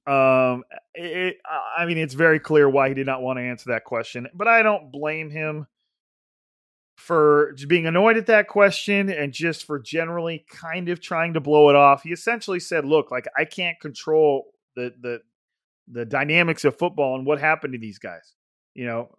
Um, 0.06 0.64
it, 0.92 1.38
I 1.78 1.86
mean, 1.86 1.96
it's 1.96 2.12
very 2.12 2.40
clear 2.40 2.68
why 2.68 2.88
he 2.88 2.94
did 2.94 3.06
not 3.06 3.22
want 3.22 3.38
to 3.38 3.42
answer 3.42 3.70
that 3.70 3.84
question, 3.84 4.28
but 4.34 4.48
I 4.48 4.62
don't 4.62 4.92
blame 4.92 5.30
him 5.30 5.66
for 6.96 7.54
being 7.68 7.86
annoyed 7.86 8.16
at 8.16 8.26
that 8.26 8.48
question 8.48 9.10
and 9.10 9.32
just 9.32 9.64
for 9.64 9.78
generally 9.78 10.44
kind 10.50 10.88
of 10.88 11.00
trying 11.00 11.34
to 11.34 11.40
blow 11.40 11.68
it 11.68 11.76
off. 11.76 12.02
He 12.02 12.12
essentially 12.12 12.60
said, 12.60 12.84
"Look, 12.84 13.10
like 13.10 13.26
I 13.36 13.44
can't 13.44 13.78
control 13.80 14.46
the 14.74 14.92
the 15.00 15.20
the 15.88 16.04
dynamics 16.04 16.64
of 16.64 16.78
football 16.78 17.16
and 17.16 17.26
what 17.26 17.40
happened 17.40 17.72
to 17.74 17.78
these 17.78 17.98
guys. 17.98 18.34
You 18.74 18.86
know, 18.86 19.16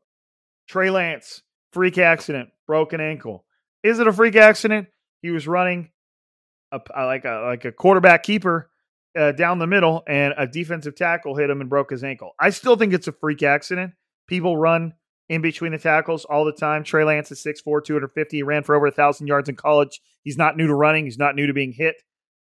Trey 0.68 0.90
Lance, 0.90 1.42
freak 1.72 1.98
accident, 1.98 2.50
broken 2.66 3.00
ankle. 3.00 3.46
Is 3.84 4.00
it 4.00 4.08
a 4.08 4.14
freak 4.14 4.36
accident? 4.36 4.88
He 5.22 5.32
was 5.32 5.48
running 5.48 5.92
a, 6.72 6.82
like 6.96 7.26
a 7.26 7.44
like 7.46 7.66
a 7.66 7.72
quarterback 7.72 8.24
keeper 8.24 8.70
uh, 9.18 9.32
down 9.32 9.60
the 9.60 9.68
middle, 9.68 10.04
and 10.08 10.34
a 10.38 10.46
defensive 10.46 10.96
tackle 10.96 11.36
hit 11.36 11.50
him 11.50 11.62
and 11.62 11.70
broke 11.70 11.92
his 11.92 12.04
ankle. 12.04 12.34
I 12.40 12.50
still 12.50 12.76
think 12.76 12.94
it's 12.94 13.08
a 13.08 13.12
freak 13.12 13.44
accident. 13.44 13.94
People 14.28 14.58
run 14.58 14.94
in 15.30 15.42
between 15.42 15.72
the 15.72 15.78
tackles 15.78 16.26
all 16.26 16.46
the 16.46 16.54
time. 16.54 16.84
Trey 16.84 17.04
Lance 17.04 17.32
is 17.32 17.44
6'4, 17.44 17.84
250. 17.84 18.38
He 18.38 18.44
ran 18.44 18.64
for 18.64 18.76
over 18.76 18.86
1,000 18.86 19.28
yards 19.28 19.50
in 19.50 19.56
college. 19.56 20.02
He's 20.24 20.38
not 20.38 20.58
new 20.58 20.68
to 20.68 20.76
running, 20.76 21.06
he's 21.06 21.18
not 21.18 21.36
new 21.36 21.48
to 21.48 21.54
being 21.54 21.74
hit. 21.74 21.96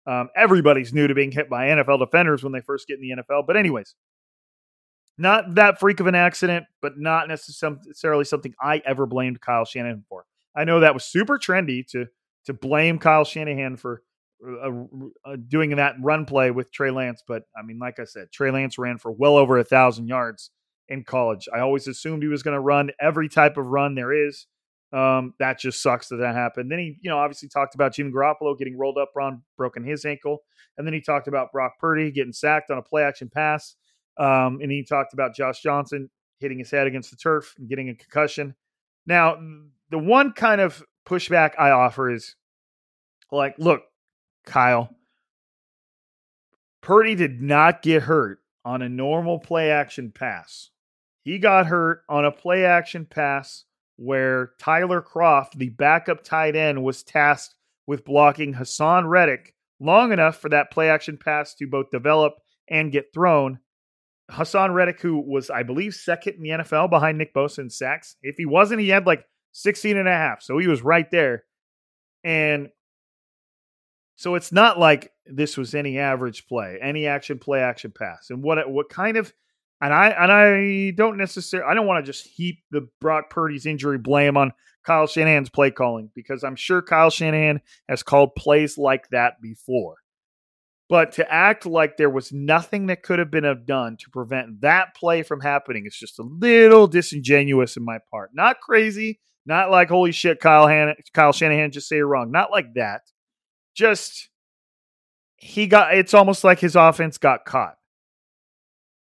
Um, 0.06 0.30
everybody's 0.38 0.94
new 0.94 1.08
to 1.08 1.14
being 1.14 1.32
hit 1.32 1.50
by 1.50 1.68
NFL 1.68 2.00
defenders 2.00 2.42
when 2.42 2.54
they 2.54 2.62
first 2.62 2.88
get 2.88 2.98
in 3.00 3.02
the 3.02 3.22
NFL. 3.22 3.46
But, 3.46 3.58
anyways, 3.58 3.94
not 5.18 5.56
that 5.56 5.80
freak 5.80 6.00
of 6.00 6.08
an 6.08 6.16
accident, 6.16 6.66
but 6.82 6.98
not 6.98 7.28
necessarily 7.28 8.24
something 8.24 8.54
I 8.62 8.82
ever 8.86 9.06
blamed 9.06 9.42
Kyle 9.42 9.66
Shanahan 9.66 10.06
for. 10.08 10.26
I 10.56 10.64
know 10.64 10.80
that 10.80 10.94
was 10.94 11.04
super 11.04 11.38
trendy 11.38 11.86
to 11.92 12.06
to 12.46 12.54
blame 12.54 12.98
Kyle 12.98 13.26
Shanahan 13.26 13.76
for 13.76 14.02
uh, 14.48 14.70
uh, 15.26 15.36
doing 15.50 15.76
that 15.76 15.96
run 16.02 16.26
play 16.26 16.52
with 16.52 16.72
Trey 16.72 16.92
Lance. 16.92 17.22
But 17.28 17.44
I 17.58 17.64
mean, 17.64 17.78
like 17.78 18.00
I 18.00 18.06
said, 18.06 18.32
Trey 18.32 18.52
Lance 18.52 18.78
ran 18.78 18.98
for 18.98 19.12
well 19.12 19.36
over 19.36 19.58
a 19.58 19.64
thousand 19.64 20.08
yards 20.08 20.52
in 20.90 21.04
college. 21.04 21.48
I 21.54 21.60
always 21.60 21.88
assumed 21.88 22.24
he 22.24 22.30
was 22.30 22.44
going 22.44 22.56
to 22.56 22.62
run 22.62 22.92
every 23.00 23.30
type 23.30 23.58
of 23.58 23.68
run 23.68 23.96
there 23.96 24.14
is. 24.14 24.48
Um, 24.94 25.34
that 25.40 25.60
just 25.60 25.82
sucks 25.82 26.08
that 26.10 26.18
that 26.18 26.34
happened. 26.34 26.72
Then 26.72 26.80
he, 26.80 26.98
you 27.02 27.10
know, 27.10 27.18
obviously 27.18 27.50
talked 27.50 27.76
about 27.76 27.94
Jimmy 27.94 28.12
Garoppolo 28.12 28.58
getting 28.58 28.78
rolled 28.78 28.98
up 28.98 29.12
on, 29.20 29.44
broken 29.58 29.84
his 29.84 30.06
ankle, 30.06 30.44
and 30.78 30.88
then 30.88 30.94
he 30.94 31.02
talked 31.02 31.28
about 31.28 31.52
Brock 31.52 31.74
Purdy 31.80 32.10
getting 32.12 32.32
sacked 32.32 32.72
on 32.72 32.78
a 32.78 32.82
play 32.82 33.04
action 33.04 33.30
pass. 33.30 33.76
Um, 34.18 34.60
and 34.62 34.72
he 34.72 34.84
talked 34.84 35.14
about 35.14 35.36
Josh 35.36 35.62
Johnson 35.62 36.10
hitting 36.40 36.60
his 36.60 36.72
head 36.72 36.88
against 36.88 37.12
the 37.12 37.18
turf 37.18 37.54
and 37.58 37.68
getting 37.68 37.90
a 37.90 37.96
concussion. 37.96 38.56
Now, 39.06 39.38
the 39.90 39.98
one 40.00 40.32
kind 40.32 40.62
of 40.62 40.82
pushback 41.06 41.52
I 41.60 41.72
offer 41.72 42.12
is 42.12 42.36
like, 43.32 43.56
look, 43.58 43.84
Kyle. 44.46 44.90
Purdy 46.82 47.16
did 47.16 47.42
not 47.42 47.82
get 47.82 48.04
hurt 48.04 48.40
on 48.64 48.82
a 48.82 48.90
normal 48.90 49.40
play 49.40 49.72
action 49.72 50.12
pass. 50.12 50.70
He 51.28 51.40
got 51.40 51.68
hurt 51.68 52.04
on 52.08 52.24
a 52.24 52.32
play 52.32 52.64
action 52.64 53.06
pass 53.06 53.66
where 53.98 54.52
Tyler 54.60 55.02
Kroft, 55.02 55.58
the 55.58 55.68
backup 55.68 56.24
tight 56.24 56.56
end, 56.56 56.82
was 56.82 57.04
tasked 57.04 57.54
with 57.86 58.06
blocking 58.06 58.54
Haason 58.54 59.10
Reddick 59.10 59.54
long 59.78 60.14
enough 60.14 60.38
for 60.38 60.48
that 60.48 60.72
play 60.72 60.90
action 60.90 61.18
pass 61.18 61.54
to 61.56 61.68
both 61.68 61.92
develop 61.92 62.36
and 62.70 62.94
get 62.94 63.14
thrown. 63.14 63.60
Haason 64.32 64.74
Reddick, 64.74 65.02
who 65.02 65.20
was, 65.20 65.50
I 65.50 65.64
believe, 65.64 65.96
second 65.96 66.36
in 66.36 66.44
the 66.44 66.64
NFL 66.64 66.90
behind 66.90 67.18
Nick 67.18 67.34
Bosa 67.34 67.60
in 67.60 67.70
sacks. 67.70 68.16
If 68.22 68.38
he 68.38 68.46
wasn't, 68.46 68.80
he 68.80 68.88
had 68.88 69.06
like 69.06 69.26
16 69.52 69.98
and 69.98 70.08
a 70.08 70.14
half. 70.14 70.42
So 70.42 70.58
he 70.58 70.68
was 70.70 70.82
right 70.82 71.12
there. 71.12 71.44
And 72.24 72.70
so 74.16 74.36
it's 74.36 74.54
not 74.54 74.80
like 74.80 75.12
this 75.26 75.58
was 75.58 75.76
any 75.76 76.00
average 76.00 76.48
play, 76.48 76.80
any 76.82 77.06
action 77.06 77.38
play, 77.38 77.60
action 77.60 77.92
pass. 77.92 78.30
And 78.30 78.42
what 78.42 78.72
what 78.72 78.88
kind 78.88 79.18
of 79.18 79.34
and 79.82 79.94
I 79.94 80.10
and 80.10 80.32
I 80.32 80.92
don't 80.92 81.18
necessarily 81.18 81.70
I 81.70 81.74
don't 81.74 81.88
want 81.88 82.06
to 82.06 82.12
just 82.12 82.28
heap 82.28 82.60
the 82.72 82.88
Brock 83.00 83.30
Purdy's 83.30 83.66
injury 83.66 83.98
blame 83.98 84.38
on 84.38 84.54
Kyle 84.86 85.08
Shanahan's 85.08 85.50
play 85.50 85.72
calling 85.72 86.10
because 86.16 86.44
I'm 86.44 86.56
sure 86.56 86.82
Kyle 86.82 87.10
Shanahan 87.10 87.62
has 87.90 88.04
called 88.04 88.36
plays 88.36 88.78
like 88.78 89.10
that 89.10 89.42
before. 89.42 89.96
But 90.90 91.12
to 91.14 91.30
act 91.30 91.66
like 91.66 91.98
there 91.98 92.10
was 92.10 92.32
nothing 92.32 92.88
that 92.88 93.04
could 93.04 93.20
have 93.20 93.30
been 93.30 93.44
uh, 93.44 93.56
done 93.66 93.98
to 93.98 94.10
prevent 94.10 94.62
that 94.62 94.96
play 94.96 95.22
from 95.22 95.42
happening 95.42 95.86
is 95.86 95.98
just 95.98 96.18
a 96.18 96.24
little 96.24 96.88
disingenuous 96.88 97.76
in 97.76 97.84
my 97.84 97.98
part. 98.10 98.32
Not 98.34 98.62
crazy, 98.62 99.20
not 99.46 99.70
like 99.70 99.90
holy 99.90 100.14
shit, 100.14 100.40
Kyle 100.40 100.68
Han- 100.68 100.96
Kyle 101.14 101.34
Shanahan 101.34 101.72
just 101.72 101.90
say 101.90 101.98
it 101.98 102.04
wrong. 102.04 102.32
Not 102.32 102.52
like 102.52 102.74
that 102.76 103.02
just 103.78 104.30
he 105.38 105.68
got 105.68 105.94
it's 105.94 106.16
almost 106.16 106.44
like 106.44 106.60
his 106.60 106.76
offense 106.76 107.18
got 107.18 107.46
caught. 107.46 107.77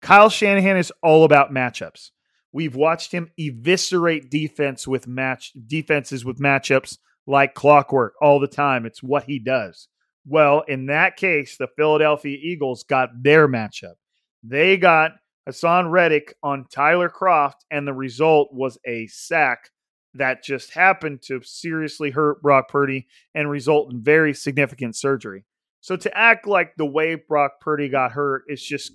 Kyle 0.04 0.28
Shanahan 0.28 0.76
is 0.76 0.92
all 1.02 1.24
about 1.24 1.50
matchups. 1.50 2.10
We've 2.52 2.76
watched 2.76 3.10
him 3.10 3.30
eviscerate 3.40 4.30
defense 4.30 4.86
with 4.86 5.08
match 5.08 5.52
defenses 5.66 6.26
with 6.26 6.38
matchups 6.38 6.98
like 7.26 7.54
clockwork 7.54 8.12
all 8.20 8.38
the 8.38 8.46
time. 8.46 8.84
It's 8.84 9.02
what 9.02 9.24
he 9.24 9.38
does. 9.38 9.88
Well, 10.26 10.62
in 10.68 10.86
that 10.86 11.16
case, 11.16 11.56
the 11.56 11.68
Philadelphia 11.74 12.36
Eagles 12.38 12.82
got 12.82 13.22
their 13.22 13.48
matchup. 13.48 13.94
They 14.42 14.76
got 14.76 15.12
Haason 15.48 15.90
Reddick 15.90 16.34
on 16.42 16.66
Tyler 16.70 17.08
Kroft, 17.08 17.64
and 17.70 17.88
the 17.88 17.94
result 17.94 18.50
was 18.52 18.76
a 18.86 19.06
sack 19.06 19.70
that 20.12 20.44
just 20.44 20.74
happened 20.74 21.22
to 21.22 21.40
seriously 21.42 22.10
hurt 22.10 22.42
Brock 22.42 22.68
Purdy 22.68 23.06
and 23.34 23.48
result 23.48 23.90
in 23.90 24.02
very 24.02 24.34
significant 24.34 24.96
surgery. 24.96 25.46
So 25.80 25.96
to 25.96 26.14
act 26.14 26.46
like 26.46 26.74
the 26.76 26.84
way 26.84 27.14
Brock 27.14 27.52
Purdy 27.62 27.88
got 27.88 28.12
hurt 28.12 28.44
is 28.48 28.62
just 28.62 28.92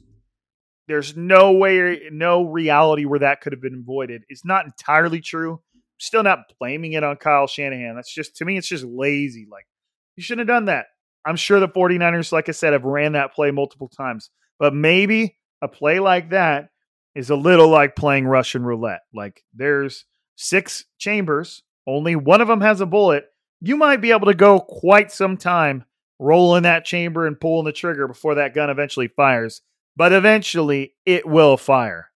there's 0.90 1.16
no 1.16 1.52
way, 1.52 2.10
no 2.12 2.44
reality 2.44 3.06
where 3.06 3.20
that 3.20 3.42
could 3.42 3.54
have 3.54 3.62
been 3.62 3.84
avoided. 3.84 4.24
It's 4.28 4.44
not 4.44 4.66
entirely 4.66 5.22
true. 5.22 5.62
Still 6.00 6.24
not 6.24 6.52
blaming 6.60 6.94
it 6.94 7.04
on 7.04 7.16
Kyle 7.18 7.46
Shanahan. 7.46 7.96
That's 7.96 8.12
just 8.12 8.38
to 8.38 8.46
me, 8.46 8.58
it's 8.58 8.68
just 8.68 8.84
lazy. 8.84 9.48
Like 9.50 9.68
you 10.16 10.24
shouldn't 10.24 10.50
have 10.50 10.56
done 10.56 10.66
that. 10.66 10.88
I'm 11.24 11.36
sure 11.36 11.60
the 11.60 11.68
49ers, 11.68 12.32
like 12.32 12.50
I 12.50 12.54
said, 12.54 12.74
have 12.74 12.86
ran 12.86 13.12
that 13.12 13.36
play 13.36 13.52
multiple 13.52 13.88
times. 13.88 14.32
But 14.58 14.74
maybe 14.74 15.38
a 15.62 15.68
play 15.68 16.00
like 16.00 16.32
that 16.32 16.70
is 17.14 17.30
a 17.30 17.36
little 17.36 17.70
like 17.70 17.96
playing 17.96 18.26
Russian 18.26 18.64
roulette. 18.64 19.02
Like 19.14 19.44
there's 19.54 20.06
six 20.38 20.86
chambers, 20.98 21.62
only 21.86 22.16
one 22.16 22.42
of 22.42 22.48
them 22.48 22.62
has 22.62 22.82
a 22.82 22.88
bullet, 22.88 23.26
you 23.62 23.78
might 23.78 24.02
be 24.02 24.12
able 24.12 24.26
to 24.26 24.34
go 24.34 24.60
quite 24.60 25.12
some 25.12 25.38
time 25.38 25.86
rolling 26.18 26.64
that 26.64 26.84
chamber 26.84 27.28
and 27.28 27.40
pulling 27.40 27.66
the 27.66 27.72
trigger 27.72 28.08
before 28.08 28.36
that 28.36 28.56
gun 28.56 28.72
eventually 28.72 29.08
fires. 29.08 29.62
But 29.96 30.14
eventually 30.14 30.96
it 31.06 31.26
will 31.26 31.58
fire. 31.58 32.10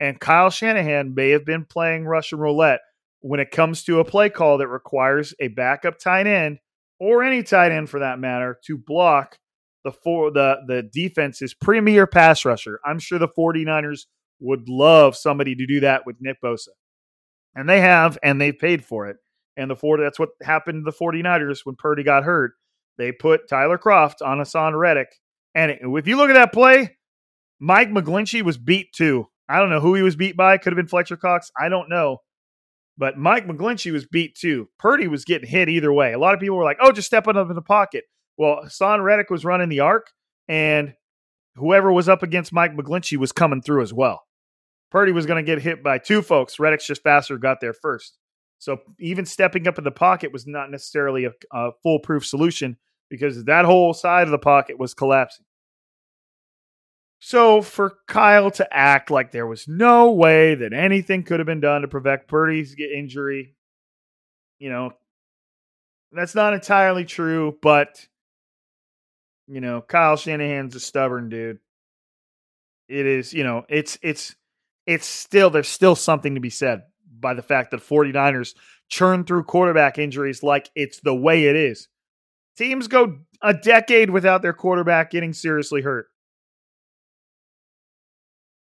And 0.00 0.18
Kyle 0.18 0.50
Shanahan 0.50 1.14
may 1.14 1.30
have 1.30 1.44
been 1.44 1.64
playing 1.64 2.06
Russian 2.06 2.38
roulette 2.38 2.80
when 3.20 3.38
it 3.40 3.50
comes 3.50 3.84
to 3.84 4.00
a 4.00 4.04
play 4.04 4.30
call 4.30 4.58
that 4.58 4.68
requires 4.68 5.34
a 5.38 5.48
backup 5.48 5.98
tight 5.98 6.26
end 6.26 6.58
or 6.98 7.22
any 7.22 7.42
tight 7.42 7.72
end 7.72 7.90
for 7.90 8.00
that 8.00 8.18
matter 8.18 8.58
to 8.66 8.78
block 8.78 9.38
the 9.84 9.92
for 9.92 10.30
the 10.30 10.56
the 10.66 10.82
defense's 10.82 11.54
premier 11.54 12.06
pass 12.06 12.44
rusher. 12.44 12.80
I'm 12.84 12.98
sure 12.98 13.18
the 13.18 13.28
49ers 13.28 14.06
would 14.40 14.68
love 14.68 15.16
somebody 15.16 15.54
to 15.54 15.66
do 15.66 15.80
that 15.80 16.06
with 16.06 16.16
Nick 16.20 16.40
Bosa. 16.42 16.68
And 17.54 17.68
they 17.68 17.80
have 17.80 18.18
and 18.22 18.40
they've 18.40 18.58
paid 18.58 18.84
for 18.84 19.08
it. 19.08 19.16
And 19.56 19.70
the 19.70 19.76
four 19.76 19.98
that's 19.98 20.18
what 20.18 20.30
happened 20.42 20.84
to 20.84 20.90
the 20.90 20.96
49ers 20.96 21.60
when 21.64 21.76
Purdy 21.76 22.02
got 22.02 22.24
hurt. 22.24 22.52
They 22.96 23.12
put 23.12 23.48
Tyler 23.48 23.78
Kroft 23.78 24.16
on 24.24 24.38
Haason 24.38 24.78
Reddick. 24.78 25.08
And 25.54 25.72
if 25.82 26.06
you 26.06 26.16
look 26.16 26.30
at 26.30 26.34
that 26.34 26.52
play, 26.52 26.96
Mike 27.60 27.90
McGlinchey 27.90 28.42
was 28.42 28.58
beat 28.58 28.92
too. 28.92 29.28
I 29.48 29.58
don't 29.58 29.70
know 29.70 29.80
who 29.80 29.94
he 29.94 30.02
was 30.02 30.16
beat 30.16 30.36
by. 30.36 30.56
Could 30.58 30.72
have 30.72 30.76
been 30.76 30.88
Fletcher 30.88 31.16
Cox. 31.16 31.50
I 31.60 31.68
don't 31.68 31.88
know. 31.88 32.18
But 32.96 33.18
Mike 33.18 33.46
McGlinchey 33.46 33.92
was 33.92 34.06
beat 34.06 34.34
too. 34.34 34.68
Purdy 34.78 35.08
was 35.08 35.24
getting 35.24 35.48
hit 35.48 35.68
either 35.68 35.92
way. 35.92 36.12
A 36.12 36.18
lot 36.18 36.34
of 36.34 36.40
people 36.40 36.56
were 36.56 36.64
like, 36.64 36.78
oh, 36.80 36.92
just 36.92 37.06
stepping 37.06 37.36
up 37.36 37.48
in 37.48 37.56
the 37.56 37.62
pocket. 37.62 38.04
Well, 38.36 38.62
Haason 38.64 39.02
Reddick 39.02 39.30
was 39.30 39.44
running 39.44 39.68
the 39.68 39.80
arc, 39.80 40.10
and 40.48 40.94
whoever 41.56 41.92
was 41.92 42.08
up 42.08 42.22
against 42.22 42.52
Mike 42.52 42.74
McGlinchey 42.76 43.16
was 43.16 43.32
coming 43.32 43.60
through 43.62 43.82
as 43.82 43.92
well. 43.92 44.22
Purdy 44.90 45.12
was 45.12 45.26
going 45.26 45.44
to 45.44 45.46
get 45.46 45.62
hit 45.62 45.82
by 45.82 45.98
two 45.98 46.22
folks. 46.22 46.58
Reddick's 46.58 46.86
just 46.86 47.02
faster, 47.02 47.38
got 47.38 47.60
there 47.60 47.74
first. 47.74 48.18
So 48.58 48.78
even 48.98 49.24
stepping 49.24 49.66
up 49.66 49.78
in 49.78 49.84
the 49.84 49.90
pocket 49.90 50.32
was 50.32 50.46
not 50.46 50.70
necessarily 50.70 51.24
a, 51.24 51.32
a 51.52 51.70
foolproof 51.82 52.26
solution 52.26 52.76
because 53.08 53.44
that 53.44 53.64
whole 53.64 53.94
side 53.94 54.24
of 54.24 54.30
the 54.30 54.38
pocket 54.38 54.78
was 54.78 54.94
collapsing. 54.94 55.46
So 57.20 57.60
for 57.60 57.98
Kyle 58.08 58.50
to 58.52 58.66
act 58.74 59.10
like 59.10 59.30
there 59.30 59.46
was 59.46 59.68
no 59.68 60.10
way 60.12 60.54
that 60.54 60.72
anything 60.72 61.22
could 61.22 61.38
have 61.38 61.46
been 61.46 61.60
done 61.60 61.82
to 61.82 61.88
prevent 61.88 62.26
Purdy's 62.26 62.74
injury, 62.74 63.54
you 64.58 64.70
know, 64.70 64.92
that's 66.12 66.34
not 66.34 66.54
entirely 66.54 67.04
true, 67.04 67.58
but 67.62 68.06
you 69.46 69.60
know, 69.60 69.82
Kyle 69.82 70.16
Shanahan's 70.16 70.74
a 70.76 70.80
stubborn 70.80 71.28
dude. 71.28 71.58
It 72.88 73.06
is, 73.06 73.34
you 73.34 73.44
know, 73.44 73.66
it's 73.68 73.98
it's 74.02 74.34
it's 74.86 75.06
still 75.06 75.50
there's 75.50 75.68
still 75.68 75.94
something 75.94 76.36
to 76.36 76.40
be 76.40 76.50
said 76.50 76.82
by 77.18 77.34
the 77.34 77.42
fact 77.42 77.70
that 77.72 77.80
49ers 77.80 78.54
churn 78.88 79.24
through 79.24 79.44
quarterback 79.44 79.98
injuries 79.98 80.42
like 80.42 80.70
it's 80.74 81.00
the 81.00 81.14
way 81.14 81.44
it 81.44 81.54
is. 81.54 81.88
Teams 82.56 82.88
go 82.88 83.18
a 83.42 83.52
decade 83.52 84.10
without 84.10 84.40
their 84.40 84.52
quarterback 84.52 85.10
getting 85.10 85.32
seriously 85.32 85.82
hurt. 85.82 86.06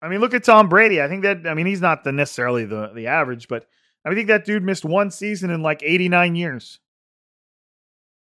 I 0.06 0.08
mean, 0.08 0.20
look 0.20 0.36
at 0.36 0.43
Tom 0.43 0.70
Brady. 0.70 1.01
I 1.01 1.08
think 1.08 1.24
that 1.24 1.47
I 1.47 1.56
mean 1.56 1.66
he's 1.66 1.82
not 1.82 2.03
the 2.03 2.12
necessarily 2.12 2.64
the 2.64 2.91
the 2.93 3.08
average, 3.08 3.47
but 3.47 3.66
I 4.06 4.14
think 4.14 4.28
that 4.28 4.45
dude 4.45 4.62
missed 4.62 4.86
one 4.86 5.10
season 5.10 5.49
in 5.49 5.64
like 5.64 5.82
89 5.82 6.36
years. 6.36 6.80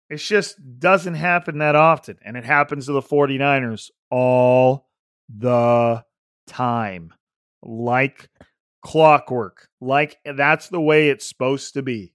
It 0.09 0.17
just 0.17 0.55
doesn't 0.79 1.15
happen 1.15 1.57
that 1.57 1.75
often. 1.75 2.17
And 2.23 2.37
it 2.37 2.45
happens 2.45 2.85
to 2.85 2.93
the 2.93 3.01
49ers 3.01 3.89
all 4.09 4.87
the 5.27 6.05
time. 6.47 7.13
Like 7.61 8.29
clockwork. 8.81 9.67
Like 9.81 10.17
that's 10.23 10.69
the 10.69 10.79
way 10.79 11.09
it's 11.09 11.27
supposed 11.27 11.73
to 11.73 11.81
be. 11.81 12.13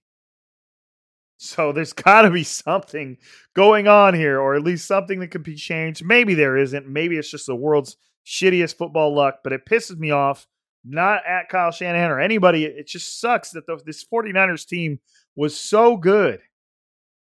So 1.37 1.71
there's 1.71 1.93
got 1.93 2.23
to 2.23 2.31
be 2.31 2.43
something 2.43 3.17
going 3.53 3.87
on 3.87 4.15
here, 4.15 4.39
or 4.39 4.55
at 4.55 4.63
least 4.63 4.87
something 4.87 5.19
that 5.19 5.29
could 5.29 5.43
be 5.43 5.55
changed. 5.55 6.03
Maybe 6.03 6.33
there 6.33 6.57
isn't. 6.57 6.87
Maybe 6.87 7.19
it's 7.19 7.29
just 7.29 7.45
the 7.45 7.55
world's 7.55 7.95
shittiest 8.25 8.75
football 8.75 9.13
luck, 9.15 9.39
but 9.43 9.53
it 9.53 9.65
pisses 9.65 9.97
me 9.97 10.11
off. 10.11 10.47
Not 10.83 11.21
at 11.27 11.47
Kyle 11.49 11.71
Shanahan 11.71 12.09
or 12.09 12.19
anybody. 12.19 12.65
It 12.65 12.87
just 12.87 13.19
sucks 13.19 13.51
that 13.51 13.67
the, 13.67 13.79
this 13.85 14.03
49ers 14.03 14.65
team 14.65 14.99
was 15.35 15.55
so 15.55 15.95
good. 15.95 16.39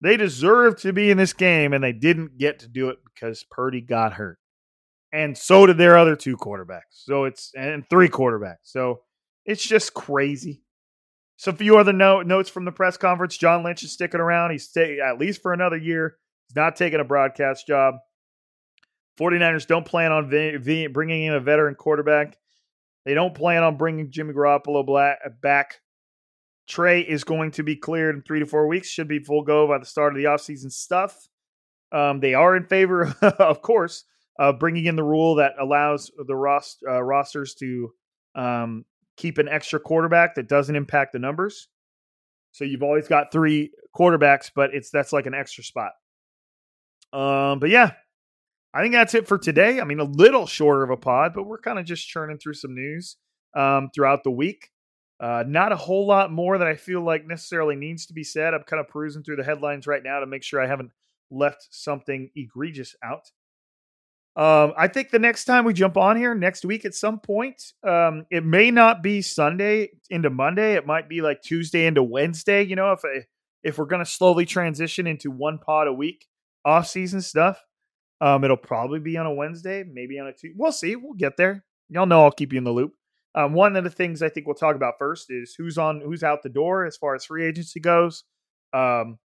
They 0.03 0.16
deserved 0.16 0.82
to 0.82 0.93
be 0.93 1.11
in 1.11 1.16
this 1.16 1.32
game, 1.32 1.72
and 1.72 1.82
they 1.82 1.93
didn't 1.93 2.36
get 2.36 2.61
to 2.61 2.68
do 2.68 2.91
it 2.91 2.99
because 3.05 3.45
Purdy 3.51 3.80
got 3.80 4.12
hurt. 4.12 4.39
And 5.12 5.36
so 5.36 5.64
did 5.64 5.78
their 5.78 5.97
other 5.97 6.14
two 6.14 6.36
quarterbacks. 6.36 6.82
So 6.91 7.24
it's, 7.24 7.51
and 7.57 7.89
three 7.89 8.11
quarterbacks. 8.11 8.64
So 8.64 9.01
it's 9.47 9.66
just 9.66 9.95
crazy. 9.95 10.62
So, 11.39 11.53
a 11.53 11.55
few 11.55 11.78
other 11.78 11.93
note, 11.93 12.26
notes 12.26 12.51
from 12.51 12.64
the 12.64 12.72
press 12.72 12.97
conference. 12.97 13.39
John 13.39 13.62
Lynch 13.62 13.84
is 13.84 13.93
sticking 13.93 14.20
around. 14.20 14.51
He's 14.51 14.68
stay, 14.68 14.99
at 14.99 15.20
least 15.20 15.41
for 15.41 15.53
another 15.53 15.76
year. 15.76 16.16
He's 16.49 16.57
not 16.57 16.74
taking 16.74 16.99
a 16.99 17.05
broadcast 17.05 17.64
job. 17.64 17.95
49ers 19.19 19.66
don't 19.66 19.85
plan 19.85 20.12
on 20.12 20.29
bringing 20.29 21.25
in 21.25 21.35
a 21.35 21.41
veteran 21.41 21.75
quarterback. 21.75 22.37
They 23.05 23.14
don't 23.14 23.35
plan 23.35 23.62
on 23.62 23.77
bringing 23.77 24.11
Jimmy 24.11 24.35
Garoppolo 24.35 24.87
back. 25.41 25.81
Trey 26.69 27.01
is 27.01 27.25
going 27.25 27.53
to 27.53 27.62
be 27.62 27.77
cleared 27.77 28.14
in 28.14 28.23
three 28.23 28.41
to 28.41 28.47
four 28.47 28.69
weeks. 28.69 28.89
Should 28.89 29.09
be 29.09 29.19
full 29.19 29.43
go 29.43 29.66
by 29.66 29.79
the 29.79 29.87
start 29.87 30.12
of 30.12 30.19
the 30.19 30.25
offseason 30.25 30.71
stuff. 30.71 31.29
Um, 31.91 32.21
they 32.21 32.35
are 32.35 32.55
in 32.55 32.64
favor, 32.64 33.14
of 33.23 33.62
course, 33.62 34.05
of 34.39 34.59
bringing 34.59 34.85
in 34.85 34.97
the 34.97 35.03
rule 35.03 35.37
that 35.37 35.55
allows 35.59 36.11
the 36.27 36.37
rost, 36.37 36.85
uh, 36.87 37.03
rosters 37.03 37.55
to 37.55 37.93
um, 38.35 38.85
keep 39.16 39.39
an 39.39 39.49
extra 39.49 39.81
quarterback 39.81 40.35
that 40.35 40.49
doesn't 40.49 40.77
impact 40.77 41.14
the 41.14 41.19
numbers. 41.19 41.69
So 42.53 42.64
you've 42.64 42.83
always 42.83 43.09
got 43.09 43.33
three 43.33 43.73
quarterbacks, 43.97 44.51
but 44.55 44.75
it's 44.75 44.91
that's 44.91 45.12
like 45.12 45.27
an 45.27 45.35
extra 45.35 45.64
spot. 45.64 45.93
Um, 47.12 47.59
but 47.59 47.71
yeah, 47.71 47.93
I 48.79 48.83
think 48.83 48.95
that's 48.95 49.14
it 49.14 49.26
for 49.26 49.39
today. 49.39 49.81
I 49.81 49.85
mean, 49.85 49.99
a 49.99 50.05
little 50.05 50.47
shorter 50.47 50.85
of 50.85 50.91
a 50.91 50.97
pod, 50.97 51.33
but 51.35 51.49
we're 51.49 51.59
kind 51.59 51.81
of 51.81 51.85
just 51.85 52.07
churning 52.07 52.39
through 52.39 52.55
some 52.55 52.76
news 52.76 53.16
um, 53.57 53.91
throughout 53.93 54.22
the 54.22 54.31
week. 54.31 54.70
Uh, 55.18 55.43
not 55.45 55.72
a 55.72 55.76
whole 55.76 56.07
lot 56.07 56.31
more 56.31 56.57
that 56.59 56.68
I 56.68 56.76
feel 56.76 57.01
like 57.01 57.26
necessarily 57.26 57.74
needs 57.74 58.07
to 58.07 58.12
be 58.12 58.22
said. 58.22 58.55
I'm 58.55 58.62
kind 58.62 58.79
of 58.79 58.87
perusing 58.87 59.24
through 59.24 59.35
the 59.35 59.43
headlines 59.43 59.89
right 59.89 60.01
now 60.01 60.20
to 60.20 60.26
make 60.26 60.45
sure 60.45 60.62
I 60.62 60.68
haven't 60.68 60.93
left 61.29 61.66
something 61.70 62.31
egregious 62.37 62.95
out. 63.03 63.33
Um, 64.37 64.74
I 64.79 64.87
think 64.87 65.11
the 65.11 65.18
next 65.18 65.47
time 65.47 65.64
we 65.64 65.72
jump 65.72 65.97
on 65.97 66.16
here 66.16 66.37
next 66.37 66.64
week 66.64 66.85
at 66.85 66.95
some 66.95 67.18
point, 67.18 67.61
um, 67.83 68.26
it 68.31 68.45
may 68.45 68.70
not 68.70 69.03
be 69.03 69.22
Sunday 69.22 69.91
into 70.09 70.31
Monday. 70.31 70.74
It 70.74 70.87
might 70.87 71.09
be 71.09 71.20
like 71.20 71.43
Tuesday 71.43 71.87
into 71.87 72.05
Wednesday. 72.05 72.62
You 72.62 72.76
know, 72.76 72.93
if 72.93 73.01
I, 73.05 73.26
if 73.64 73.76
we're 73.76 73.87
going 73.87 74.05
to 74.05 74.09
slowly 74.09 74.47
transition 74.47 75.09
into 75.09 75.33
one 75.33 75.59
pod 75.59 75.89
a 75.89 75.93
week 75.93 76.29
off 76.64 76.87
season 76.87 77.20
stuff, 77.22 77.61
um, 78.21 78.45
it'll 78.45 78.57
probably 78.57 79.01
be 79.01 79.16
on 79.16 79.27
a 79.27 79.33
Wednesday, 79.33 79.85
maybe 79.85 80.19
on 80.19 80.27
a 80.27 80.33
Tuesday. 80.33 80.55
We'll 80.57 80.73
see. 80.73 80.97
We'll 80.97 81.14
get 81.14 81.37
there. 81.37 81.64
Y'all 81.89 82.07
know 82.07 82.25
I'll 82.25 82.31
keep 82.31 82.53
you 82.53 82.59
in 82.59 82.64
the 82.64 82.73
loop. 82.73 82.93
Um, 83.35 83.53
one 83.53 83.77
of 83.77 83.85
the 83.85 83.91
things 83.91 84.23
I 84.23 84.29
think 84.29 84.47
we'll 84.47 84.57
talk 84.57 84.75
about 84.75 84.95
first 84.99 85.27
is 85.31 85.55
who's 85.57 85.79
on, 85.79 86.01
who's 86.01 86.23
out 86.23 86.43
the 86.43 86.49
door 86.49 86.85
as 86.85 86.97
far 86.97 87.14
as 87.14 87.25
free 87.25 87.47
agency 87.47 87.81
goes. 87.81 88.25
Um, 88.73 89.19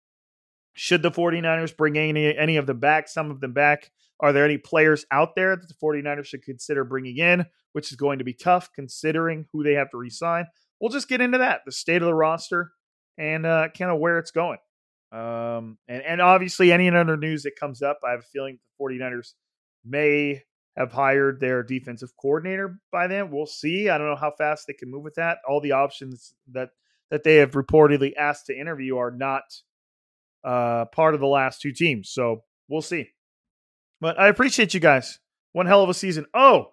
should 0.75 1.03
the 1.03 1.11
49ers 1.11 1.77
bring 1.77 1.97
any, 1.97 2.37
any 2.37 2.57
of 2.57 2.67
them 2.67 2.81
back, 2.81 3.09
some 3.09 3.31
of 3.31 3.41
them 3.41 3.53
back? 3.53 3.91
Are 4.21 4.33
there 4.33 4.45
any 4.45 4.59
players 4.59 5.05
out 5.11 5.35
there 5.35 5.57
that 5.57 5.67
the 5.67 5.75
49ers 5.75 6.27
should 6.27 6.45
consider 6.45 6.85
bringing 6.85 7.19
in, 7.19 7.47
which 7.73 7.91
is 7.91 7.97
going 7.97 8.19
to 8.19 8.25
be 8.25 8.35
tough 8.35 8.71
considering 8.75 9.47
who 9.53 9.63
they 9.63 9.75
have 9.75 9.91
to 9.91 9.97
resign? 9.97 10.47
We'll 10.81 10.91
just 10.91 11.09
get 11.09 11.21
into 11.21 11.39
that, 11.39 11.63
the 11.65 11.73
state 11.73 12.03
of 12.03 12.07
the 12.07 12.15
roster, 12.15 12.73
and 13.19 13.47
uh, 13.47 13.69
kind 13.77 13.91
of 13.91 13.99
where 13.99 14.19
it's 14.19 14.31
going. 14.31 14.59
Um, 15.13 15.77
and, 15.89 16.03
and 16.03 16.21
obviously, 16.23 16.73
any 16.73 16.89
other 16.89 17.17
news 17.17 17.43
that 17.43 17.57
comes 17.61 17.83
up, 17.83 18.01
I 18.05 18.13
have 18.13 18.21
a 18.21 18.33
feeling 18.33 18.59
the 18.79 18.85
49ers 18.85 19.35
may 19.85 20.43
have 20.77 20.91
hired 20.91 21.39
their 21.39 21.63
defensive 21.63 22.13
coordinator 22.21 22.79
by 22.91 23.07
then. 23.07 23.31
We'll 23.31 23.47
see. 23.47 23.91
I 23.91 23.99
don't 23.99 24.09
know 24.09 24.17
how 24.17 24.33
fast 24.37 24.67
they 24.67 24.73
can 24.73 24.91
move 24.91 25.03
with 25.03 25.17
that. 25.17 25.39
All 25.47 25.61
the 25.61 25.73
options 25.73 26.35
that 26.53 26.71
that 27.11 27.25
they 27.25 27.37
have 27.37 27.51
reportedly 27.51 28.15
asked 28.17 28.47
to 28.47 28.59
interview 28.59 28.97
are 28.97 29.11
not 29.11 29.43
uh, 30.43 30.87
part 30.87 31.13
of 31.13 31.21
the 31.21 31.27
last 31.27 31.61
two 31.61 31.73
teams. 31.73 32.09
So 32.09 32.43
we'll 32.69 32.81
see. 32.81 33.11
But 34.01 34.19
I 34.19 34.29
appreciate 34.29 34.73
you 34.73 34.81
guys. 34.81 35.19
One 35.53 35.67
hell 35.67 35.83
of 35.83 35.91
a 35.91 35.95
season. 35.95 36.25
Oh, 36.33 36.73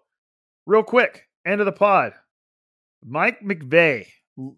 real 0.66 0.84
quick, 0.84 1.28
end 1.46 1.60
of 1.60 1.66
the 1.66 1.74
pod. 1.74 2.14
Mike 3.06 3.42
McVeigh 3.42 4.08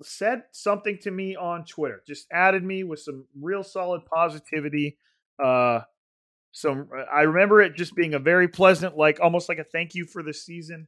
said 0.03 0.43
something 0.51 0.97
to 0.99 1.11
me 1.11 1.36
on 1.36 1.65
Twitter. 1.65 2.01
Just 2.05 2.27
added 2.32 2.63
me 2.63 2.84
with 2.84 2.99
some 2.99 3.25
real 3.39 3.63
solid 3.63 4.05
positivity. 4.05 4.97
Uh, 5.43 5.82
some 6.51 6.89
I 7.11 7.21
remember 7.21 7.61
it 7.61 7.75
just 7.75 7.95
being 7.95 8.13
a 8.13 8.19
very 8.19 8.47
pleasant, 8.47 8.97
like 8.97 9.19
almost 9.21 9.49
like 9.49 9.59
a 9.59 9.63
thank 9.63 9.95
you 9.95 10.05
for 10.05 10.23
the 10.23 10.34
season 10.34 10.88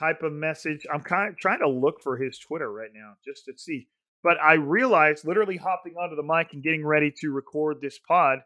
type 0.00 0.22
of 0.22 0.32
message. 0.32 0.86
I'm 0.92 1.02
kind 1.02 1.30
of 1.30 1.38
trying 1.38 1.60
to 1.60 1.68
look 1.68 2.00
for 2.00 2.16
his 2.16 2.38
Twitter 2.38 2.72
right 2.72 2.90
now 2.94 3.14
just 3.24 3.44
to 3.46 3.52
see. 3.56 3.88
But 4.22 4.38
I 4.40 4.54
realized, 4.54 5.26
literally 5.26 5.56
hopping 5.56 5.94
onto 5.96 6.16
the 6.16 6.22
mic 6.22 6.52
and 6.52 6.62
getting 6.62 6.84
ready 6.84 7.12
to 7.20 7.30
record 7.30 7.80
this 7.80 7.98
pod, 7.98 8.38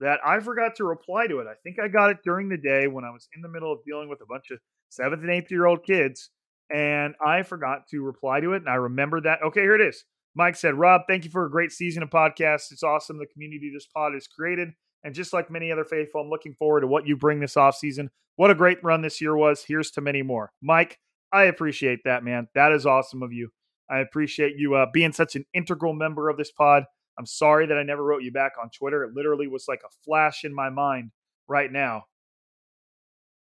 that 0.00 0.20
I 0.24 0.38
forgot 0.40 0.76
to 0.76 0.84
reply 0.84 1.26
to 1.26 1.40
it. 1.40 1.46
I 1.46 1.54
think 1.64 1.78
I 1.80 1.88
got 1.88 2.10
it 2.10 2.18
during 2.22 2.48
the 2.48 2.56
day 2.56 2.86
when 2.86 3.04
I 3.04 3.10
was 3.10 3.28
in 3.34 3.42
the 3.42 3.48
middle 3.48 3.72
of 3.72 3.84
dealing 3.84 4.08
with 4.08 4.20
a 4.20 4.26
bunch 4.26 4.50
of 4.50 4.58
seventh 4.88 5.22
and 5.22 5.30
eighth 5.30 5.50
year 5.50 5.66
old 5.66 5.84
kids 5.84 6.30
and 6.74 7.14
I 7.24 7.42
forgot 7.42 7.86
to 7.90 8.02
reply 8.02 8.40
to 8.40 8.52
it. 8.54 8.62
And 8.62 8.68
I 8.68 8.74
remember 8.74 9.20
that. 9.22 9.42
Okay, 9.42 9.60
here 9.60 9.74
it 9.74 9.80
is. 9.80 10.04
Mike 10.34 10.56
said, 10.56 10.74
Rob, 10.74 11.02
thank 11.08 11.24
you 11.24 11.30
for 11.30 11.46
a 11.46 11.50
great 11.50 11.72
season 11.72 12.02
of 12.02 12.10
podcasts. 12.10 12.70
It's 12.70 12.82
awesome 12.82 13.18
the 13.18 13.26
community 13.26 13.70
this 13.72 13.86
pod 13.86 14.12
has 14.12 14.26
created 14.26 14.70
And 15.02 15.14
just 15.14 15.32
like 15.32 15.50
many 15.50 15.72
other 15.72 15.84
faithful, 15.84 16.20
I'm 16.20 16.28
looking 16.28 16.54
forward 16.54 16.82
to 16.82 16.86
what 16.86 17.06
you 17.06 17.16
bring 17.16 17.40
this 17.40 17.54
offseason. 17.54 18.08
What 18.36 18.50
a 18.50 18.54
great 18.54 18.82
run 18.84 19.00
this 19.00 19.20
year 19.20 19.34
was. 19.34 19.64
Here's 19.66 19.90
to 19.92 20.00
many 20.00 20.22
more. 20.22 20.52
Mike, 20.62 20.98
I 21.32 21.44
appreciate 21.44 22.00
that, 22.04 22.22
man. 22.22 22.48
That 22.54 22.72
is 22.72 22.84
awesome 22.84 23.22
of 23.22 23.32
you. 23.32 23.50
I 23.90 24.00
appreciate 24.00 24.56
you 24.56 24.74
uh, 24.74 24.86
being 24.92 25.12
such 25.12 25.36
an 25.36 25.46
integral 25.54 25.94
member 25.94 26.28
of 26.28 26.36
this 26.36 26.50
pod. 26.52 26.84
I'm 27.18 27.26
sorry 27.26 27.66
that 27.66 27.78
I 27.78 27.82
never 27.82 28.04
wrote 28.04 28.22
you 28.22 28.32
back 28.32 28.52
on 28.62 28.68
Twitter. 28.76 29.04
It 29.04 29.14
literally 29.14 29.46
was 29.46 29.64
like 29.68 29.80
a 29.86 29.94
flash 30.04 30.44
in 30.44 30.54
my 30.54 30.68
mind 30.68 31.12
right 31.48 31.72
now 31.72 32.04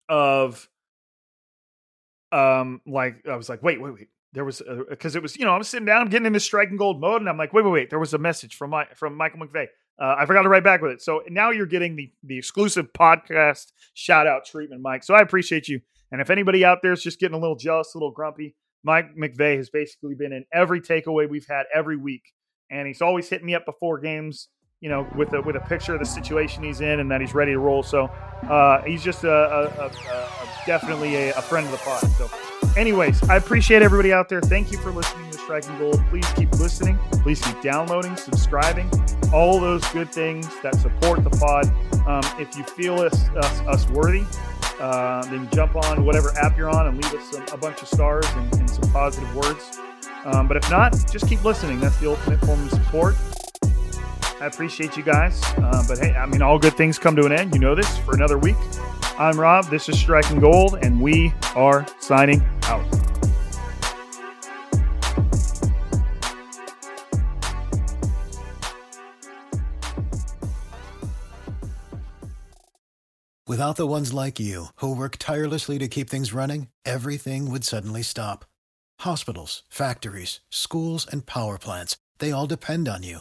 of 0.08 0.68
um 2.34 2.80
like 2.86 3.26
I 3.30 3.36
was 3.36 3.48
like, 3.48 3.62
wait, 3.62 3.80
wait, 3.80 3.94
wait. 3.94 4.08
There 4.32 4.44
was 4.44 4.60
because 4.90 5.14
it 5.14 5.22
was 5.22 5.36
you 5.36 5.44
know 5.44 5.52
I'm 5.52 5.62
sitting 5.62 5.86
down, 5.86 6.02
I'm 6.02 6.08
getting 6.08 6.26
into 6.26 6.40
striking 6.40 6.76
gold 6.76 7.00
mode, 7.00 7.20
and 7.20 7.28
I'm 7.28 7.38
like, 7.38 7.52
wait, 7.52 7.64
wait, 7.64 7.70
wait. 7.70 7.90
There 7.90 8.00
was 8.00 8.14
a 8.14 8.18
message 8.18 8.56
from 8.56 8.70
my 8.70 8.86
from 8.96 9.16
Michael 9.16 9.40
McVeigh. 9.40 9.68
Uh, 9.96 10.16
I 10.18 10.26
forgot 10.26 10.42
to 10.42 10.48
write 10.48 10.64
back 10.64 10.82
with 10.82 10.90
it. 10.90 11.02
So 11.02 11.22
now 11.28 11.50
you're 11.50 11.66
getting 11.66 11.94
the 11.94 12.10
the 12.24 12.36
exclusive 12.36 12.92
podcast 12.92 13.72
shout 13.94 14.26
out 14.26 14.44
treatment, 14.44 14.82
Mike. 14.82 15.04
So 15.04 15.14
I 15.14 15.20
appreciate 15.20 15.68
you. 15.68 15.80
And 16.10 16.20
if 16.20 16.30
anybody 16.30 16.64
out 16.64 16.78
there 16.82 16.92
is 16.92 17.02
just 17.02 17.20
getting 17.20 17.36
a 17.36 17.40
little 17.40 17.56
jealous, 17.56 17.94
a 17.94 17.98
little 17.98 18.10
grumpy, 18.10 18.56
Mike 18.82 19.16
McVeigh 19.16 19.56
has 19.56 19.70
basically 19.70 20.14
been 20.14 20.32
in 20.32 20.44
every 20.52 20.80
takeaway 20.80 21.28
we've 21.28 21.46
had 21.48 21.64
every 21.72 21.96
week, 21.96 22.32
and 22.70 22.86
he's 22.86 23.02
always 23.02 23.28
hitting 23.28 23.46
me 23.46 23.54
up 23.54 23.64
before 23.64 24.00
games, 24.00 24.48
you 24.84 24.90
know, 24.90 25.08
with 25.14 25.32
a 25.32 25.40
with 25.40 25.56
a 25.56 25.60
picture 25.60 25.94
of 25.94 25.98
the 25.98 26.04
situation 26.04 26.62
he's 26.62 26.82
in 26.82 27.00
and 27.00 27.10
that 27.10 27.22
he's 27.22 27.32
ready 27.32 27.52
to 27.52 27.58
roll. 27.58 27.82
So 27.82 28.10
uh, 28.42 28.82
he's 28.82 29.02
just 29.02 29.24
a, 29.24 29.32
a, 29.32 29.62
a, 29.80 29.86
a 29.86 30.48
definitely 30.66 31.30
a, 31.30 31.40
friend 31.40 31.64
of 31.64 31.72
the 31.72 31.78
pod. 31.78 32.06
So, 32.18 32.28
anyways, 32.78 33.26
I 33.30 33.36
appreciate 33.36 33.80
everybody 33.80 34.12
out 34.12 34.28
there. 34.28 34.42
Thank 34.42 34.70
you 34.70 34.76
for 34.76 34.92
listening 34.92 35.30
to 35.30 35.38
Striking 35.38 35.78
Gold. 35.78 36.04
Please 36.10 36.30
keep 36.34 36.52
listening. 36.52 36.98
Please 37.22 37.40
keep 37.40 37.62
downloading, 37.62 38.14
subscribing, 38.16 38.90
all 39.32 39.58
those 39.58 39.82
good 39.88 40.12
things 40.12 40.46
that 40.60 40.74
support 40.74 41.24
the 41.24 41.30
pod. 41.30 41.64
Um, 42.06 42.38
if 42.38 42.54
you 42.54 42.64
feel 42.64 43.00
us 43.00 43.26
us, 43.30 43.60
us 43.60 43.88
worthy, 43.88 44.26
uh, 44.80 45.24
then 45.30 45.48
jump 45.54 45.76
on 45.76 46.04
whatever 46.04 46.36
app 46.36 46.58
you're 46.58 46.68
on 46.68 46.88
and 46.88 47.02
leave 47.02 47.14
us 47.14 47.30
some, 47.30 47.46
a 47.52 47.56
bunch 47.56 47.80
of 47.80 47.88
stars 47.88 48.26
and, 48.34 48.54
and 48.56 48.68
some 48.68 48.92
positive 48.92 49.34
words. 49.34 49.78
Um, 50.26 50.46
but 50.46 50.58
if 50.58 50.70
not, 50.70 50.92
just 51.10 51.26
keep 51.26 51.42
listening. 51.42 51.80
That's 51.80 51.96
the 52.00 52.10
ultimate 52.10 52.40
form 52.40 52.62
of 52.64 52.70
support. 52.70 53.14
I 54.40 54.46
appreciate 54.46 54.96
you 54.96 55.02
guys. 55.02 55.40
Uh, 55.56 55.84
but 55.86 55.98
hey, 55.98 56.14
I 56.14 56.26
mean, 56.26 56.42
all 56.42 56.58
good 56.58 56.76
things 56.76 56.98
come 56.98 57.16
to 57.16 57.24
an 57.24 57.32
end. 57.32 57.54
You 57.54 57.60
know 57.60 57.74
this 57.74 57.98
for 57.98 58.14
another 58.14 58.38
week. 58.38 58.56
I'm 59.18 59.38
Rob. 59.38 59.66
This 59.66 59.88
is 59.88 59.98
Striking 59.98 60.40
Gold, 60.40 60.76
and 60.82 61.00
we 61.00 61.32
are 61.54 61.86
signing 62.00 62.42
out. 62.64 62.84
Without 73.46 73.76
the 73.76 73.86
ones 73.86 74.12
like 74.12 74.40
you, 74.40 74.66
who 74.76 74.96
work 74.96 75.16
tirelessly 75.18 75.78
to 75.78 75.86
keep 75.86 76.10
things 76.10 76.32
running, 76.32 76.68
everything 76.84 77.50
would 77.52 77.62
suddenly 77.62 78.02
stop. 78.02 78.44
Hospitals, 79.00 79.62
factories, 79.68 80.40
schools, 80.50 81.06
and 81.08 81.24
power 81.24 81.56
plants, 81.56 81.96
they 82.18 82.32
all 82.32 82.46
depend 82.46 82.88
on 82.88 83.04
you. 83.04 83.20